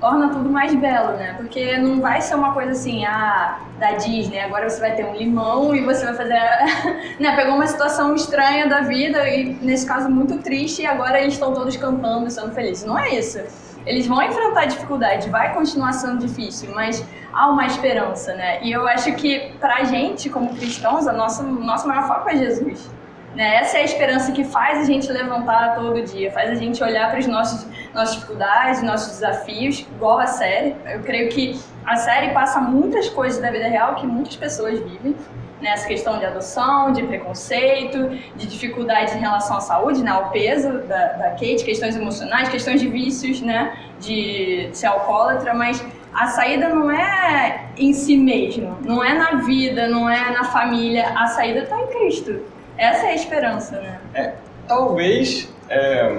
torna 0.00 0.30
tudo 0.30 0.48
mais 0.48 0.74
belo, 0.74 1.16
né? 1.16 1.34
Porque 1.36 1.76
não 1.76 2.00
vai 2.00 2.20
ser 2.22 2.34
uma 2.34 2.54
coisa 2.54 2.70
assim, 2.70 3.04
ah, 3.04 3.60
da 3.78 3.92
Disney, 3.92 4.40
agora 4.40 4.70
você 4.70 4.80
vai 4.80 4.94
ter 4.94 5.04
um 5.04 5.14
limão 5.14 5.74
e 5.74 5.84
você 5.84 6.06
vai 6.06 6.14
fazer. 6.14 6.40
né? 7.20 7.36
Pegou 7.36 7.56
uma 7.56 7.66
situação 7.66 8.14
estranha 8.14 8.66
da 8.68 8.80
vida 8.80 9.28
e, 9.28 9.52
nesse 9.60 9.86
caso, 9.86 10.08
muito 10.08 10.38
triste, 10.38 10.82
e 10.82 10.86
agora 10.86 11.20
eles 11.20 11.34
estão 11.34 11.52
todos 11.52 11.76
cantando 11.76 12.26
e 12.26 12.30
sendo 12.30 12.52
felizes. 12.52 12.84
Não 12.86 12.98
é 12.98 13.10
isso 13.10 13.67
eles 13.86 14.06
vão 14.06 14.22
enfrentar 14.22 14.66
dificuldade, 14.66 15.28
vai 15.30 15.54
continuar 15.54 15.92
sendo 15.92 16.18
difícil, 16.18 16.72
mas 16.74 17.04
há 17.32 17.48
uma 17.48 17.66
esperança, 17.66 18.34
né? 18.34 18.62
E 18.62 18.72
eu 18.72 18.86
acho 18.86 19.12
que 19.14 19.52
pra 19.60 19.84
gente, 19.84 20.28
como 20.28 20.54
cristãos, 20.54 21.06
a 21.06 21.12
nossa, 21.12 21.42
nosso 21.42 21.86
maior 21.86 22.06
foco 22.06 22.28
é 22.28 22.36
Jesus. 22.36 22.90
Né? 23.34 23.56
Essa 23.56 23.78
é 23.78 23.82
a 23.82 23.84
esperança 23.84 24.32
que 24.32 24.42
faz 24.42 24.78
a 24.78 24.84
gente 24.84 25.10
levantar 25.12 25.74
todo 25.74 26.02
dia, 26.02 26.32
faz 26.32 26.50
a 26.50 26.54
gente 26.54 26.82
olhar 26.82 27.08
para 27.10 27.18
as 27.18 27.26
nossas, 27.26 27.68
nossas 27.94 28.14
dificuldades, 28.16 28.82
nossos 28.82 29.12
desafios, 29.12 29.80
igual 29.80 30.18
a 30.18 30.26
série. 30.26 30.74
Eu 30.86 31.00
creio 31.02 31.28
que 31.28 31.60
a 31.86 31.96
série 31.96 32.32
passa 32.32 32.60
muitas 32.60 33.08
coisas 33.08 33.40
da 33.40 33.50
vida 33.50 33.68
real 33.68 33.94
que 33.94 34.06
muitas 34.06 34.34
pessoas 34.34 34.80
vivem 34.80 35.14
nessa 35.60 35.86
questão 35.86 36.18
de 36.18 36.24
adoção, 36.24 36.92
de 36.92 37.02
preconceito, 37.02 38.10
de 38.36 38.46
dificuldades 38.46 39.14
em 39.14 39.18
relação 39.18 39.56
à 39.56 39.60
saúde, 39.60 40.02
né, 40.02 40.10
ao 40.10 40.30
peso 40.30 40.78
da, 40.80 41.12
da 41.12 41.30
Kate, 41.30 41.64
questões 41.64 41.96
emocionais, 41.96 42.48
questões 42.48 42.80
de 42.80 42.88
vícios, 42.88 43.40
né, 43.40 43.76
de 43.98 44.70
ser 44.72 44.86
alcoólatra, 44.86 45.54
mas 45.54 45.84
a 46.12 46.26
saída 46.28 46.68
não 46.68 46.90
é 46.90 47.66
em 47.76 47.92
si 47.92 48.16
mesmo, 48.16 48.78
não 48.84 49.04
é 49.04 49.14
na 49.14 49.36
vida, 49.42 49.88
não 49.88 50.08
é 50.08 50.30
na 50.30 50.44
família, 50.44 51.12
a 51.16 51.26
saída 51.28 51.60
está 51.60 51.80
em 51.80 51.86
Cristo. 51.88 52.40
Essa 52.76 53.06
é 53.06 53.10
a 53.10 53.14
esperança, 53.14 53.80
né? 53.80 54.00
É, 54.14 54.32
talvez 54.66 55.52
é, 55.68 56.18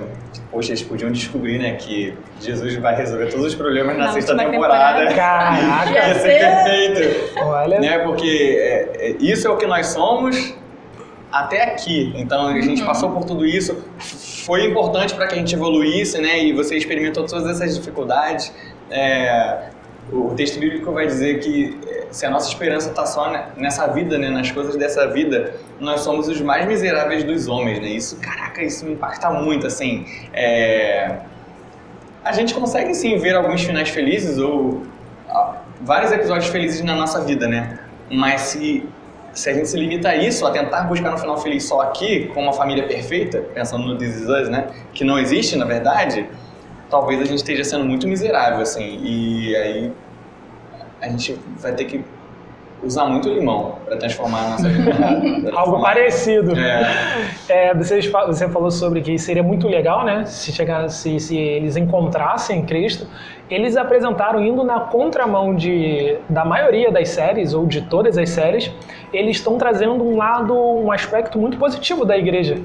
Poxa, 0.51 0.71
eles 0.71 0.81
podiam 0.81 1.11
descobrir, 1.11 1.59
né, 1.59 1.73
que 1.75 2.13
Jesus 2.39 2.75
vai 2.75 2.95
resolver 2.95 3.27
todos 3.27 3.45
os 3.47 3.55
problemas 3.55 3.97
na, 3.97 4.05
na 4.05 4.11
sexta 4.13 4.35
temporada. 4.35 4.99
temporada. 4.99 5.15
Caraca! 5.15 5.91
Ia 5.91 6.15
ser 6.15 6.39
perfeito! 6.39 7.39
Olha. 7.39 7.79
Né, 7.79 7.99
porque 7.99 8.57
é, 8.59 9.09
é, 9.09 9.15
isso 9.19 9.47
é 9.47 9.51
o 9.51 9.57
que 9.57 9.67
nós 9.67 9.87
somos 9.87 10.55
até 11.31 11.63
aqui. 11.63 12.13
Então, 12.15 12.47
a 12.47 12.61
gente 12.61 12.81
uhum. 12.81 12.87
passou 12.87 13.11
por 13.11 13.25
tudo 13.25 13.45
isso. 13.45 13.83
Foi 14.45 14.65
importante 14.65 15.13
para 15.13 15.27
que 15.27 15.35
a 15.35 15.37
gente 15.37 15.53
evoluísse, 15.53 16.19
né, 16.19 16.43
e 16.43 16.53
você 16.53 16.75
experimentou 16.75 17.25
todas 17.25 17.45
essas 17.47 17.75
dificuldades. 17.75 18.51
É, 18.89 19.69
o 20.11 20.33
texto 20.35 20.59
bíblico 20.59 20.91
vai 20.91 21.07
dizer 21.07 21.39
que 21.39 21.77
eh, 21.87 22.07
se 22.11 22.25
a 22.25 22.29
nossa 22.29 22.49
esperança 22.49 22.89
está 22.89 23.05
só 23.05 23.31
nessa 23.55 23.87
vida, 23.87 24.17
né, 24.17 24.29
nas 24.29 24.51
coisas 24.51 24.75
dessa 24.75 25.07
vida, 25.07 25.53
nós 25.79 26.01
somos 26.01 26.27
os 26.27 26.41
mais 26.41 26.67
miseráveis 26.67 27.23
dos 27.23 27.47
homens, 27.47 27.79
né? 27.79 27.87
Isso, 27.87 28.17
caraca, 28.17 28.63
isso 28.63 28.85
me 28.85 28.93
impacta 28.93 29.29
muito, 29.29 29.67
assim. 29.67 30.05
É... 30.33 31.17
A 32.23 32.31
gente 32.33 32.53
consegue 32.53 32.93
sim 32.93 33.17
ver 33.17 33.35
alguns 33.35 33.63
finais 33.63 33.89
felizes 33.89 34.37
ou 34.37 34.83
vários 35.81 36.11
episódios 36.11 36.47
felizes 36.47 36.81
na 36.81 36.95
nossa 36.95 37.21
vida, 37.21 37.47
né? 37.47 37.79
Mas 38.09 38.41
se 38.41 38.87
se 39.33 39.49
a 39.49 39.53
gente 39.53 39.69
se 39.69 39.77
limita 39.77 40.09
a 40.09 40.15
isso, 40.15 40.45
a 40.45 40.51
tentar 40.51 40.83
buscar 40.83 41.13
um 41.13 41.17
final 41.17 41.37
feliz 41.37 41.63
só 41.63 41.81
aqui, 41.81 42.27
com 42.33 42.41
uma 42.43 42.53
família 42.53 42.87
perfeita, 42.87 43.39
pensando 43.53 43.85
no 43.85 43.97
This 43.97 44.15
Is 44.15 44.27
Us, 44.27 44.49
né? 44.49 44.67
Que 44.93 45.03
não 45.03 45.17
existe, 45.19 45.55
na 45.55 45.65
verdade, 45.65 46.27
talvez 46.89 47.21
a 47.21 47.25
gente 47.25 47.37
esteja 47.37 47.63
sendo 47.63 47.85
muito 47.85 48.07
miserável, 48.07 48.61
assim, 48.61 48.99
e 49.01 49.55
aí 49.55 49.93
a 51.01 51.07
gente 51.07 51.37
vai 51.59 51.73
ter 51.73 51.85
que 51.85 52.03
usar 52.81 53.05
muito 53.05 53.27
limão 53.29 53.75
para 53.85 53.97
transformar 53.97 54.39
a 54.39 54.49
nossa 54.51 54.69
vida. 54.69 55.51
Algo 55.53 55.81
parecido. 55.81 56.57
É. 56.57 56.87
É, 57.49 57.73
você, 57.73 57.99
você 57.99 58.47
falou 58.47 58.71
sobre 58.71 59.01
que 59.01 59.17
seria 59.17 59.43
muito 59.43 59.67
legal, 59.67 60.05
né? 60.05 60.25
Se, 60.25 60.51
chegar, 60.51 60.89
se, 60.89 61.19
se 61.19 61.37
eles 61.37 61.75
encontrassem 61.75 62.65
Cristo. 62.65 63.05
Eles 63.49 63.75
apresentaram, 63.75 64.43
indo 64.43 64.63
na 64.63 64.79
contramão 64.79 65.55
de, 65.55 66.17
da 66.29 66.45
maioria 66.45 66.91
das 66.91 67.09
séries, 67.09 67.53
ou 67.53 67.65
de 67.65 67.81
todas 67.81 68.17
as 68.17 68.29
séries, 68.29 68.71
eles 69.11 69.37
estão 69.37 69.57
trazendo 69.57 70.03
um 70.03 70.15
lado, 70.15 70.53
um 70.55 70.91
aspecto 70.91 71.37
muito 71.39 71.57
positivo 71.57 72.05
da 72.05 72.17
igreja 72.17 72.59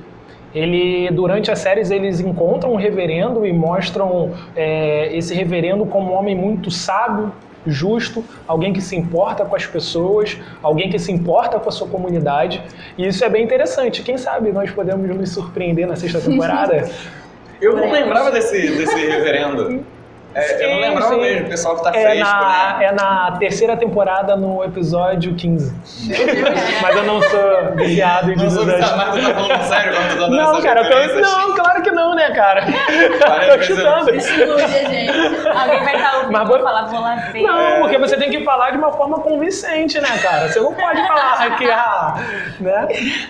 ele 0.55 1.11
durante 1.11 1.51
as 1.51 1.59
séries 1.59 1.91
eles 1.91 2.21
encontram 2.21 2.73
um 2.73 2.77
reverendo 2.77 3.45
e 3.45 3.53
mostram 3.53 4.33
é, 4.55 5.15
esse 5.17 5.35
reverendo 5.35 5.85
como 5.85 6.13
um 6.13 6.15
homem 6.15 6.35
muito 6.35 6.71
sábio, 6.71 7.33
justo, 7.67 8.23
alguém 8.47 8.73
que 8.73 8.81
se 8.81 8.95
importa 8.95 9.45
com 9.45 9.57
as 9.57 9.67
pessoas, 9.67 10.39
alguém 10.63 10.91
que 10.91 10.99
se 10.99 11.11
importa 11.11 11.59
com 11.59 11.69
a 11.69 11.73
sua 11.73 11.89
comunidade. 11.89 12.63
E 12.97 13.07
isso 13.07 13.25
é 13.25 13.29
bem 13.29 13.43
interessante. 13.43 14.03
Quem 14.03 14.19
sabe 14.19 14.53
nós 14.53 14.71
podemos 14.71 15.09
nos 15.09 15.31
surpreender 15.31 15.87
na 15.87 15.97
sexta 15.97 16.21
temporada. 16.21 16.89
Eu 17.61 17.75
não 17.75 17.91
lembrava 17.91 18.31
desse, 18.31 18.61
desse 18.77 19.07
reverendo. 19.07 19.85
É, 20.35 20.65
eu 20.65 20.69
não 20.71 20.75
Sim, 20.77 20.81
lembrava 20.83 21.15
sim. 21.15 21.21
mesmo, 21.21 21.47
o 21.47 21.51
pessoal 21.51 21.77
que 21.77 21.83
tá 21.85 21.91
É 21.91 22.03
fresco, 22.03 22.25
na, 22.25 22.77
né? 22.79 22.85
é 22.87 22.93
na 22.93 23.37
terceira 23.39 23.77
temporada, 23.77 24.37
no 24.37 24.65
episódio 24.65 25.35
15. 25.35 25.73
Mas 26.83 26.97
eu 26.97 27.05
não 27.05 27.23
sou 27.23 27.73
viciado 27.77 28.33
em 28.33 28.37
Não 28.37 28.45
mas 28.45 28.55
tu 28.57 28.67
tá 28.67 29.35
falando 29.35 29.63
sério 29.63 29.93
quando 29.95 30.19
tá 30.21 30.29
Não, 30.29 30.63
cara, 30.63 30.81
eu 30.83 31.15
tô... 31.15 31.21
não, 31.21 31.55
claro 31.55 31.83
que 31.83 31.91
não, 31.91 32.15
né, 32.15 32.31
cara? 32.33 32.63
Tô 32.67 33.63
chutando. 33.63 34.11
A 34.11 34.13
gente. 34.19 35.49
Alguém 35.49 35.85
vai 35.85 35.97
estar 35.97 36.15
ouvindo 36.17 36.33
Mas 36.33 36.49
vou- 36.49 36.59
falar, 36.61 36.85
vou 36.87 37.01
lá 37.01 37.15
ver. 37.33 37.43
Não, 37.43 37.81
porque 37.83 37.99
você 37.99 38.17
tem 38.17 38.31
que 38.31 38.43
falar 38.45 38.71
de 38.71 38.79
uma 38.79 38.93
forma 38.93 39.19
convincente, 39.21 40.01
né, 40.01 40.19
cara? 40.23 40.49
Você 40.49 40.59
não 40.61 40.73
pode 40.75 41.07
falar 41.07 41.57
que, 41.57 41.71
ah, 41.71 42.15
né? 42.61 42.89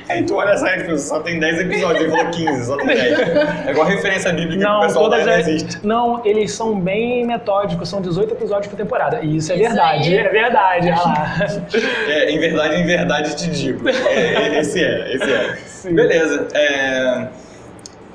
Aí 0.09 0.23
tu 0.25 0.37
olha 0.37 0.53
a 0.53 0.57
série, 0.57 0.83
tipo, 0.85 0.97
só 0.99 1.21
tem 1.21 1.39
10 1.39 1.61
episódios, 1.61 2.01
ele 2.05 2.11
falou 2.17 2.31
15, 2.31 2.65
só 2.67 2.77
tem 2.77 2.87
10. 2.87 3.19
É 3.67 3.71
igual 3.71 3.87
referência 3.87 4.33
bíblica 4.33 4.59
que 4.59 4.65
o 4.65 4.69
Não, 4.69 4.81
pessoal 4.81 5.05
todas 5.05 5.27
não 5.27 5.33
as... 5.33 5.39
existe. 5.49 5.87
Não, 5.87 6.21
eles 6.25 6.53
são 6.53 6.75
bem 6.81 6.94
metódicos, 7.25 7.89
são 7.89 8.01
18 8.01 8.35
episódios 8.35 8.69
por 8.69 8.77
temporada. 8.77 9.21
E 9.23 9.37
isso 9.37 9.53
é 9.53 9.57
Isso 9.57 9.65
verdade, 9.69 10.09
aí. 10.09 10.17
é 10.17 10.29
verdade, 10.29 10.89
olha 10.89 10.97
lá. 10.97 11.37
É, 12.09 12.31
em 12.31 12.39
verdade, 12.39 12.75
em 12.77 12.87
verdade 12.87 13.37
te 13.37 13.51
digo. 13.51 13.89
É, 13.89 14.59
esse 14.61 14.83
é, 14.83 15.15
esse 15.15 15.33
é. 15.33 15.57
Sim. 15.67 15.95
Beleza. 15.95 16.49
é, 16.55 17.29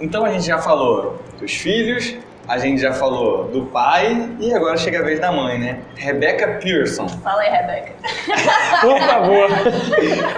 então 0.02 0.24
a 0.26 0.30
gente 0.32 0.46
já 0.46 0.58
falou 0.60 1.22
dos 1.40 1.52
filhos, 1.54 2.16
a 2.48 2.58
gente 2.58 2.82
já 2.82 2.92
falou 2.94 3.46
do 3.46 3.66
pai 3.66 4.30
e 4.40 4.52
agora 4.54 4.76
chega 4.78 5.00
a 5.00 5.04
vez 5.04 5.20
da 5.20 5.32
mãe, 5.32 5.60
né? 5.60 5.80
Rebecca 5.96 6.60
Pearson. 6.64 7.08
Fala 7.08 7.42
aí, 7.42 7.50
Rebeca. 7.52 7.94
Por 8.82 9.00
favor. 9.00 9.50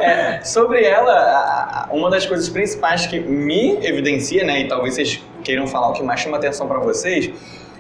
É, 0.02 0.42
sobre 0.44 0.84
ela, 0.84 1.88
uma 1.92 2.10
das 2.10 2.26
coisas 2.26 2.50
principais 2.50 3.06
que 3.08 3.20
me 3.20 3.78
evidencia, 3.86 4.44
né, 4.44 4.60
e 4.62 4.68
talvez 4.68 4.96
vocês 4.96 5.24
queiram 5.44 5.66
falar 5.68 5.90
o 5.90 5.94
que 5.94 6.04
mais 6.04 6.20
chama 6.20 6.36
atenção 6.38 6.68
pra 6.68 6.80
vocês, 6.80 7.32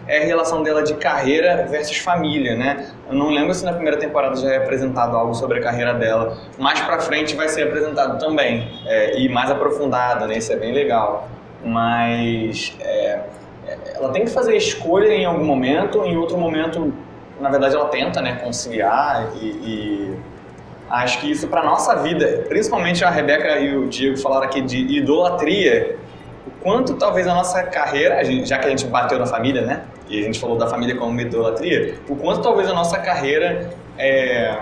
é 0.07 0.19
a 0.23 0.25
relação 0.25 0.63
dela 0.63 0.83
de 0.83 0.93
carreira 0.95 1.65
versus 1.69 1.97
família, 1.97 2.55
né? 2.55 2.87
Eu 3.09 3.15
não 3.15 3.29
lembro 3.29 3.53
se 3.53 3.63
na 3.63 3.73
primeira 3.73 3.97
temporada 3.97 4.35
já 4.35 4.51
é 4.51 4.57
apresentado 4.57 5.15
algo 5.15 5.33
sobre 5.33 5.59
a 5.59 5.61
carreira 5.61 5.93
dela. 5.93 6.37
Mais 6.57 6.79
pra 6.81 6.99
frente 6.99 7.35
vai 7.35 7.47
ser 7.47 7.63
apresentado 7.63 8.19
também, 8.19 8.67
é, 8.85 9.19
e 9.19 9.29
mais 9.29 9.49
aprofundado, 9.51 10.25
né? 10.27 10.37
Isso 10.37 10.51
é 10.51 10.55
bem 10.55 10.73
legal. 10.73 11.29
Mas 11.63 12.75
é, 12.79 13.19
é, 13.67 13.77
ela 13.95 14.09
tem 14.09 14.25
que 14.25 14.31
fazer 14.31 14.55
escolha 14.55 15.07
em 15.13 15.25
algum 15.25 15.43
momento, 15.45 16.03
em 16.03 16.17
outro 16.17 16.37
momento, 16.37 16.93
na 17.39 17.49
verdade, 17.49 17.75
ela 17.75 17.87
tenta, 17.89 18.21
né, 18.21 18.39
conciliar 18.43 19.29
e- 19.35 19.45
e 19.45 20.15
Acho 20.89 21.21
que 21.21 21.31
isso 21.31 21.47
para 21.47 21.63
nossa 21.63 21.95
vida, 21.95 22.43
principalmente 22.49 23.01
a 23.05 23.09
Rebeca 23.09 23.57
e 23.59 23.77
o 23.77 23.87
Diego 23.87 24.17
falaram 24.17 24.43
aqui 24.43 24.59
de 24.61 24.77
idolatria, 24.97 25.95
o 26.45 26.51
quanto 26.61 26.95
talvez 26.95 27.25
a 27.27 27.33
nossa 27.33 27.63
carreira, 27.63 28.21
já 28.45 28.57
que 28.57 28.65
a 28.67 28.69
gente 28.69 28.85
bateu 28.87 29.17
na 29.17 29.25
família, 29.25 29.61
né? 29.61 29.83
E 30.11 30.19
a 30.19 30.23
gente 30.23 30.39
falou 30.41 30.57
da 30.57 30.67
família 30.67 30.95
como 30.97 31.09
uma 31.09 31.21
idolatria, 31.21 31.95
o 32.09 32.17
quanto 32.17 32.41
talvez 32.41 32.69
a 32.69 32.73
nossa 32.73 32.99
carreira 32.99 33.69
é, 33.97 34.57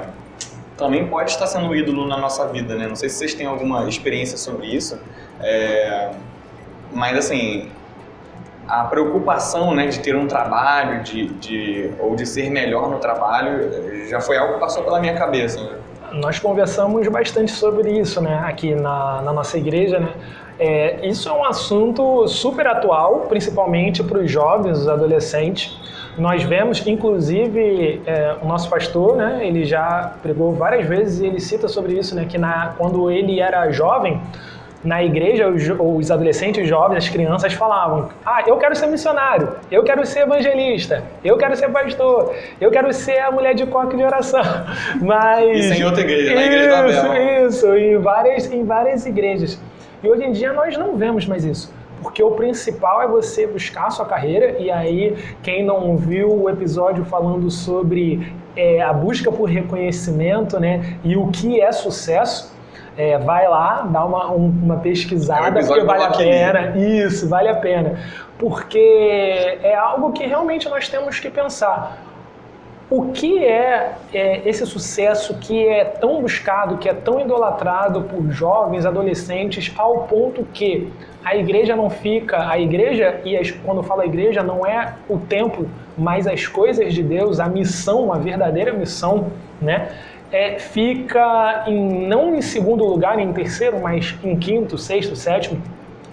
também 0.78 1.08
pode 1.08 1.32
estar 1.32 1.48
sendo 1.48 1.66
um 1.66 1.76
ídolo 1.76 2.08
na 2.08 2.18
nossa 2.18 2.48
vida, 2.48 2.76
né? 2.76 2.88
Não 2.88 2.96
sei 2.96 3.10
se 3.10 3.16
vocês 3.16 3.34
têm 3.34 3.48
alguma 3.48 3.90
experiência 3.90 4.38
sobre 4.38 4.68
isso, 4.68 5.00
é, 5.42 6.12
mas 6.94 7.18
assim, 7.18 7.68
a 8.68 8.84
preocupação 8.84 9.74
né, 9.74 9.88
de 9.88 10.00
ter 10.00 10.16
um 10.16 10.28
trabalho, 10.28 11.02
de, 11.02 11.30
de, 11.30 11.90
ou 12.00 12.16
de 12.16 12.28
ser 12.28 12.52
melhor 12.52 12.88
no 12.88 13.00
trabalho, 13.00 14.08
já 14.08 14.22
foi 14.22 14.38
algo 14.38 14.54
que 14.54 14.60
passou 14.60 14.84
pela 14.84 15.00
minha 15.00 15.16
cabeça. 15.16 15.60
Né? 15.64 15.80
Nós 16.14 16.38
conversamos 16.38 17.08
bastante 17.08 17.52
sobre 17.52 18.00
isso, 18.00 18.22
né, 18.22 18.40
aqui 18.46 18.76
na, 18.76 19.24
na 19.24 19.34
nossa 19.34 19.58
igreja, 19.58 20.00
né. 20.00 20.14
É, 20.60 21.08
isso 21.08 21.30
é 21.30 21.32
um 21.32 21.46
assunto 21.46 22.28
super 22.28 22.68
atual, 22.68 23.22
principalmente 23.30 24.04
para 24.04 24.20
os 24.20 24.30
jovens, 24.30 24.80
os 24.80 24.88
adolescentes. 24.90 25.80
Nós 26.18 26.44
vemos, 26.44 26.86
inclusive, 26.86 28.02
é, 28.06 28.36
o 28.42 28.46
nosso 28.46 28.70
pastor, 28.70 29.16
né, 29.16 29.40
ele 29.42 29.64
já 29.64 30.16
pregou 30.22 30.52
várias 30.52 30.86
vezes 30.86 31.22
e 31.22 31.28
ele 31.28 31.40
cita 31.40 31.70
sobre 31.70 31.94
isso, 31.94 32.14
né, 32.14 32.26
que 32.28 32.38
na, 32.38 32.74
quando 32.78 33.10
ele 33.10 33.40
era 33.40 33.72
jovem, 33.72 34.22
na 34.84 35.04
igreja, 35.04 35.50
os, 35.50 35.64
os 35.78 36.10
adolescentes, 36.10 36.64
os 36.64 36.70
jovens, 36.70 36.98
as 37.04 37.10
crianças 37.10 37.54
falavam: 37.54 38.10
Ah, 38.26 38.44
eu 38.48 38.58
quero 38.58 38.76
ser 38.76 38.88
missionário, 38.88 39.56
eu 39.70 39.84
quero 39.84 40.06
ser 40.06 40.22
evangelista, 40.22 41.04
eu 41.24 41.38
quero 41.38 41.56
ser 41.56 41.70
pastor, 41.70 42.34
eu 42.62 42.72
quero 42.72 42.92
ser 42.94 43.20
a 43.20 43.32
mulher 43.32 43.54
de 43.54 43.66
coque 43.66 43.98
de 43.98 44.04
oração. 44.04 44.42
Mas. 45.02 45.66
Isso 45.66 45.82
em 45.82 45.86
outra 45.86 46.02
igreja, 46.02 46.34
na 46.34 46.46
igreja 46.46 46.70
da 46.70 46.88
Isso, 46.88 47.02
Bela. 47.02 47.20
isso, 47.48 47.76
em 47.76 47.98
várias, 47.98 48.52
em 48.54 48.64
várias 48.64 49.06
igrejas. 49.06 49.60
E 50.04 50.10
hoje 50.10 50.24
em 50.24 50.32
dia 50.32 50.54
nós 50.54 50.78
não 50.78 50.96
vemos 50.96 51.26
mais 51.26 51.44
isso. 51.44 51.74
Porque 52.02 52.24
o 52.24 52.32
principal 52.32 53.02
é 53.02 53.08
você 53.08 53.46
buscar 53.46 53.88
a 53.88 53.90
sua 53.90 54.06
carreira, 54.06 54.56
e 54.58 54.72
aí, 54.72 55.18
quem 55.44 55.66
não 55.66 55.98
viu 55.98 56.32
o 56.44 56.50
episódio 56.50 57.04
falando 57.04 57.52
sobre 57.52 58.32
é, 58.56 58.82
a 58.82 58.94
busca 58.94 59.30
por 59.30 59.50
reconhecimento 59.50 60.58
né, 60.60 60.98
e 61.04 61.18
o 61.18 61.28
que 61.28 61.60
é 61.60 61.72
sucesso, 61.74 62.56
é, 62.98 63.18
vai 63.18 63.48
lá, 63.50 63.82
dá 63.92 64.06
uma, 64.06 64.32
um- 64.32 64.48
uma 64.64 64.76
É 64.76 64.80
pesquisada, 64.80 65.48
episódio 65.60 65.86
porque 65.86 66.00
vale 66.00 66.04
a 66.14 66.18
pena. 66.18 66.78
Isso, 66.78 67.28
vale 67.28 67.50
a 67.50 67.56
pena. 67.56 68.00
Porque 68.38 69.58
é 69.62 69.76
algo 69.76 70.14
que 70.14 70.26
realmente 70.26 70.70
nós 70.70 70.88
temos 70.88 71.20
que 71.20 71.30
pensar. 71.30 71.98
O 72.90 73.12
que 73.12 73.46
é, 73.46 73.94
é, 74.12 74.50
esse 74.50 74.66
sucesso 74.66 75.36
que 75.36 75.68
é 75.68 75.86
tão 75.86 76.22
buscado, 76.22 76.78
que 76.78 76.90
é 76.90 76.94
tão 76.94 77.20
idolatrado 77.20 78.02
por 78.02 78.32
jovens, 78.32 78.84
adolescentes, 78.84 79.72
ao 79.78 80.08
ponto 80.08 80.44
que 80.52 80.92
a 81.24 81.36
igreja 81.36 81.76
não 81.76 81.88
fica, 81.90 82.50
a 82.50 82.58
igreja, 82.58 83.22
e 83.24 83.38
as, 83.38 83.52
quando 83.52 83.78
eu 83.78 83.84
falo 83.84 84.04
igreja, 84.04 84.42
não 84.42 84.66
é 84.66 84.96
o 85.08 85.20
templo, 85.20 85.70
mas 85.96 86.26
as 86.26 86.48
coisas 86.48 86.92
de 86.92 87.04
Deus, 87.04 87.40
a 87.40 87.48
missão, 87.48 88.12
a 88.12 88.18
verdadeira 88.18 88.74
missão, 88.74 89.28
né? 89.62 89.90
É, 90.32 90.58
fica 90.58 91.66
em, 91.68 92.08
não 92.08 92.36
em 92.36 92.42
segundo 92.42 92.86
lugar, 92.86 93.20
em 93.20 93.32
terceiro, 93.34 93.80
mas 93.80 94.16
em 94.24 94.36
quinto, 94.38 94.78
sexto, 94.78 95.16
sétimo, 95.16 95.62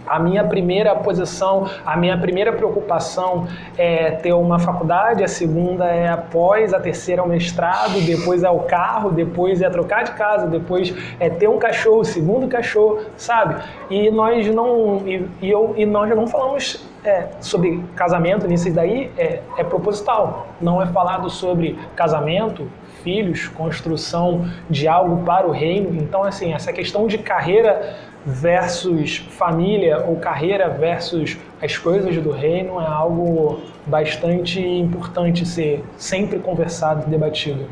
a 0.07 0.19
minha 0.19 0.45
primeira 0.45 0.95
posição, 0.95 1.69
a 1.85 1.97
minha 1.97 2.17
primeira 2.19 2.53
preocupação 2.53 3.47
é 3.77 4.13
ter 4.13 4.33
uma 4.33 4.59
faculdade, 4.59 5.25
a 5.25 5.29
segunda 5.29 5.87
é 5.87 6.09
após, 6.09 6.73
a 6.73 6.81
terceira 6.81 7.23
é 7.23 7.25
o 7.25 7.29
mestrado, 7.29 8.01
depois 8.05 8.43
é 8.43 8.51
o 8.51 8.61
carro, 8.61 9.11
depois 9.11 9.61
é 9.63 9.71
trocar 9.71 10.05
de 10.05 10.13
casa, 10.13 10.47
depois 10.47 10.95
é 11.19 11.29
ter 11.29 11.49
um 11.49 11.59
cachorro, 11.59 12.05
segundo 12.05 12.49
cachorro, 12.49 13.01
sabe? 13.17 13.63
E 13.91 14.11
nós 14.11 14.47
não 14.55 15.03
e, 15.07 15.29
e 15.43 15.51
eu, 15.51 15.75
e 15.77 15.85
nós 15.85 16.09
não 16.11 16.27
falamos 16.27 16.87
é, 17.05 17.29
sobre 17.41 17.83
casamento 17.95 18.47
nisso 18.47 18.71
daí 18.73 19.11
é, 19.17 19.41
é 19.57 19.65
proposital. 19.65 20.49
Não 20.61 20.83
é 20.83 20.87
falado 20.87 21.31
sobre 21.31 21.79
casamento, 21.95 22.69
filhos, 23.03 23.47
construção 23.47 24.47
de 24.69 24.89
algo 24.89 25.25
para 25.25 25.47
o 25.47 25.53
reino. 25.53 25.97
Então, 26.03 26.25
assim, 26.25 26.53
essa 26.53 26.73
questão 26.73 27.07
de 27.07 27.19
carreira 27.19 27.97
versus 28.27 29.19
família 29.31 30.05
ou 30.05 30.17
carreira 30.17 30.69
versus 30.69 31.39
as 31.63 31.79
coisas 31.79 32.17
do 32.17 32.33
reino 32.33 32.81
é 32.81 32.87
algo 32.87 33.61
bastante 33.87 34.61
importante 34.61 35.47
ser 35.47 35.85
sempre 35.97 36.41
conversado 36.41 37.05
e 37.07 37.11
debatido. 37.11 37.69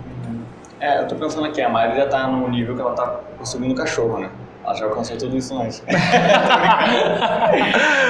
É, 0.79 1.01
eu 1.01 1.09
tô 1.09 1.17
pensando 1.17 1.47
aqui, 1.47 1.61
a 1.61 1.69
Mari 1.69 1.97
já 1.97 2.07
tá 2.07 2.27
no 2.29 2.49
nível 2.49 2.77
que 2.77 2.81
ela 2.81 2.93
tá 2.93 3.21
conseguindo 3.37 3.75
cachorro, 3.75 4.19
né? 4.19 4.31
Ela 4.65 4.75
já 4.75 4.85
alcançou 4.87 5.17
tudo 5.19 5.37
isso 5.37 5.57
antes. 5.57 5.83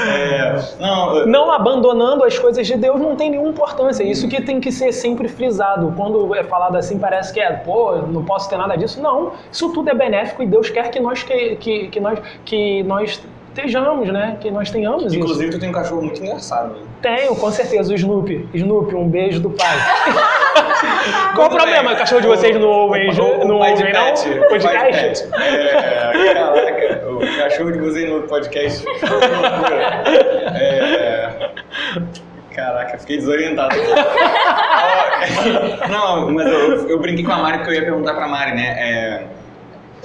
É, 0.06 0.60
não, 0.78 1.16
eu- 1.16 1.26
Não 1.26 1.50
abandonando 1.50 2.24
as 2.24 2.38
coisas 2.38 2.66
de 2.66 2.76
Deus 2.76 3.00
não 3.00 3.16
tem 3.16 3.30
nenhuma 3.30 3.48
importância. 3.48 4.02
Isso 4.04 4.28
que 4.28 4.40
tem 4.42 4.60
que 4.60 4.70
ser 4.70 4.92
sempre 4.92 5.28
frisado. 5.28 5.92
Quando 5.96 6.34
é 6.34 6.44
falado 6.44 6.76
assim, 6.76 6.98
parece 6.98 7.32
que 7.32 7.40
é, 7.40 7.50
pô, 7.52 7.96
não 7.96 8.22
posso 8.24 8.48
ter 8.48 8.56
nada 8.58 8.76
disso. 8.76 9.00
Não, 9.00 9.32
isso 9.50 9.72
tudo 9.72 9.88
é 9.90 9.94
benéfico 9.94 10.42
e 10.42 10.46
Deus 10.46 10.68
quer 10.70 10.90
que 10.90 11.00
nós, 11.00 11.22
que, 11.22 11.56
que, 11.56 11.88
que 11.88 12.00
nós, 12.00 12.18
que 12.44 12.82
nós 12.84 13.20
estejamos, 13.58 14.08
né? 14.12 14.36
Que 14.40 14.50
nós 14.50 14.70
tenhamos 14.70 15.04
isso. 15.06 15.16
inclusive, 15.16 15.50
tu 15.52 15.58
tem 15.60 15.68
um 15.68 15.72
cachorro 15.72 16.02
muito 16.02 16.20
engraçado. 16.22 16.74
Né? 16.74 16.80
Tenho, 17.00 17.34
com 17.36 17.50
certeza, 17.50 17.92
o 17.92 17.94
Snoopy. 17.94 18.48
Snoopy, 18.52 18.94
um 18.96 19.08
beijo 19.08 19.40
do 19.40 19.50
pai. 19.50 19.76
Qual 21.34 21.46
o 21.48 21.50
problema? 21.50 21.88
bem. 21.90 21.94
O 21.94 21.98
cachorro 21.98 22.20
de 22.20 22.26
vocês 22.26 22.56
não 22.58 22.68
ouvem, 22.68 23.08
O, 23.10 23.40
o, 23.42 23.48
não 23.48 23.56
o 23.56 23.58
pai 23.60 23.74
de 23.74 23.82
ouvem, 23.84 23.94
pet. 23.94 24.28
não? 24.28 24.36
o 24.36 24.48
pai 24.48 24.58
de 24.58 24.66
Podcast? 24.66 25.26
pet. 25.28 25.42
É, 25.42 26.34
caraca, 26.34 27.10
o 27.10 27.38
cachorro 27.38 27.72
de 27.72 27.78
vocês 27.78 28.10
no 28.10 28.22
podcast. 28.22 28.84
É, 30.54 31.50
Caraca, 32.54 32.98
fiquei 32.98 33.16
desorientado. 33.16 33.74
Não, 35.90 36.30
mas 36.30 36.46
eu, 36.46 36.88
eu 36.88 36.98
brinquei 37.00 37.24
com 37.24 37.32
a 37.32 37.38
Mari 37.38 37.58
porque 37.58 37.70
eu 37.72 37.74
ia 37.74 37.82
perguntar 37.82 38.14
pra 38.14 38.28
Mari, 38.28 38.54
né? 38.54 38.76
É, 38.78 39.22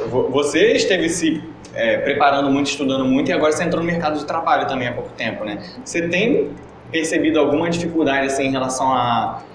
vo- 0.07 0.29
você 0.29 0.71
esteve 0.73 1.09
se 1.09 1.43
é, 1.73 1.97
preparando 1.99 2.49
muito, 2.51 2.67
estudando 2.69 3.05
muito 3.05 3.29
e 3.29 3.33
agora 3.33 3.51
você 3.51 3.63
entrou 3.63 3.81
no 3.83 3.87
mercado 3.87 4.17
de 4.19 4.25
trabalho 4.25 4.67
também 4.67 4.87
há 4.87 4.93
pouco 4.93 5.13
tempo, 5.13 5.43
né? 5.45 5.57
Você 5.83 6.09
tem 6.09 6.57
percebido 6.91 7.39
alguma 7.39 7.69
dificuldade 7.69 8.27
assim, 8.27 8.45
em 8.45 8.51
relação 8.51 8.91
a, 8.93 9.45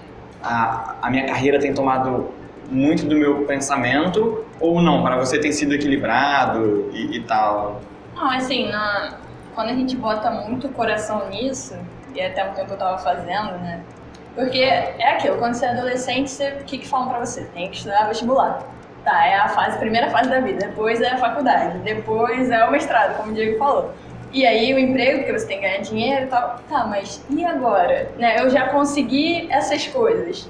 a 0.41 0.99
a 1.07 1.11
minha 1.11 1.25
carreira 1.27 1.59
tem 1.59 1.73
tomado 1.73 2.39
muito 2.63 3.05
do 3.07 3.15
meu 3.15 3.45
pensamento 3.45 4.49
ou 4.59 4.81
não? 4.81 5.03
Para 5.03 5.17
você 5.17 5.39
tem 5.39 5.51
sido 5.51 5.73
equilibrado 5.75 6.89
e, 6.91 7.17
e 7.17 7.25
tal? 7.25 7.91
Não, 8.13 8.29
assim, 8.31 8.67
na- 8.69 9.25
quando 9.51 9.69
a 9.69 9.73
gente 9.75 9.95
bota 9.97 10.29
muito 10.31 10.71
coração 10.73 11.29
nisso, 11.29 11.73
e 12.13 12.21
até 12.21 12.49
um 12.49 12.53
tempo 12.53 12.73
eu 12.73 12.77
tava 12.77 12.97
fazendo, 12.99 13.59
né? 13.59 13.87
Porque 14.33 14.59
é 14.59 15.13
aquilo, 15.15 15.37
quando 15.39 15.53
você 15.55 15.65
é 15.65 15.69
adolescente, 15.71 16.29
você, 16.31 16.61
o 16.61 16.65
que, 16.65 16.79
que 16.79 16.87
falam 16.89 17.09
pra 17.09 17.19
você? 17.19 17.49
Tem 17.51 17.69
que 17.71 17.77
estudar 17.77 18.07
vestibular. 18.07 18.74
Tá, 19.05 19.27
é 19.27 19.35
a 19.35 19.47
fase, 19.47 19.77
primeira 19.77 20.09
fase 20.09 20.29
da 20.29 20.39
vida. 20.39 20.65
Depois 20.65 20.99
é 20.99 21.09
a 21.11 21.17
faculdade. 21.17 21.77
Depois 21.79 22.49
é 22.49 22.65
o 22.65 22.71
mestrado, 22.71 23.15
como 23.17 23.31
o 23.31 23.35
Diego 23.35 23.59
falou. 23.59 23.93
E 24.33 24.45
aí 24.45 24.73
o 24.73 24.79
emprego, 24.79 25.19
porque 25.19 25.31
você 25.31 25.45
tem 25.45 25.61
que 25.61 25.63
ganhar 25.63 25.81
dinheiro 25.81 26.23
e 26.25 26.27
tal. 26.27 26.59
Tá, 26.67 26.85
mas 26.85 27.23
e 27.29 27.45
agora? 27.45 28.09
Né, 28.17 28.41
eu 28.41 28.49
já 28.49 28.67
consegui 28.69 29.47
essas 29.51 29.87
coisas. 29.87 30.49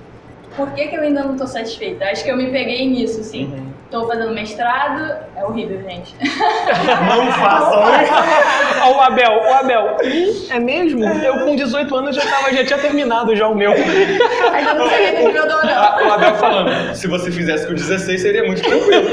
Por 0.55 0.71
que, 0.71 0.87
que 0.87 0.95
eu 0.95 1.01
ainda 1.01 1.23
não 1.23 1.35
tô 1.35 1.45
satisfeita? 1.45 2.05
Acho 2.05 2.23
que 2.23 2.31
eu 2.31 2.37
me 2.37 2.49
peguei 2.49 2.89
nisso, 2.89 3.19
assim. 3.19 3.45
Uhum. 3.45 3.74
Tô 3.91 4.07
fazendo 4.07 4.31
mestrado, 4.33 5.15
é 5.36 5.43
horrível, 5.45 5.79
gente. 5.83 6.15
Não 6.19 7.31
façam 7.33 7.83
Ó, 8.83 8.97
o 8.97 9.01
Abel, 9.01 9.31
o 9.47 9.53
Abel, 9.53 9.97
"Ih, 10.03 10.47
é 10.51 10.59
mesmo? 10.59 11.05
Eu 11.05 11.45
com 11.45 11.55
18 11.55 11.95
anos 11.95 12.15
já, 12.15 12.23
tava, 12.25 12.51
já 12.51 12.65
tinha 12.65 12.79
terminado 12.79 13.36
já 13.36 13.47
o 13.47 13.53
meu. 13.55 13.71
Ainda 13.71 14.73
não 14.73 14.89
cheguei 14.89 15.11
no 15.21 15.27
nível 15.27 15.43
do 15.47 15.65
não. 15.65 15.69
Ah, 15.83 15.99
O 16.03 16.11
Abel 16.11 16.36
falando, 16.36 16.95
se 16.95 17.07
você 17.07 17.31
fizesse 17.31 17.67
com 17.67 17.73
16 17.75 18.21
seria 18.21 18.43
muito 18.43 18.61
tranquilo. 18.63 19.09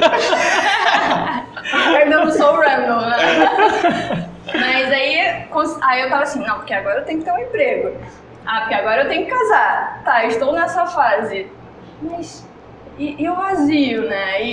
Eu 1.91 1.97
ainda 1.97 2.25
não 2.25 2.31
sou 2.31 2.55
o 2.55 2.61
Randall, 2.61 3.01
né? 3.03 4.29
Mas 4.55 4.91
aí, 4.91 5.47
aí 5.83 6.01
eu 6.03 6.11
tava 6.11 6.23
assim, 6.23 6.41
não, 6.41 6.57
porque 6.57 6.75
agora 6.75 7.01
eu 7.01 7.05
tenho 7.05 7.19
que 7.21 7.25
ter 7.25 7.33
um 7.33 7.39
emprego. 7.39 7.97
Ah, 8.47 8.61
porque 8.61 8.75
agora 8.75 9.03
eu 9.05 9.09
tenho 9.09 9.25
que 9.27 9.31
casar. 9.31 10.03
Tá, 10.05 10.25
eu 10.25 10.29
estou 10.31 10.53
nessa 10.53 10.87
fase. 10.87 11.47
Mas. 12.03 12.51
E, 12.99 13.23
e 13.23 13.29
o 13.29 13.35
vazio, 13.35 14.03
né? 14.09 14.43
E, 14.43 14.49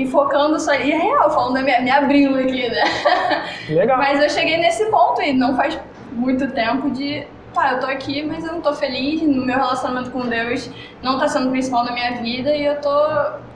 e- 0.00 0.02
e 0.02 0.06
focando 0.10 0.58
só. 0.58 0.74
E 0.74 0.90
é 0.92 0.96
real, 0.98 1.30
falando, 1.30 1.54
me, 1.64 1.78
me 1.80 1.90
abrindo 1.90 2.36
aqui, 2.38 2.68
né? 2.68 2.82
Legal. 3.68 3.98
Mas 3.98 4.20
eu 4.22 4.28
cheguei 4.28 4.56
nesse 4.58 4.84
ponto 4.90 5.22
e 5.22 5.32
não 5.32 5.56
faz 5.56 5.78
muito 6.12 6.48
tempo 6.52 6.90
de. 6.90 7.26
Tá, 7.54 7.72
eu 7.74 7.78
tô 7.80 7.86
aqui, 7.86 8.24
mas 8.24 8.44
eu 8.44 8.52
não 8.54 8.60
tô 8.60 8.72
feliz. 8.74 9.22
No 9.22 9.46
meu 9.46 9.54
relacionamento 9.56 10.10
com 10.10 10.26
Deus 10.26 10.68
não 11.02 11.18
tá 11.20 11.28
sendo 11.28 11.48
o 11.48 11.50
principal 11.52 11.84
na 11.84 11.92
minha 11.92 12.12
vida 12.20 12.54
e 12.54 12.64
eu 12.64 12.80
tô. 12.80 12.90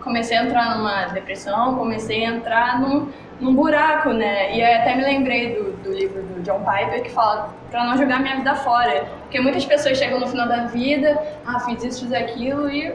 Comecei 0.04 0.36
a 0.36 0.44
entrar 0.44 0.76
numa 0.78 1.06
depressão, 1.06 1.74
comecei 1.74 2.24
a 2.24 2.28
entrar 2.30 2.80
num, 2.80 3.08
num 3.40 3.52
buraco, 3.54 4.10
né? 4.10 4.56
E 4.56 4.62
até 4.62 4.94
me 4.94 5.02
lembrei 5.02 5.54
do, 5.56 5.72
do 5.82 5.92
livro 5.92 6.22
do 6.22 6.40
John 6.42 6.60
Piper 6.60 7.02
que 7.02 7.10
fala 7.10 7.52
pra 7.72 7.84
não 7.84 7.96
jogar 7.98 8.20
minha 8.20 8.36
vida 8.36 8.54
fora. 8.54 9.04
Porque 9.22 9.40
muitas 9.40 9.66
pessoas 9.66 9.98
chegam 9.98 10.20
no 10.20 10.28
final 10.28 10.46
da 10.48 10.66
vida, 10.66 11.20
ah, 11.44 11.58
fiz 11.60 11.82
isso, 11.82 12.04
fiz 12.04 12.12
aquilo 12.12 12.70
e. 12.70 12.94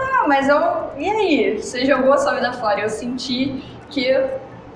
Tá, 0.00 0.24
mas 0.26 0.48
eu. 0.48 0.90
E 0.96 1.08
aí? 1.08 1.62
Você 1.62 1.84
jogou 1.84 2.12
a 2.12 2.18
sua 2.18 2.34
vida 2.34 2.52
fora. 2.54 2.80
Eu 2.80 2.88
senti 2.88 3.62
que 3.90 4.16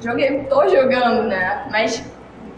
joguei, 0.01 0.45
tô 0.45 0.69
jogando, 0.69 1.25
né? 1.25 1.67
Mas 1.71 2.05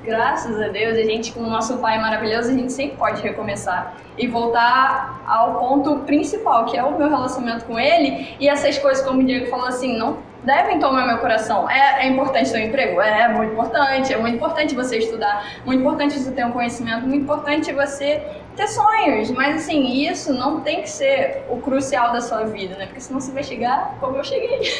graças 0.04 0.60
a 0.60 0.68
Deus, 0.68 0.96
a 0.96 1.02
gente, 1.02 1.32
com 1.32 1.40
o 1.40 1.50
nosso 1.50 1.78
pai 1.78 1.98
maravilhoso, 2.00 2.50
a 2.50 2.52
gente 2.52 2.72
sempre 2.72 2.96
pode 2.96 3.20
recomeçar 3.22 3.96
e 4.16 4.26
voltar 4.26 5.22
ao 5.26 5.58
ponto 5.58 5.98
principal, 6.00 6.64
que 6.64 6.76
é 6.76 6.82
o 6.82 6.96
meu 6.96 7.08
relacionamento 7.08 7.64
com 7.64 7.78
ele. 7.78 8.36
E 8.38 8.48
essas 8.48 8.78
coisas, 8.78 9.04
como 9.04 9.20
o 9.20 9.24
Diego 9.24 9.46
falou 9.46 9.66
assim, 9.66 9.96
não 9.96 10.18
devem 10.46 10.78
tomar 10.78 11.06
meu 11.06 11.18
coração. 11.18 11.68
É, 11.68 12.06
é 12.06 12.06
importante 12.06 12.52
ter 12.52 12.58
um 12.62 12.68
emprego? 12.68 13.00
É, 13.00 13.22
é 13.22 13.28
muito 13.28 13.52
importante. 13.52 14.14
É 14.14 14.16
muito 14.16 14.36
importante 14.36 14.74
você 14.74 14.98
estudar, 14.98 15.60
muito 15.66 15.80
importante 15.80 16.18
você 16.18 16.30
ter 16.30 16.46
um 16.46 16.52
conhecimento, 16.52 17.06
muito 17.06 17.24
importante 17.24 17.72
você 17.72 18.22
ter 18.54 18.68
sonhos. 18.68 19.30
Mas 19.32 19.56
assim, 19.56 20.08
isso 20.08 20.32
não 20.32 20.60
tem 20.60 20.82
que 20.82 20.88
ser 20.88 21.44
o 21.50 21.58
crucial 21.60 22.12
da 22.12 22.20
sua 22.20 22.44
vida, 22.44 22.76
né? 22.76 22.86
Porque 22.86 23.00
senão 23.00 23.20
você 23.20 23.32
vai 23.32 23.42
chegar 23.42 23.96
como 24.00 24.16
eu 24.16 24.24
cheguei. 24.24 24.60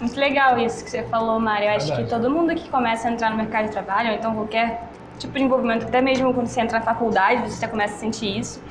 Muito 0.00 0.18
legal 0.18 0.58
isso 0.58 0.82
que 0.82 0.90
você 0.90 1.02
falou, 1.04 1.38
Mari. 1.38 1.66
Eu 1.66 1.72
acho 1.72 1.86
Verdade. 1.88 2.08
que 2.08 2.10
todo 2.10 2.30
mundo 2.30 2.54
que 2.54 2.70
começa 2.70 3.06
a 3.06 3.12
entrar 3.12 3.30
no 3.30 3.36
mercado 3.36 3.66
de 3.66 3.72
trabalho, 3.72 4.08
ou 4.08 4.14
então 4.16 4.34
qualquer 4.34 4.88
tipo 5.18 5.34
de 5.34 5.44
envolvimento, 5.44 5.86
até 5.86 6.00
mesmo 6.00 6.32
quando 6.32 6.46
você 6.46 6.62
entra 6.62 6.78
na 6.78 6.84
faculdade, 6.84 7.50
você 7.50 7.60
já 7.60 7.68
começa 7.68 7.94
a 7.94 7.98
sentir 7.98 8.38
isso. 8.38 8.62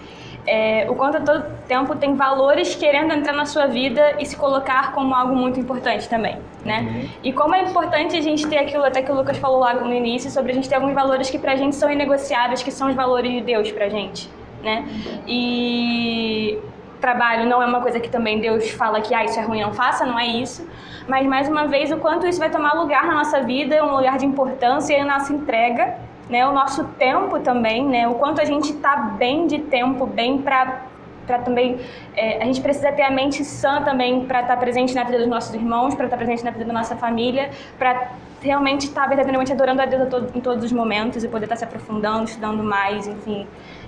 É, 0.47 0.87
o 0.89 0.95
quanto 0.95 1.17
a 1.17 1.21
todo 1.21 1.43
tempo 1.67 1.95
tem 1.95 2.15
valores 2.15 2.73
querendo 2.73 3.13
entrar 3.13 3.33
na 3.33 3.45
sua 3.45 3.67
vida 3.67 4.15
e 4.19 4.25
se 4.25 4.35
colocar 4.35 4.93
como 4.93 5.13
algo 5.13 5.35
muito 5.35 5.59
importante 5.59 6.09
também, 6.09 6.37
né? 6.65 7.07
E 7.23 7.31
como 7.31 7.53
é 7.53 7.61
importante 7.61 8.15
a 8.17 8.21
gente 8.21 8.47
ter 8.47 8.57
aquilo, 8.57 8.83
até 8.83 9.01
que 9.01 9.11
o 9.11 9.15
Lucas 9.15 9.37
falou 9.37 9.59
lá 9.59 9.73
no 9.73 9.93
início, 9.93 10.31
sobre 10.31 10.51
a 10.51 10.55
gente 10.55 10.67
ter 10.67 10.75
alguns 10.75 10.93
valores 10.93 11.29
que 11.29 11.37
pra 11.37 11.55
gente 11.55 11.75
são 11.75 11.91
inegociáveis, 11.91 12.63
que 12.63 12.71
são 12.71 12.89
os 12.89 12.95
valores 12.95 13.31
de 13.31 13.41
Deus 13.41 13.71
pra 13.71 13.89
gente, 13.89 14.29
né? 14.63 14.85
E 15.27 16.57
trabalho 16.99 17.45
não 17.47 17.61
é 17.61 17.65
uma 17.65 17.81
coisa 17.81 17.99
que 17.99 18.09
também 18.09 18.39
Deus 18.39 18.69
fala 18.71 19.01
que 19.01 19.13
ah, 19.13 19.23
isso 19.23 19.39
é 19.39 19.43
ruim, 19.43 19.61
não 19.61 19.73
faça, 19.73 20.05
não 20.05 20.19
é 20.19 20.27
isso. 20.27 20.67
Mas 21.07 21.25
mais 21.25 21.49
uma 21.49 21.65
vez, 21.67 21.91
o 21.91 21.97
quanto 21.97 22.27
isso 22.27 22.39
vai 22.39 22.49
tomar 22.49 22.73
lugar 22.73 23.05
na 23.05 23.15
nossa 23.15 23.41
vida, 23.41 23.83
um 23.83 23.95
lugar 23.95 24.17
de 24.17 24.25
importância 24.25 24.95
e 24.95 24.99
a 24.99 25.05
nossa 25.05 25.33
entrega, 25.33 25.97
né? 26.29 26.47
O 26.47 26.51
nosso 26.51 26.83
tempo 26.97 27.39
também, 27.39 27.85
né? 27.85 28.07
O 28.07 28.15
quanto 28.15 28.39
a 28.39 28.45
gente 28.45 28.73
tá 28.73 28.95
bem 29.17 29.47
de 29.47 29.59
tempo, 29.59 30.05
bem 30.05 30.37
para 30.37 30.87
para 31.25 31.37
também 31.39 31.79
é, 32.15 32.41
a 32.41 32.45
gente 32.45 32.59
precisa 32.59 32.91
ter 32.91 33.03
a 33.03 33.11
mente 33.11 33.45
sã 33.45 33.83
também 33.83 34.25
para 34.25 34.41
estar 34.41 34.57
presente 34.57 34.95
na 34.95 35.03
vida 35.03 35.19
dos 35.19 35.27
nossos 35.27 35.53
irmãos, 35.53 35.93
para 35.93 36.05
estar 36.05 36.17
presente 36.17 36.43
na 36.43 36.49
vida 36.49 36.65
da 36.65 36.73
nossa 36.73 36.95
família, 36.95 37.51
para 37.77 38.13
realmente 38.41 38.87
estar 38.87 39.05
verdadeiramente 39.05 39.53
adorando 39.53 39.79
a 39.79 39.85
Deus 39.85 40.01
a 40.01 40.05
todo- 40.07 40.31
em 40.35 40.41
todos 40.41 40.63
os 40.63 40.71
momentos 40.71 41.23
e 41.23 41.27
poder 41.27 41.45
estar 41.45 41.55
se 41.57 41.63
aprofundando, 41.63 42.23
estudando 42.23 42.63
mais, 42.63 43.05
enfim. 43.07 43.45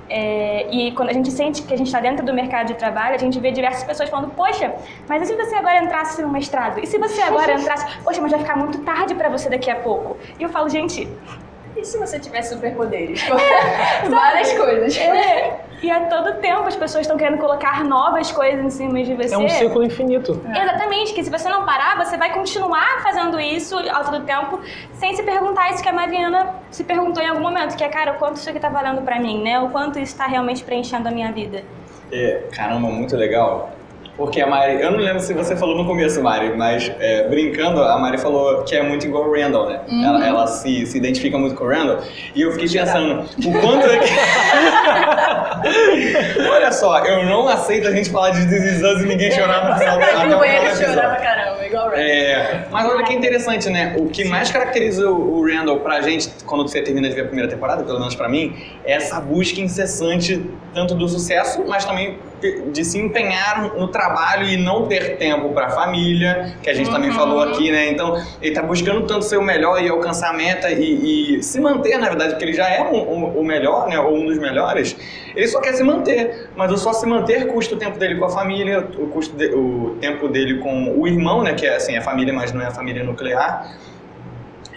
É, 0.07 0.67
e 0.71 0.91
quando 0.91 1.09
a 1.09 1.13
gente 1.13 1.31
sente 1.31 1.63
que 1.63 1.73
a 1.73 1.77
gente 1.77 1.87
está 1.87 1.99
dentro 1.99 2.23
do 2.23 2.31
mercado 2.31 2.67
de 2.67 2.75
trabalho, 2.75 3.15
a 3.15 3.17
gente 3.17 3.39
vê 3.39 3.49
diversas 3.49 3.83
pessoas 3.85 4.07
falando: 4.07 4.29
Poxa, 4.35 4.75
mas 5.09 5.23
e 5.23 5.25
se 5.25 5.35
você 5.35 5.55
agora 5.55 5.83
entrasse 5.83 6.21
no 6.21 6.29
mestrado? 6.29 6.79
E 6.79 6.85
se 6.85 6.99
você 6.99 7.21
agora 7.21 7.53
entrasse? 7.59 7.87
Poxa, 8.03 8.21
mas 8.21 8.29
vai 8.29 8.39
ficar 8.39 8.55
muito 8.55 8.77
tarde 8.83 9.15
para 9.15 9.29
você 9.29 9.49
daqui 9.49 9.71
a 9.71 9.77
pouco. 9.77 10.15
E 10.37 10.43
eu 10.43 10.49
falo: 10.49 10.69
Gente, 10.69 11.07
E 11.81 11.85
se 11.85 11.97
você 11.97 12.19
tivesse 12.19 12.53
superpoderes? 12.53 13.27
Várias 14.07 14.53
coisas. 14.53 14.95
é, 14.97 15.61
e 15.81 15.89
a 15.89 16.01
todo 16.01 16.39
tempo 16.39 16.67
as 16.67 16.75
pessoas 16.75 17.01
estão 17.01 17.17
querendo 17.17 17.39
colocar 17.39 17.83
novas 17.83 18.31
coisas 18.31 18.63
em 18.63 18.69
cima 18.69 19.03
de 19.03 19.15
você. 19.15 19.33
É 19.33 19.37
um 19.37 19.49
ciclo 19.49 19.83
infinito. 19.83 20.39
Exatamente, 20.47 21.11
que 21.11 21.23
se 21.23 21.31
você 21.31 21.49
não 21.49 21.65
parar, 21.65 21.97
você 21.97 22.17
vai 22.17 22.31
continuar 22.31 23.01
fazendo 23.01 23.39
isso 23.39 23.75
ao 23.91 24.05
todo 24.05 24.23
tempo, 24.25 24.59
sem 24.93 25.15
se 25.15 25.23
perguntar 25.23 25.71
isso 25.71 25.81
que 25.81 25.89
a 25.89 25.93
Mariana 25.93 26.53
se 26.69 26.83
perguntou 26.83 27.23
em 27.23 27.27
algum 27.27 27.41
momento, 27.41 27.75
que 27.75 27.83
é, 27.83 27.89
cara, 27.89 28.11
o 28.11 28.15
quanto 28.19 28.35
isso 28.35 28.47
aqui 28.47 28.59
tá 28.59 28.69
valendo 28.69 29.01
pra 29.01 29.19
mim, 29.19 29.41
né? 29.41 29.59
O 29.59 29.69
quanto 29.69 29.97
isso 29.97 30.15
tá 30.15 30.27
realmente 30.27 30.63
preenchendo 30.63 31.07
a 31.07 31.11
minha 31.11 31.31
vida. 31.31 31.63
É, 32.11 32.43
caramba, 32.53 32.89
muito 32.89 33.17
legal. 33.17 33.71
Porque 34.17 34.41
a 34.41 34.47
Mari, 34.47 34.81
eu 34.81 34.91
não 34.91 34.99
lembro 34.99 35.19
se 35.19 35.33
você 35.33 35.55
falou 35.55 35.75
no 35.75 35.85
começo, 35.85 36.21
Mari, 36.21 36.55
mas 36.55 36.91
é, 36.99 37.27
brincando, 37.27 37.81
a 37.81 37.97
Mari 37.97 38.17
falou 38.17 38.63
que 38.63 38.75
é 38.75 38.83
muito 38.83 39.05
igual 39.05 39.27
o 39.27 39.33
Randall, 39.33 39.69
né? 39.69 39.81
Ela, 40.03 40.27
ela 40.27 40.47
se, 40.47 40.85
se 40.85 40.97
identifica 40.97 41.37
muito 41.37 41.55
com 41.55 41.63
o 41.63 41.67
Randall. 41.67 41.99
E 42.35 42.41
eu 42.41 42.51
fiquei 42.51 42.69
pensando, 42.69 43.21
o 43.21 43.61
quanto 43.61 43.85
é 43.87 43.97
que. 43.99 44.11
Olha 46.49 46.71
só, 46.71 46.99
eu 46.99 47.25
não 47.25 47.47
aceito 47.47 47.87
a 47.87 47.91
gente 47.91 48.09
falar 48.09 48.31
de 48.31 48.39
Us 48.41 49.01
e 49.01 49.05
ninguém 49.05 49.31
chorar 49.31 49.69
no 49.69 49.79
final 49.79 50.01
episódio. 50.01 50.75
chorar 50.75 51.15
pra 51.15 51.25
caramba, 51.25 51.65
igual 51.65 51.87
o 51.87 51.89
Rand. 51.89 51.97
É, 51.97 52.65
mas 52.69 52.85
olha 52.85 53.03
que 53.03 53.13
interessante, 53.13 53.69
né? 53.69 53.95
O 53.97 54.07
que 54.07 54.25
mais 54.25 54.51
caracteriza 54.51 55.09
o 55.09 55.41
o 55.41 55.47
Randall 55.47 55.79
pra 55.79 56.01
gente, 56.01 56.29
quando 56.45 56.67
você 56.67 56.81
termina 56.81 57.09
de 57.09 57.15
ver 57.15 57.21
a 57.21 57.25
primeira 57.25 57.49
temporada, 57.49 57.83
pelo 57.83 57.99
menos 57.99 58.13
pra 58.13 58.29
mim, 58.29 58.55
é 58.85 58.93
essa 58.93 59.19
busca 59.19 59.59
incessante, 59.59 60.45
tanto 60.73 60.93
do 60.93 61.07
sucesso, 61.07 61.63
mas 61.67 61.83
também 61.83 62.19
de 62.71 62.83
se 62.83 62.97
empenhar 62.97 63.73
no 63.75 63.87
trabalho 63.89 64.47
e 64.47 64.57
não 64.57 64.87
ter 64.87 65.17
tempo 65.17 65.49
pra 65.49 65.69
família, 65.69 66.57
que 66.61 66.69
a 66.69 66.73
gente 66.73 66.89
também 66.89 67.09
Uhum. 67.09 67.15
falou 67.15 67.41
aqui, 67.43 67.71
né? 67.71 67.89
Então, 67.91 68.15
ele 68.41 68.53
tá 68.55 68.61
buscando 68.63 69.05
tanto 69.05 69.23
ser 69.25 69.37
o 69.37 69.43
melhor 69.43 69.81
e 69.83 69.87
alcançar 69.89 70.29
a 70.31 70.33
meta 70.33 70.69
e, 70.71 71.37
e 71.37 71.43
se 71.43 71.59
manter, 71.61 71.97
na 71.97 72.07
verdade, 72.09 72.31
porque 72.31 72.45
ele 72.45 72.53
já 72.53 72.67
é 72.69 72.81
um- 72.81 72.95
um- 73.13 73.39
o 73.39 73.43
melhor, 73.43 73.87
né? 73.87 73.99
Ou 73.99 74.15
um 74.15 74.25
dos 74.25 74.39
melhores. 74.39 74.95
Ele 75.35 75.47
só 75.47 75.61
quer 75.61 75.73
se 75.73 75.83
manter, 75.83 76.49
mas 76.55 76.71
o 76.71 76.77
só 76.77 76.93
se 76.93 77.05
manter 77.05 77.47
custa 77.47 77.75
o 77.75 77.77
tempo 77.77 77.97
dele 77.99 78.15
com 78.15 78.25
a 78.25 78.29
família, 78.29 78.79
o, 78.97 79.07
custo 79.07 79.35
de- 79.35 79.53
o 79.53 79.97
tempo 80.01 80.27
dele 80.27 80.59
com 80.59 80.97
o 80.99 81.07
irmão, 81.07 81.43
né? 81.43 81.53
Que 81.53 81.65
é 81.65 81.75
assim, 81.75 81.95
a 81.95 82.01
família, 82.01 82.33
mas 82.33 82.51
não 82.51 82.61
é 82.61 82.65
a 82.67 82.71
família 82.71 83.03
nuclear. 83.03 83.75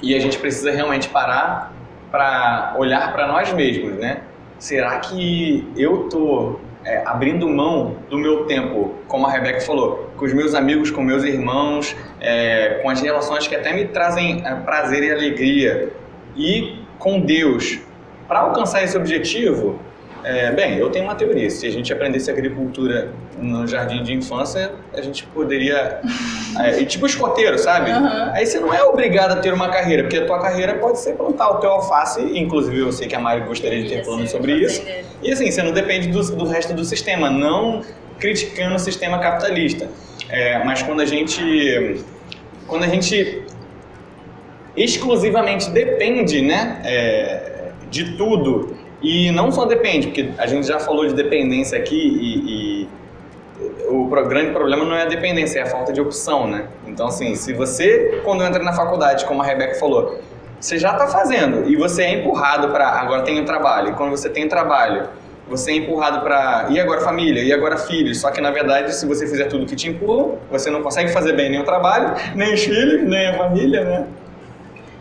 E 0.03 0.15
a 0.15 0.19
gente 0.21 0.39
precisa 0.39 0.71
realmente 0.71 1.09
parar 1.09 1.73
para 2.11 2.75
olhar 2.79 3.13
para 3.13 3.27
nós 3.27 3.53
mesmos, 3.53 3.97
né? 3.99 4.23
Será 4.59 4.99
que 5.01 5.73
eu 5.77 6.09
tô 6.09 6.61
é, 6.85 7.03
abrindo 7.07 7.49
mão 7.49 7.97
do 8.11 8.19
meu 8.19 8.45
tempo, 8.47 8.95
como 9.09 9.27
a 9.27 9.31
Rebeca 9.31 9.61
falou, 9.61 10.11
com 10.17 10.25
os 10.25 10.33
meus 10.33 10.55
amigos, 10.55 10.91
com 10.91 11.03
meus 11.03 11.25
irmãos, 11.25 11.97
é, 12.21 12.81
com 12.83 12.91
as 12.91 13.01
relações 13.01 13.47
que 13.47 13.55
até 13.55 13.73
me 13.73 13.87
trazem 13.87 14.43
é, 14.45 14.55
prazer 14.57 15.03
e 15.03 15.11
alegria, 15.11 15.93
e 16.37 16.79
com 16.99 17.21
Deus, 17.21 17.79
para 18.29 18.41
alcançar 18.41 18.83
esse 18.83 18.97
objetivo? 18.97 19.79
É, 20.25 20.51
bem, 20.53 20.79
eu 20.79 20.91
tenho 20.91 21.05
uma 21.05 21.15
teoria. 21.15 21.51
Se 21.51 21.67
a 21.67 21.71
gente 21.71 21.93
aprendesse 21.93 22.31
agricultura 22.31 23.11
no 23.39 23.67
jardim 23.67 24.03
de 24.03 24.15
infância, 24.15 24.73
a 24.93 25.01
gente 25.01 25.27
poderia. 25.27 26.01
É, 26.57 26.81
e 26.81 26.87
tipo 26.87 27.05
escoteiro, 27.05 27.59
sabe? 27.59 27.91
Aham. 27.91 28.31
Aí 28.33 28.47
você 28.47 28.61
não 28.61 28.73
é 28.73 28.81
obrigado 28.85 29.33
a 29.33 29.37
ter 29.39 29.53
uma 29.53 29.69
carreira, 29.71 30.05
porque 30.05 30.19
a 30.19 30.25
tua 30.25 30.41
carreira 30.41 30.75
pode 30.75 31.01
ser 31.01 31.15
plantar 31.15 31.51
o 31.51 31.57
teu 31.57 31.69
alface, 31.69 32.23
inclusive 32.39 32.79
eu 32.79 32.93
sei 32.93 33.09
que 33.09 33.17
a 33.17 33.19
Mari 33.19 33.41
gostaria 33.41 33.83
de 33.83 33.89
ter 33.89 34.05
planos 34.05 34.31
ser 34.31 34.37
sobre 34.37 34.53
isso. 34.53 34.81
E 35.21 35.33
assim, 35.33 35.51
você 35.51 35.65
não 35.65 35.73
depende 35.73 36.07
do, 36.07 36.23
do 36.37 36.47
resto 36.47 36.73
do 36.73 36.85
sistema, 36.85 37.29
não 37.29 37.83
criticando 38.21 38.77
o 38.77 38.79
sistema 38.79 39.19
capitalista. 39.19 39.89
É, 40.29 40.63
mas 40.63 40.81
quando 40.81 41.01
a 41.01 41.05
gente. 41.05 41.97
Quando 42.69 42.85
a 42.85 42.89
gente 42.89 43.43
exclusivamente 44.77 45.71
depende 45.71 46.41
né, 46.41 46.81
é, 46.85 47.71
de 47.91 48.17
tudo 48.17 48.77
E 49.05 49.31
não 49.31 49.53
só 49.53 49.67
depende, 49.67 50.07
porque 50.07 50.31
a 50.39 50.47
gente 50.47 50.67
já 50.67 50.81
falou 50.81 51.07
de 51.07 51.13
dependência 51.13 51.79
aqui 51.79 51.95
e, 51.95 52.85
e 52.85 52.89
o 53.89 54.07
grande 54.07 54.51
problema 54.51 54.83
não 54.83 54.97
é 54.97 55.03
a 55.03 55.05
dependência, 55.05 55.61
é 55.61 55.63
a 55.63 55.67
falta 55.67 55.93
de 55.93 56.01
opção, 56.01 56.47
né? 56.47 56.69
Então, 56.87 57.09
assim, 57.09 57.35
se 57.35 57.53
você, 57.53 58.23
quando 58.25 58.43
entra 58.43 58.63
na 58.63 58.73
faculdade, 58.73 59.27
como 59.27 59.43
a 59.43 59.45
Rebeca 59.45 59.75
falou, 59.75 60.19
você 60.59 60.79
já 60.79 60.93
está 60.93 61.07
fazendo 61.07 61.69
e 61.69 61.77
você 61.77 62.03
é 62.05 62.15
empurrado 62.15 62.69
para 62.69 62.89
agora 62.89 63.23
tem 63.23 63.39
o 63.39 63.45
trabalho. 63.45 63.91
E 63.91 63.93
quando 63.93 64.11
você 64.11 64.31
tem 64.31 64.49
trabalho, 64.49 65.07
você 65.47 65.73
é 65.73 65.75
empurrado 65.77 66.23
para 66.23 66.69
e 66.71 66.81
agora 66.81 67.03
família, 67.03 67.43
e 67.43 67.53
agora 67.53 67.77
filhos. 67.77 68.23
Só 68.23 68.31
que 68.31 68.41
na 68.41 68.51
verdade, 68.51 68.95
se 68.95 69.07
você 69.07 69.27
fizer 69.27 69.45
tudo 69.45 69.67
que 69.67 69.77
te 69.77 69.87
empurram, 69.87 70.39
você 70.51 70.71
não 70.71 70.83
consegue 70.83 71.13
fazer 71.13 71.35
bem 71.35 71.51
nem 71.51 71.61
o 71.61 71.65
trabalho, 71.65 72.15
nem 72.35 72.55
os 72.55 72.65
filhos, 72.65 73.07
nem 73.07 73.29
a 73.29 73.37
família, 73.37 73.85
né? 73.85 74.07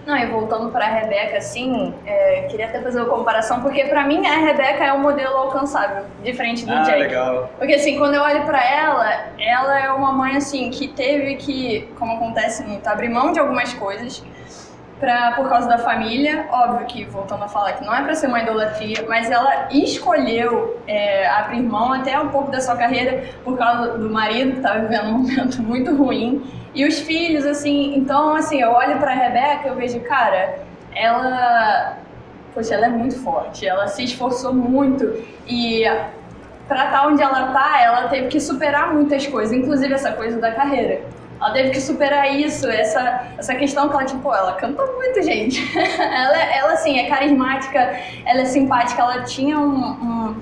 Não, 0.05 0.17
e 0.17 0.25
voltando 0.25 0.69
para 0.69 0.85
a 0.85 0.89
Rebeca, 0.89 1.37
assim, 1.37 1.93
é, 2.05 2.47
queria 2.49 2.65
até 2.65 2.81
fazer 2.81 2.99
uma 2.99 3.09
comparação, 3.09 3.61
porque 3.61 3.85
para 3.85 4.05
mim 4.05 4.25
a 4.27 4.37
Rebeca 4.37 4.83
é 4.83 4.93
um 4.93 4.99
modelo 4.99 5.35
alcançável, 5.37 6.05
diferente 6.21 6.65
do 6.65 6.73
ah, 6.73 6.81
Jake. 6.81 6.99
legal. 6.99 7.49
Porque 7.57 7.73
assim, 7.73 7.97
quando 7.97 8.15
eu 8.15 8.21
olho 8.21 8.43
para 8.43 8.63
ela, 8.63 9.27
ela 9.39 9.79
é 9.79 9.89
uma 9.91 10.11
mãe 10.11 10.35
assim 10.35 10.69
que 10.69 10.89
teve 10.89 11.35
que, 11.35 11.89
como 11.97 12.17
acontece 12.17 12.63
muito, 12.63 12.85
abrir 12.85 13.09
mão 13.09 13.31
de 13.31 13.39
algumas 13.39 13.73
coisas 13.73 14.21
pra, 14.99 15.31
por 15.33 15.47
causa 15.47 15.67
da 15.67 15.77
família. 15.77 16.47
Óbvio 16.51 16.85
que, 16.87 17.05
voltando 17.05 17.43
a 17.43 17.47
falar, 17.47 17.73
que 17.73 17.85
não 17.85 17.93
é 17.93 18.01
para 18.01 18.15
ser 18.15 18.27
uma 18.27 18.41
idolatria, 18.41 19.05
mas 19.07 19.29
ela 19.31 19.67
escolheu 19.71 20.79
é, 20.87 21.27
abrir 21.27 21.61
mão 21.61 21.93
até 21.93 22.19
um 22.19 22.27
pouco 22.29 22.51
da 22.51 22.59
sua 22.59 22.75
carreira 22.75 23.23
por 23.43 23.57
causa 23.57 23.97
do 23.97 24.09
marido, 24.09 24.51
que 24.51 24.57
estava 24.57 24.79
vivendo 24.79 25.07
um 25.07 25.19
momento 25.19 25.61
muito 25.63 25.95
ruim. 25.95 26.43
E 26.74 26.86
os 26.86 26.99
filhos, 26.99 27.45
assim, 27.45 27.95
então, 27.95 28.36
assim, 28.36 28.59
eu 28.61 28.71
olho 28.71 28.97
pra 28.97 29.13
Rebeca 29.13 29.65
e 29.65 29.67
eu 29.67 29.76
vejo, 29.76 29.99
cara, 30.01 30.59
ela. 30.95 31.97
Poxa, 32.53 32.76
ela 32.76 32.86
é 32.86 32.89
muito 32.89 33.17
forte, 33.24 33.65
ela 33.65 33.88
se 33.88 34.03
esforçou 34.03 34.53
muito 34.53 35.24
e 35.47 35.84
pra 36.67 36.86
estar 36.86 37.01
tá 37.01 37.07
onde 37.07 37.21
ela 37.21 37.51
tá, 37.51 37.82
ela 37.82 38.07
teve 38.09 38.28
que 38.28 38.39
superar 38.39 38.93
muitas 38.93 39.26
coisas, 39.26 39.55
inclusive 39.55 39.93
essa 39.93 40.11
coisa 40.11 40.39
da 40.39 40.51
carreira. 40.51 41.01
Ela 41.41 41.51
teve 41.51 41.71
que 41.71 41.82
superar 41.82 42.32
isso, 42.34 42.67
essa, 42.69 43.28
essa 43.38 43.55
questão 43.55 43.89
que 43.89 43.95
ela, 43.95 44.05
tipo, 44.05 44.34
ela 44.34 44.53
canta 44.53 44.86
muito, 44.86 45.21
gente. 45.24 45.59
ela, 45.99 46.38
ela, 46.38 46.74
assim, 46.74 46.99
é 46.99 47.09
carismática, 47.09 47.80
ela 48.26 48.41
é 48.41 48.45
simpática, 48.45 49.01
ela 49.01 49.24
tinha 49.24 49.59
um, 49.59 49.76
um 49.76 50.36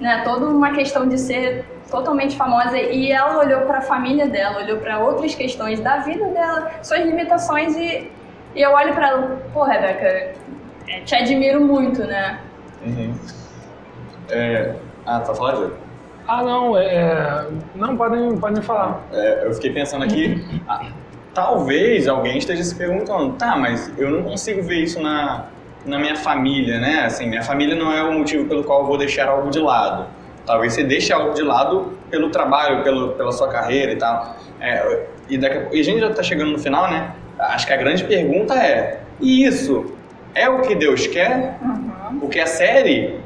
né, 0.00 0.22
toda 0.24 0.46
uma 0.46 0.72
questão 0.72 1.06
de 1.06 1.18
ser 1.18 1.64
totalmente 1.90 2.36
famosa 2.36 2.78
e 2.78 3.10
ela 3.10 3.38
olhou 3.38 3.62
para 3.62 3.78
a 3.78 3.82
família 3.82 4.28
dela, 4.28 4.62
olhou 4.62 4.78
para 4.78 4.98
outras 4.98 5.34
questões 5.34 5.80
da 5.80 5.98
vida 5.98 6.26
dela, 6.28 6.70
suas 6.82 7.00
limitações 7.00 7.76
e, 7.76 8.10
e 8.54 8.62
eu 8.62 8.70
olho 8.72 8.94
para 8.94 9.08
ela, 9.08 9.42
pô, 9.52 9.64
Rebeca, 9.64 10.06
é, 10.88 11.00
te 11.04 11.14
admiro 11.14 11.60
muito, 11.60 12.02
né? 12.04 12.40
Uhum. 12.86 13.14
É... 14.30 14.74
Ah, 15.04 15.20
tá 15.20 15.34
falando? 15.34 15.74
Ah, 16.26 16.42
não, 16.42 16.78
é, 16.78 16.94
é... 16.94 17.46
não, 17.74 17.96
podem, 17.96 18.36
podem 18.38 18.62
falar. 18.62 19.02
É, 19.12 19.46
eu 19.46 19.54
fiquei 19.54 19.72
pensando 19.72 20.04
aqui, 20.04 20.44
ah, 20.68 20.86
talvez 21.34 22.06
alguém 22.06 22.38
esteja 22.38 22.62
se 22.62 22.74
perguntando, 22.74 23.32
tá, 23.34 23.56
mas 23.56 23.92
eu 23.98 24.10
não 24.10 24.22
consigo 24.22 24.62
ver 24.62 24.80
isso 24.80 25.00
na, 25.02 25.46
na 25.84 25.98
minha 25.98 26.16
família, 26.16 26.78
né? 26.78 27.04
Assim, 27.04 27.28
minha 27.28 27.42
família 27.42 27.74
não 27.74 27.92
é 27.92 28.02
o 28.02 28.12
motivo 28.12 28.46
pelo 28.46 28.62
qual 28.62 28.82
eu 28.82 28.86
vou 28.86 28.98
deixar 28.98 29.28
algo 29.28 29.50
de 29.50 29.58
lado. 29.58 30.06
Talvez 30.50 30.72
você 30.72 30.82
deixe 30.82 31.12
algo 31.12 31.32
de 31.32 31.42
lado 31.42 31.92
pelo 32.10 32.28
trabalho, 32.30 32.82
pelo, 32.82 33.10
pela 33.10 33.30
sua 33.30 33.46
carreira 33.46 33.92
e 33.92 33.96
tal. 33.96 34.34
É, 34.60 35.06
e, 35.28 35.38
daqui, 35.38 35.76
e 35.76 35.80
a 35.80 35.84
gente 35.84 36.00
já 36.00 36.10
está 36.10 36.24
chegando 36.24 36.50
no 36.50 36.58
final, 36.58 36.90
né? 36.90 37.14
Acho 37.38 37.68
que 37.68 37.72
a 37.72 37.76
grande 37.76 38.02
pergunta 38.02 38.54
é: 38.54 38.98
e 39.20 39.44
isso 39.44 39.94
é 40.34 40.48
o 40.48 40.62
que 40.62 40.74
Deus 40.74 41.06
quer? 41.06 41.56
Uhum. 41.62 42.18
Porque 42.18 42.40
a 42.40 42.48
série, 42.48 43.20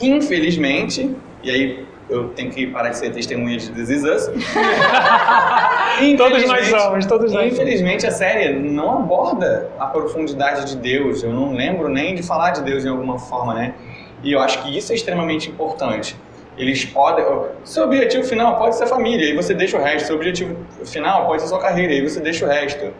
infelizmente, 0.00 1.12
e 1.42 1.50
aí 1.50 1.86
eu 2.08 2.28
tenho 2.28 2.52
que 2.52 2.68
parar 2.68 2.90
de 2.90 2.98
ser 2.98 3.10
testemunha 3.10 3.58
de 3.58 3.72
This 3.72 3.90
Is 3.90 4.04
Us. 4.04 4.30
todos 6.16 6.46
nós 6.46 6.68
somos, 6.68 7.06
todos 7.06 7.32
nós 7.32 7.52
Infelizmente 7.52 8.06
a 8.06 8.12
série 8.12 8.52
não 8.52 8.98
aborda 8.98 9.72
a 9.76 9.86
profundidade 9.86 10.66
de 10.66 10.76
Deus. 10.76 11.24
Eu 11.24 11.32
não 11.32 11.52
lembro 11.52 11.88
nem 11.88 12.14
de 12.14 12.22
falar 12.22 12.52
de 12.52 12.62
Deus 12.62 12.84
em 12.84 12.88
alguma 12.88 13.18
forma, 13.18 13.54
né? 13.54 13.74
E 14.22 14.30
eu 14.30 14.38
acho 14.38 14.62
que 14.62 14.78
isso 14.78 14.92
é 14.92 14.94
extremamente 14.94 15.50
importante. 15.50 16.16
Eles 16.60 16.84
podem. 16.84 17.24
Seu 17.64 17.84
objetivo 17.84 18.22
final 18.22 18.58
pode 18.58 18.76
ser 18.76 18.86
família, 18.86 19.30
e 19.30 19.34
você 19.34 19.54
deixa 19.54 19.78
o 19.78 19.82
resto. 19.82 20.08
Seu 20.08 20.16
objetivo 20.16 20.54
final 20.84 21.26
pode 21.26 21.40
ser 21.40 21.48
sua 21.48 21.58
carreira, 21.58 21.94
e 21.94 22.06
você 22.06 22.20
deixa 22.20 22.44
o 22.44 22.48
resto. 22.48 22.92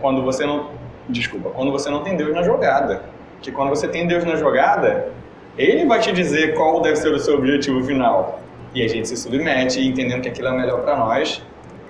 Quando 0.00 0.22
você 0.22 0.44
não. 0.44 0.70
Desculpa, 1.08 1.50
quando 1.50 1.70
você 1.70 1.88
não 1.88 2.02
tem 2.02 2.16
Deus 2.16 2.34
na 2.34 2.42
jogada. 2.42 3.04
Que 3.40 3.52
quando 3.52 3.68
você 3.68 3.86
tem 3.86 4.04
Deus 4.04 4.24
na 4.24 4.34
jogada, 4.34 5.12
Ele 5.56 5.86
vai 5.86 6.00
te 6.00 6.10
dizer 6.10 6.54
qual 6.54 6.80
deve 6.80 6.96
ser 6.96 7.12
o 7.12 7.18
seu 7.20 7.36
objetivo 7.36 7.84
final. 7.84 8.40
E 8.74 8.82
a 8.82 8.88
gente 8.88 9.06
se 9.06 9.16
submete, 9.16 9.80
entendendo 9.80 10.22
que 10.22 10.28
aquilo 10.28 10.48
é 10.48 10.52
melhor 10.52 10.80
para 10.80 10.96
nós 10.96 11.40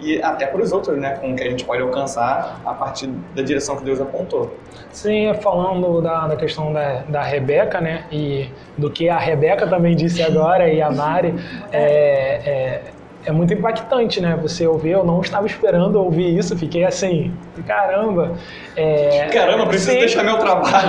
e 0.01 0.21
até 0.23 0.47
para 0.47 0.61
os 0.61 0.73
outros, 0.73 0.99
né, 0.99 1.17
com 1.17 1.33
o 1.33 1.37
que 1.37 1.43
a 1.43 1.51
gente 1.51 1.65
pode 1.65 1.83
alcançar 1.83 2.61
a 2.65 2.75
partir 2.75 3.09
da 3.35 3.43
direção 3.43 3.77
que 3.77 3.85
Deus 3.85 4.01
apontou. 4.01 4.55
Sim, 4.91 5.33
falando 5.41 6.01
da, 6.01 6.29
da 6.29 6.37
questão 6.37 6.73
da, 6.73 7.03
da 7.09 7.23
Rebeca, 7.23 7.81
né, 7.81 8.05
e 8.11 8.49
do 8.77 8.91
que 8.91 9.09
a 9.09 9.19
Rebeca 9.19 9.67
também 9.67 9.97
disse 9.97 10.23
agora 10.23 10.69
e 10.69 10.83
a 10.83 10.91
Mari, 10.91 11.35
é, 11.73 11.83
é, 11.83 12.83
é 13.27 13.33
muito 13.33 13.53
impactante, 13.53 14.21
né, 14.21 14.39
você 14.41 14.67
ouvir, 14.67 14.91
eu 14.91 15.05
não 15.05 15.21
estava 15.21 15.47
esperando 15.47 15.97
ouvir 15.97 16.37
isso, 16.37 16.57
fiquei 16.57 16.85
assim, 16.85 17.35
caramba. 17.67 18.37
É, 18.77 19.27
caramba, 19.33 19.67
preciso 19.67 19.93
sim. 19.93 19.99
deixar 19.99 20.23
meu 20.23 20.39
trabalho. 20.39 20.89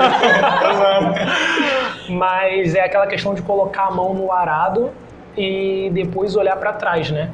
Mas 2.09 2.75
é 2.75 2.81
aquela 2.81 3.07
questão 3.07 3.33
de 3.33 3.41
colocar 3.41 3.87
a 3.87 3.91
mão 3.91 4.13
no 4.13 4.31
arado 4.31 4.91
e 5.35 5.89
depois 5.93 6.35
olhar 6.35 6.55
para 6.57 6.73
trás, 6.73 7.11
né? 7.11 7.31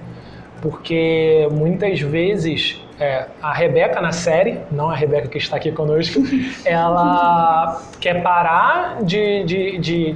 Porque 0.63 1.45
muitas 1.51 1.99
vezes 1.99 2.81
é, 2.97 3.25
a 3.41 3.51
Rebeca 3.51 3.99
na 3.99 4.13
série, 4.13 4.59
não 4.71 4.89
a 4.89 4.95
Rebeca 4.95 5.27
que 5.27 5.37
está 5.37 5.57
aqui 5.57 5.73
conosco, 5.73 6.21
ela 6.63 7.81
quer 7.99 8.23
parar 8.23 9.03
de, 9.03 9.43
de, 9.43 9.77
de 9.77 10.15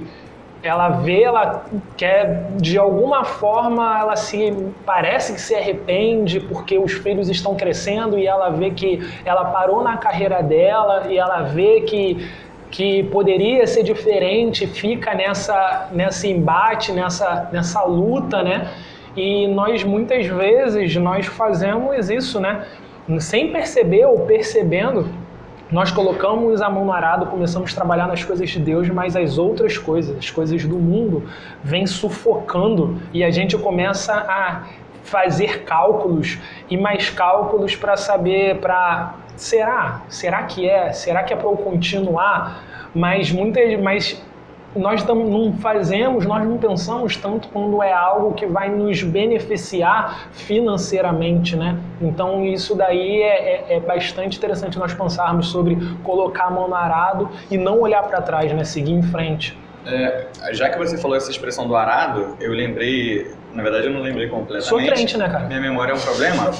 ela 0.64 0.88
vê, 0.88 1.24
ela 1.24 1.66
quer 1.98 2.48
de 2.56 2.78
alguma 2.78 3.26
forma, 3.26 4.00
ela 4.00 4.16
se 4.16 4.54
parece 4.86 5.34
que 5.34 5.41
se 5.41 5.54
arrepende 5.54 6.39
porque 6.39 6.80
os 6.80 6.93
filhos 6.93 7.28
estão 7.28 7.54
crescendo 7.56 8.18
e 8.18 8.26
ela 8.26 8.50
vê 8.50 8.72
que 8.72 9.06
ela 9.26 9.45
parou 9.52 9.84
na 9.84 9.98
carreira 9.98 10.41
dela 10.41 11.08
e 11.10 11.18
ela 11.18 11.41
vê 11.41 11.82
que 11.82 12.26
que 12.70 13.04
poderia 13.04 13.66
ser 13.66 13.82
diferente, 13.82 14.68
fica 14.68 15.14
nessa 15.14 15.88
nesse 15.91 16.30
embate, 16.30 16.91
nessa 16.91 17.50
nessa 17.52 17.84
luta, 17.84 18.43
né? 18.43 18.70
E 19.18 19.47
nós 19.47 19.84
muitas 19.84 20.28
vezes 20.28 20.95
nós 20.95 21.26
fazemos 21.26 22.09
isso, 22.09 22.39
né? 22.39 22.68
Sem 23.20 23.51
perceber 23.51 24.05
ou 24.05 24.20
percebendo, 24.28 25.09
nós 25.72 25.89
colocamos 25.89 26.61
a 26.61 26.70
mão 26.70 26.86
no 26.86 26.91
arado, 26.91 27.26
começamos 27.26 27.72
a 27.74 27.76
trabalhar 27.76 28.07
nas 28.07 28.24
coisas 28.24 28.47
de 28.47 28.59
Deus, 28.59 28.88
mas 28.89 29.15
as 29.15 29.39
outras 29.39 29.76
coisas, 29.76 30.15
as 30.15 30.30
coisas 30.30 30.63
do 30.63 30.78
mundo, 30.78 31.24
vêm 31.63 31.88
sufocando 31.88 33.01
e 33.11 33.24
a 33.24 33.32
gente 33.32 33.57
começa 33.57 34.13
a 34.13 34.68
fazer 35.03 35.63
cálculos 35.63 36.38
e 36.70 36.78
mais 36.78 37.09
cálculos 37.09 37.76
para 37.76 37.97
saber, 37.97 38.59
para 38.59 39.15
será, 39.36 40.03
será 40.09 40.43
que 40.43 40.70
é, 40.70 40.91
será 40.91 41.24
que 41.24 41.34
é 41.34 41.36
para 41.36 41.47
eu 41.47 41.57
continuar? 41.57 42.63
Mas 42.93 43.32
muitas, 43.32 43.80
mas 43.80 44.22
nós 44.78 45.03
não 45.03 45.53
fazemos, 45.57 46.25
nós 46.25 46.47
não 46.47 46.57
pensamos 46.57 47.15
tanto 47.17 47.47
quando 47.49 47.82
é 47.82 47.91
algo 47.91 48.34
que 48.34 48.45
vai 48.45 48.69
nos 48.69 49.03
beneficiar 49.03 50.30
financeiramente, 50.32 51.55
né? 51.55 51.78
Então 52.01 52.45
isso 52.45 52.75
daí 52.75 53.21
é, 53.21 53.65
é, 53.69 53.78
é 53.78 53.80
bastante 53.80 54.38
interessante 54.38 54.78
nós 54.78 54.93
pensarmos 54.93 55.47
sobre 55.47 55.78
colocar 56.03 56.45
a 56.45 56.51
mão 56.51 56.67
no 56.67 56.75
arado 56.75 57.30
e 57.49 57.57
não 57.57 57.82
olhar 57.82 58.03
para 58.03 58.21
trás, 58.21 58.51
né? 58.53 58.63
Seguir 58.63 58.93
em 58.93 59.03
frente. 59.03 59.57
É, 59.86 60.28
já 60.51 60.69
que 60.69 60.78
você 60.78 60.97
falou 60.97 61.15
essa 61.15 61.32
expressão 61.32 61.65
do 61.65 61.75
arado, 61.75 62.36
eu 62.41 62.51
lembrei, 62.51 63.32
na 63.53 63.63
verdade 63.63 63.88
eu 63.88 63.93
não 63.93 64.01
lembrei 64.01 64.28
completamente. 64.28 64.67
Sou 64.67 64.80
crente, 64.80 65.17
né, 65.17 65.30
cara? 65.30 65.45
Minha 65.45 65.61
memória 65.61 65.93
é 65.93 65.95
um 65.95 65.99
problema. 65.99 66.51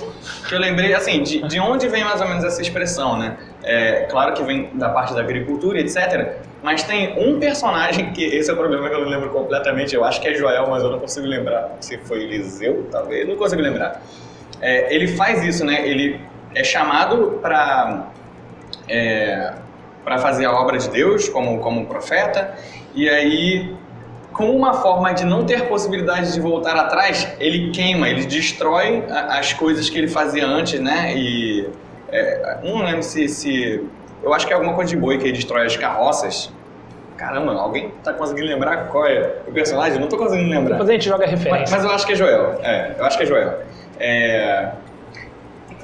que 0.47 0.55
eu 0.55 0.59
lembrei, 0.59 0.93
assim, 0.93 1.22
de, 1.22 1.41
de 1.45 1.59
onde 1.59 1.89
vem 1.89 2.05
mais 2.05 2.22
ou 2.22 2.28
menos 2.28 2.45
essa 2.45 2.61
expressão, 2.61 3.18
né? 3.18 3.38
É, 3.63 4.07
claro 4.09 4.34
que 4.34 4.41
vem 4.43 4.70
da 4.76 4.89
parte 4.89 5.13
da 5.13 5.20
agricultura, 5.20 5.80
etc. 5.80 6.38
Mas 6.68 6.84
tem 6.84 7.18
um 7.18 7.39
personagem 7.39 8.11
que 8.11 8.22
esse 8.22 8.49
é 8.49 8.53
o 8.53 8.57
problema 8.57 8.89
que 8.89 8.95
eu 8.95 8.99
não 8.99 9.07
lembro 9.07 9.30
completamente. 9.30 9.95
Eu 9.95 10.03
acho 10.03 10.20
que 10.20 10.28
é 10.28 10.34
Joel, 10.34 10.68
mas 10.70 10.84
eu 10.84 10.91
não 10.91 10.99
consigo 10.99 11.26
lembrar. 11.26 11.78
Se 11.80 11.97
foi 11.99 12.24
Eliseu, 12.24 12.86
talvez, 12.91 13.26
não 13.26 13.38
consigo 13.38 13.61
lembrar. 13.61 14.01
É, 14.59 14.93
ele 14.93 15.07
faz 15.07 15.41
isso, 15.45 15.63
né? 15.63 15.88
Ele 15.88 16.20
é 16.53 16.65
chamado 16.65 17.39
para 17.41 18.07
é, 18.89 19.53
para 20.03 20.18
fazer 20.18 20.43
a 20.43 20.51
obra 20.51 20.78
de 20.78 20.89
Deus 20.89 21.30
como 21.30 21.59
como 21.59 21.86
profeta 21.86 22.53
e 22.93 23.07
aí 23.07 23.74
com 24.34 24.51
uma 24.51 24.74
forma 24.74 25.13
de 25.13 25.24
não 25.24 25.45
ter 25.45 25.70
possibilidade 25.70 26.34
de 26.34 26.41
voltar 26.41 26.76
atrás, 26.76 27.34
ele 27.39 27.72
queima, 27.72 28.09
ele 28.09 28.26
destrói 28.26 29.05
as 29.09 29.53
coisas 29.53 29.89
que 29.89 29.97
ele 29.97 30.09
fazia 30.09 30.45
antes, 30.45 30.82
né? 30.82 31.15
E 31.15 31.70
é, 32.09 32.57
não 32.61 32.84
lembro 32.84 33.03
se, 33.03 33.26
se 33.30 33.88
eu 34.22 34.34
acho 34.34 34.45
que 34.45 34.51
é 34.51 34.55
alguma 34.55 34.74
coisa 34.74 34.89
de 34.89 34.97
boi 34.97 35.18
que 35.18 35.24
ele 35.24 35.32
destrói 35.32 35.65
as 35.65 35.78
carroças. 35.78 36.51
Caramba, 37.18 37.53
alguém 37.53 37.91
tá 38.03 38.13
conseguindo 38.13 38.47
lembrar 38.47 38.89
qual 38.89 39.05
é 39.07 39.38
o 39.47 39.51
personagem? 39.51 39.95
Eu 39.95 40.01
não 40.01 40.07
tô 40.07 40.18
conseguindo 40.18 40.49
lembrar. 40.49 40.74
Depois 40.74 40.89
a 40.89 40.93
gente 40.93 41.05
joga 41.05 41.26
Mas, 41.26 41.32
referência. 41.32 41.76
mas 41.76 41.84
eu 41.86 41.91
acho 41.91 42.05
que 42.05 42.13
é 42.13 42.15
Joel. 42.15 42.59
É, 42.63 42.95
eu 42.97 43.05
acho 43.05 43.18
que 43.18 43.24
é 43.24 43.26
Joel. 43.26 43.59
É, 43.99 44.70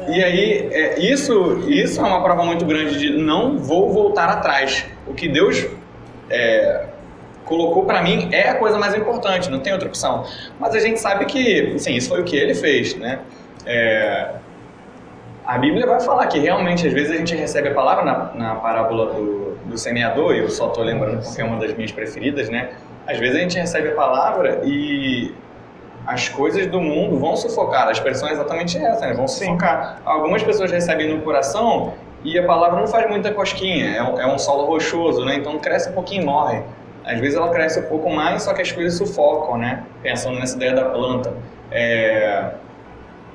e 0.07 0.23
aí, 0.23 0.69
é, 0.71 0.99
isso, 0.99 1.63
isso 1.67 1.99
é 1.99 2.03
uma 2.03 2.21
prova 2.23 2.43
muito 2.43 2.65
grande 2.65 2.97
de 2.99 3.09
não 3.17 3.57
vou 3.57 3.91
voltar 3.91 4.29
atrás. 4.29 4.85
O 5.07 5.13
que 5.13 5.27
Deus 5.27 5.65
é, 6.29 6.85
colocou 7.45 7.85
pra 7.85 8.01
mim 8.01 8.29
é 8.31 8.49
a 8.49 8.55
coisa 8.55 8.77
mais 8.77 8.93
importante, 8.95 9.49
não 9.49 9.59
tem 9.59 9.73
outra 9.73 9.87
opção. 9.87 10.25
Mas 10.59 10.75
a 10.75 10.79
gente 10.79 10.99
sabe 10.99 11.25
que, 11.25 11.77
sim, 11.79 11.95
isso 11.95 12.09
foi 12.09 12.21
o 12.21 12.23
que 12.23 12.35
ele 12.35 12.53
fez, 12.53 12.95
né? 12.95 13.19
É, 13.65 14.29
a 15.45 15.57
Bíblia 15.57 15.85
vai 15.85 15.99
falar 15.99 16.27
que 16.27 16.39
realmente, 16.39 16.87
às 16.87 16.93
vezes, 16.93 17.11
a 17.11 17.17
gente 17.17 17.35
recebe 17.35 17.69
a 17.69 17.73
palavra 17.73 18.05
na, 18.05 18.33
na 18.33 18.55
parábola 18.55 19.13
do, 19.13 19.57
do 19.65 19.77
semeador, 19.77 20.33
e 20.35 20.39
eu 20.39 20.49
só 20.49 20.69
tô 20.69 20.81
lembrando 20.81 21.23
porque 21.23 21.41
é 21.41 21.43
uma 21.43 21.57
das 21.57 21.73
minhas 21.73 21.91
preferidas, 21.91 22.49
né? 22.49 22.71
Às 23.05 23.17
vezes 23.19 23.35
a 23.35 23.39
gente 23.39 23.57
recebe 23.57 23.89
a 23.89 23.95
palavra 23.95 24.61
e 24.63 25.33
as 26.07 26.29
coisas 26.29 26.67
do 26.67 26.79
mundo 26.79 27.17
vão 27.17 27.35
sufocar. 27.35 27.87
A 27.87 27.91
expressão 27.91 28.29
é 28.29 28.31
exatamente 28.31 28.77
essa, 28.77 29.05
né? 29.05 29.13
Vão 29.13 29.27
sufocar. 29.27 30.01
Algumas 30.05 30.43
pessoas 30.43 30.71
recebem 30.71 31.13
no 31.13 31.21
coração 31.21 31.93
e 32.23 32.37
a 32.39 32.45
palavra 32.45 32.79
não 32.79 32.87
faz 32.87 33.09
muita 33.09 33.33
cosquinha, 33.33 33.97
é 33.97 34.03
um, 34.03 34.19
é 34.21 34.25
um 34.25 34.37
solo 34.37 34.65
rochoso, 34.65 35.25
né? 35.25 35.35
Então 35.35 35.59
cresce 35.59 35.89
um 35.89 35.93
pouquinho 35.93 36.21
e 36.21 36.25
morre. 36.25 36.61
Às 37.05 37.19
vezes 37.19 37.35
ela 37.35 37.49
cresce 37.49 37.81
um 37.81 37.83
pouco 37.83 38.09
mais, 38.09 38.43
só 38.43 38.53
que 38.53 38.61
as 38.61 38.71
coisas 38.71 38.97
sufocam, 38.97 39.57
né? 39.57 39.83
Pensando 40.01 40.39
nessa 40.39 40.55
ideia 40.55 40.73
da 40.73 40.85
planta. 40.85 41.33
É... 41.69 42.51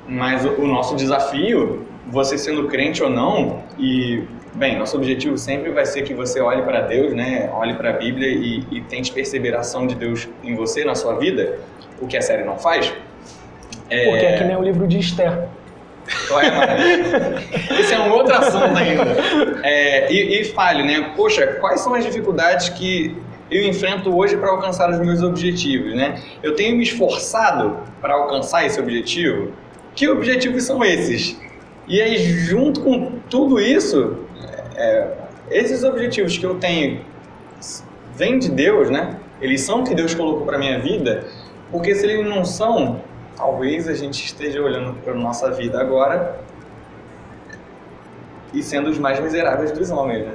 Mas 0.07 0.43
o, 0.47 0.53
o 0.53 0.67
nosso 0.67 0.97
desafio, 0.97 1.87
você 2.09 2.39
sendo 2.39 2.67
crente 2.67 3.03
ou 3.03 3.11
não, 3.11 3.63
e 3.79 4.25
bem, 4.55 4.79
nosso 4.79 4.97
objetivo 4.97 5.37
sempre 5.37 5.71
vai 5.71 5.85
ser 5.87 6.03
que 6.03 6.15
você 6.15 6.41
olhe 6.41 6.63
para 6.63 6.81
Deus, 6.81 7.15
né? 7.15 7.51
Olhe 7.53 7.75
para 7.75 7.91
a 7.91 7.93
Bíblia 7.93 8.29
e, 8.29 8.65
e 8.71 8.81
tente 8.83 9.13
perceber 9.13 9.55
a 9.55 9.61
ação 9.61 9.87
de 9.87 9.95
Deus 9.95 10.29
em 10.43 10.55
você, 10.55 10.85
na 10.85 10.95
sua 10.95 11.15
vida, 11.19 11.59
o 12.01 12.07
que 12.07 12.17
a 12.17 12.23
série 12.23 12.45
não 12.45 12.59
faz. 12.59 12.93
É... 13.91 14.11
Porque 14.11 14.27
é 14.27 14.39
que 14.39 14.45
nem 14.45 14.57
o 14.57 14.63
livro 14.63 14.87
de 14.87 14.99
Esther. 14.99 15.49
É? 16.41 17.79
Esse 17.81 17.93
é 17.93 18.01
um 18.01 18.11
outro 18.13 18.35
assunto 18.35 18.77
ainda. 18.77 19.05
É, 19.63 20.11
e, 20.11 20.41
e 20.41 20.45
fale, 20.45 20.83
né? 20.83 21.13
Poxa, 21.15 21.47
quais 21.61 21.81
são 21.81 21.95
as 21.95 22.05
dificuldades 22.05 22.71
que 22.71 23.15
eu 23.51 23.67
enfrento 23.67 24.15
hoje 24.17 24.37
para 24.37 24.51
alcançar 24.51 24.91
os 24.91 24.99
meus 24.99 25.23
objetivos, 25.23 25.95
né? 25.95 26.21
Eu 26.43 26.55
tenho 26.55 26.77
me 26.77 26.83
esforçado 26.83 27.79
para 28.01 28.15
alcançar 28.15 28.65
esse 28.65 28.81
objetivo? 28.81 29.53
Que 29.95 30.09
objetivos 30.09 30.65
são 30.65 30.83
esses? 30.83 31.39
E 31.89 32.03
aí, 32.03 32.19
junto 32.19 32.83
com 32.83 33.19
tudo 33.31 33.59
isso, 33.59 34.19
é, 34.77 35.09
esses 35.51 35.83
objetivos 35.85 36.37
que 36.37 36.45
eu 36.45 36.57
tenho 36.57 37.01
vêm 38.15 38.39
de 38.39 38.51
Deus, 38.51 38.91
né? 38.91 39.19
Eles 39.41 39.63
são 39.63 39.81
o 39.81 39.85
que 39.85 39.95
Deus 39.95 40.15
colocou 40.15 40.45
para 40.45 40.59
minha 40.59 40.79
vida, 40.79 41.25
porque 41.71 41.95
se 41.95 42.07
eles 42.07 42.27
não 42.27 42.45
são, 42.45 43.01
talvez 43.37 43.89
a 43.89 43.95
gente 43.95 44.23
esteja 44.25 44.61
olhando 44.61 44.95
para 45.03 45.15
nossa 45.15 45.51
vida 45.51 45.81
agora 45.81 46.39
e 48.53 48.63
sendo 48.63 48.91
os 48.91 48.99
mais 48.99 49.21
miseráveis 49.21 49.73
dos 49.73 49.91
homens, 49.91 50.27
né? 50.27 50.35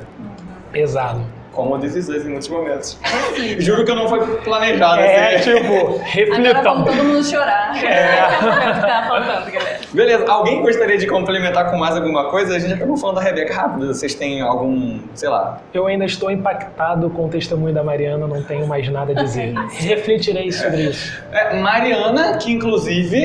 Pesado. 0.72 1.22
Como 1.54 1.78
This 1.80 1.96
Is 1.96 2.10
Us 2.10 2.26
em 2.26 2.30
muitos 2.30 2.50
momentos. 2.50 2.98
Juro 3.60 3.86
que 3.86 3.94
não 3.94 4.10
foi 4.10 4.20
planejado. 4.38 5.00
É, 5.02 5.36
assim. 5.36 5.54
tipo, 5.56 5.68
Agora 5.68 5.84
vamos 5.88 6.02
reflitão. 6.12 6.84
todo 6.84 7.04
mundo 7.04 7.24
chorar. 7.24 7.74
tá 8.82 9.06
faltando, 9.08 9.52
galera. 9.52 9.80
Beleza, 9.94 10.26
alguém 10.32 10.62
gostaria 10.64 10.98
de 10.98 11.06
complementar 11.08 11.70
com 11.70 11.78
mais 11.78 11.96
alguma 11.96 12.30
coisa? 12.32 12.56
A 12.56 12.60
gente 12.60 12.74
acabou 12.74 12.98
falando 12.98 13.18
da 13.18 13.22
Rebeca 13.22 13.54
rápido. 13.54 13.88
Vocês 13.88 14.16
têm 14.16 14.42
algum, 14.42 15.00
sei 15.14 15.30
lá. 15.30 15.60
Eu 15.74 15.86
ainda 15.86 16.06
estou 16.06 16.32
impactado 16.32 17.10
com 17.12 17.26
o 17.26 17.30
testemunho 17.30 17.74
da 17.74 17.84
Mariana, 17.84 18.26
não 18.28 18.42
tenho 18.42 18.66
mais 18.68 18.90
nada 18.90 19.12
a 19.12 19.24
dizer. 19.24 19.54
Refletirei 19.78 20.52
sobre 20.52 20.82
isso. 20.90 21.22
É, 21.32 21.60
Mariana, 21.60 22.38
que 22.38 22.52
inclusive 22.52 23.24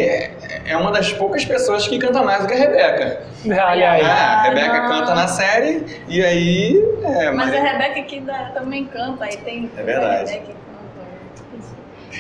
é 0.67 0.77
uma 0.77 0.93
das 0.93 1.11
poucas 1.15 1.45
pessoas 1.47 1.89
que 1.89 1.99
canta 1.99 2.23
mais 2.23 2.43
do 2.43 2.47
que 2.49 2.53
a 2.55 2.59
Rebeca. 2.59 3.23
Olha 3.47 3.93
aí. 3.93 4.03
Ah, 4.05 4.41
a 4.41 4.43
Rebeca 4.43 4.83
não. 4.83 4.89
canta 4.89 5.15
na 5.15 5.27
série 5.29 5.85
e 6.09 6.23
aí. 6.23 6.85
É, 7.05 7.31
Mas 7.31 7.47
Mari- 7.51 7.57
a 7.57 7.71
Rebeca 7.73 8.01
aqui 8.19 8.27
da- 8.27 8.51
também 8.53 8.85
canta, 8.87 9.25
aí 9.25 9.37
tem. 9.39 9.71
É 9.77 9.83
verdade. 9.83 10.15
A 10.15 10.19
Rebeca 10.19 10.41
que 10.47 10.53
canta. 10.53 10.59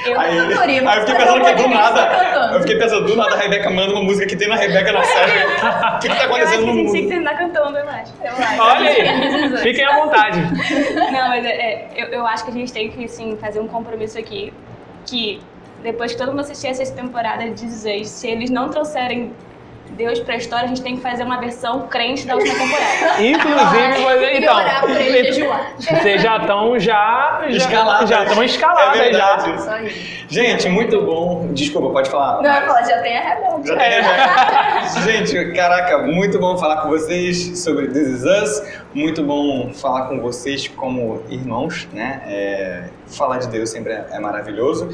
Eu, 0.06 0.20
Aí, 0.20 0.36
cantoria, 0.36 0.88
aí 0.90 0.96
eu 0.98 1.00
fiquei 1.06 1.14
pensando 1.16 1.44
que 1.44 1.52
do 1.54 1.68
nada. 1.68 2.52
Eu 2.54 2.60
fiquei 2.60 2.78
pensando, 2.78 3.06
do 3.06 3.16
nada 3.16 3.34
a 3.34 3.38
Rebeca 3.38 3.68
manda 3.70 3.92
uma 3.92 4.02
música 4.02 4.26
que 4.26 4.36
tem 4.36 4.48
na 4.48 4.54
Rebeca 4.54 4.92
na 4.92 5.02
série. 5.02 5.32
O 5.98 6.00
que, 6.00 6.08
que 6.08 6.14
tá 6.16 6.24
eu 6.24 6.34
acho 6.34 6.44
acontecendo 6.44 6.60
que 6.60 6.66
no 6.66 6.70
a 6.70 6.74
gente 6.76 6.90
tinha 6.90 6.92
que 6.92 7.00
mundo? 7.00 7.08
terminar 7.08 7.36
cantando, 7.38 7.78
eu 7.78 7.88
acho. 7.88 8.12
Eu 8.22 8.30
acho. 8.32 8.62
Olha 8.62 8.90
aí, 8.90 9.56
fiquem 9.58 9.84
à 9.84 9.96
vontade. 9.96 10.40
Não, 11.12 11.28
mas 11.28 11.44
é, 11.44 11.48
é, 11.50 11.88
eu, 11.96 12.06
eu 12.08 12.26
acho 12.26 12.44
que 12.44 12.50
a 12.50 12.54
gente 12.54 12.72
tem 12.72 12.90
que 12.90 13.04
assim, 13.04 13.36
fazer 13.40 13.58
um 13.58 13.66
compromisso 13.66 14.16
aqui 14.18 14.52
que 15.04 15.40
depois 15.82 16.12
que 16.12 16.18
todo 16.18 16.28
mundo 16.28 16.40
assistir 16.42 16.68
essa 16.68 16.94
temporada 16.94 17.50
de 17.50 17.68
Zez, 17.68 18.08
se 18.10 18.28
eles 18.28 18.50
não 18.50 18.68
trouxerem 18.68 19.32
Deus 19.90 20.20
pra 20.20 20.36
história, 20.36 20.64
a 20.64 20.68
gente 20.68 20.82
tem 20.82 20.96
que 20.96 21.02
fazer 21.02 21.22
uma 21.24 21.38
versão 21.38 21.88
crente 21.88 22.26
da 22.26 22.34
última 22.36 22.54
temporada. 22.54 23.22
Inclusive, 23.22 24.04
mas, 24.04 24.20
que 24.20 24.38
então, 24.38 26.00
vocês 26.00 26.22
já 26.22 26.36
estão 26.38 26.78
já, 26.78 27.40
já, 27.48 27.56
Escaladas. 27.56 28.08
já 28.08 28.24
estão 28.24 28.42
É 28.42 28.46
escaladas 28.46 29.16
já. 29.16 29.36
Isso 29.54 29.70
aí. 29.70 30.18
Gente, 30.28 30.68
muito 30.68 31.00
bom. 31.02 31.48
Desculpa, 31.52 31.90
pode 31.90 32.10
falar. 32.10 32.42
Não, 32.42 32.54
eu 32.54 32.66
falo, 32.66 32.86
já 32.86 32.98
tem 33.00 33.16
a 33.16 33.20
Rebeca. 33.22 33.66
Já 33.66 33.76
tem, 33.76 34.02
né? 34.02 34.88
Gente, 35.04 35.52
caraca, 35.52 35.98
muito 35.98 36.38
bom 36.38 36.56
falar 36.58 36.82
com 36.82 36.90
vocês 36.90 37.58
sobre 37.62 37.88
This 37.88 38.08
Is 38.08 38.24
Us. 38.24 38.62
Muito 38.94 39.22
bom 39.22 39.72
falar 39.72 40.08
com 40.08 40.20
vocês 40.20 40.68
como 40.68 41.22
irmãos, 41.28 41.88
né? 41.92 42.22
É, 42.26 42.84
falar 43.06 43.38
de 43.38 43.48
Deus 43.48 43.70
sempre 43.70 43.92
é, 43.92 44.06
é 44.12 44.18
maravilhoso. 44.18 44.90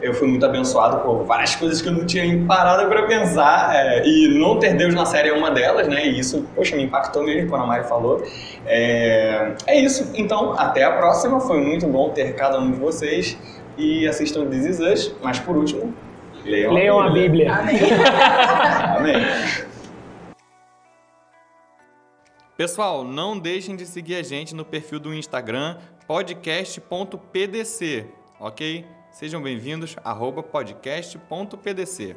Eu 0.00 0.12
fui 0.12 0.28
muito 0.28 0.44
abençoado 0.44 0.98
por 0.98 1.24
várias 1.24 1.54
coisas 1.54 1.80
que 1.80 1.88
eu 1.88 1.92
não 1.92 2.04
tinha 2.04 2.44
parado 2.46 2.86
para 2.88 3.06
pensar. 3.06 3.74
é, 3.74 4.06
e 4.06 4.38
não 4.38 4.58
ter 4.58 4.74
Deus 4.74 4.94
na 4.94 5.06
série 5.06 5.30
é 5.30 5.32
uma 5.32 5.50
delas, 5.50 5.88
né? 5.88 6.06
E 6.06 6.18
isso, 6.18 6.46
poxa, 6.54 6.76
me 6.76 6.84
impactou 6.84 7.24
mesmo 7.24 7.48
quando 7.48 7.62
a 7.62 7.66
Mari 7.66 7.88
falou. 7.88 8.22
É, 8.66 9.54
é 9.66 9.80
isso. 9.80 10.12
Então, 10.14 10.52
até 10.52 10.84
a 10.84 10.92
próxima. 10.92 11.40
Foi 11.40 11.60
muito 11.60 11.86
bom 11.86 12.10
ter 12.10 12.34
cada 12.34 12.60
um 12.60 12.70
de 12.70 12.78
vocês. 12.78 13.36
E 13.78 14.06
assistam 14.06 14.46
This 14.46 14.66
Is 14.66 14.80
Us. 14.80 15.14
Mas 15.22 15.38
por 15.38 15.56
último, 15.56 15.94
leiam, 16.44 16.72
Leiam 16.72 17.00
a 17.00 17.10
Bíblia. 17.10 17.54
Amém. 17.54 17.78
Amém. 18.96 19.16
Pessoal, 22.56 23.04
não 23.04 23.38
deixem 23.38 23.76
de 23.76 23.84
seguir 23.84 24.16
a 24.16 24.22
gente 24.22 24.54
no 24.54 24.64
perfil 24.64 24.98
do 24.98 25.12
Instagram 25.12 25.76
podcast.pdc, 26.06 28.06
ok? 28.40 28.86
Sejam 29.16 29.42
bem-vindos, 29.42 29.96
podcast.pdc. 30.42 32.16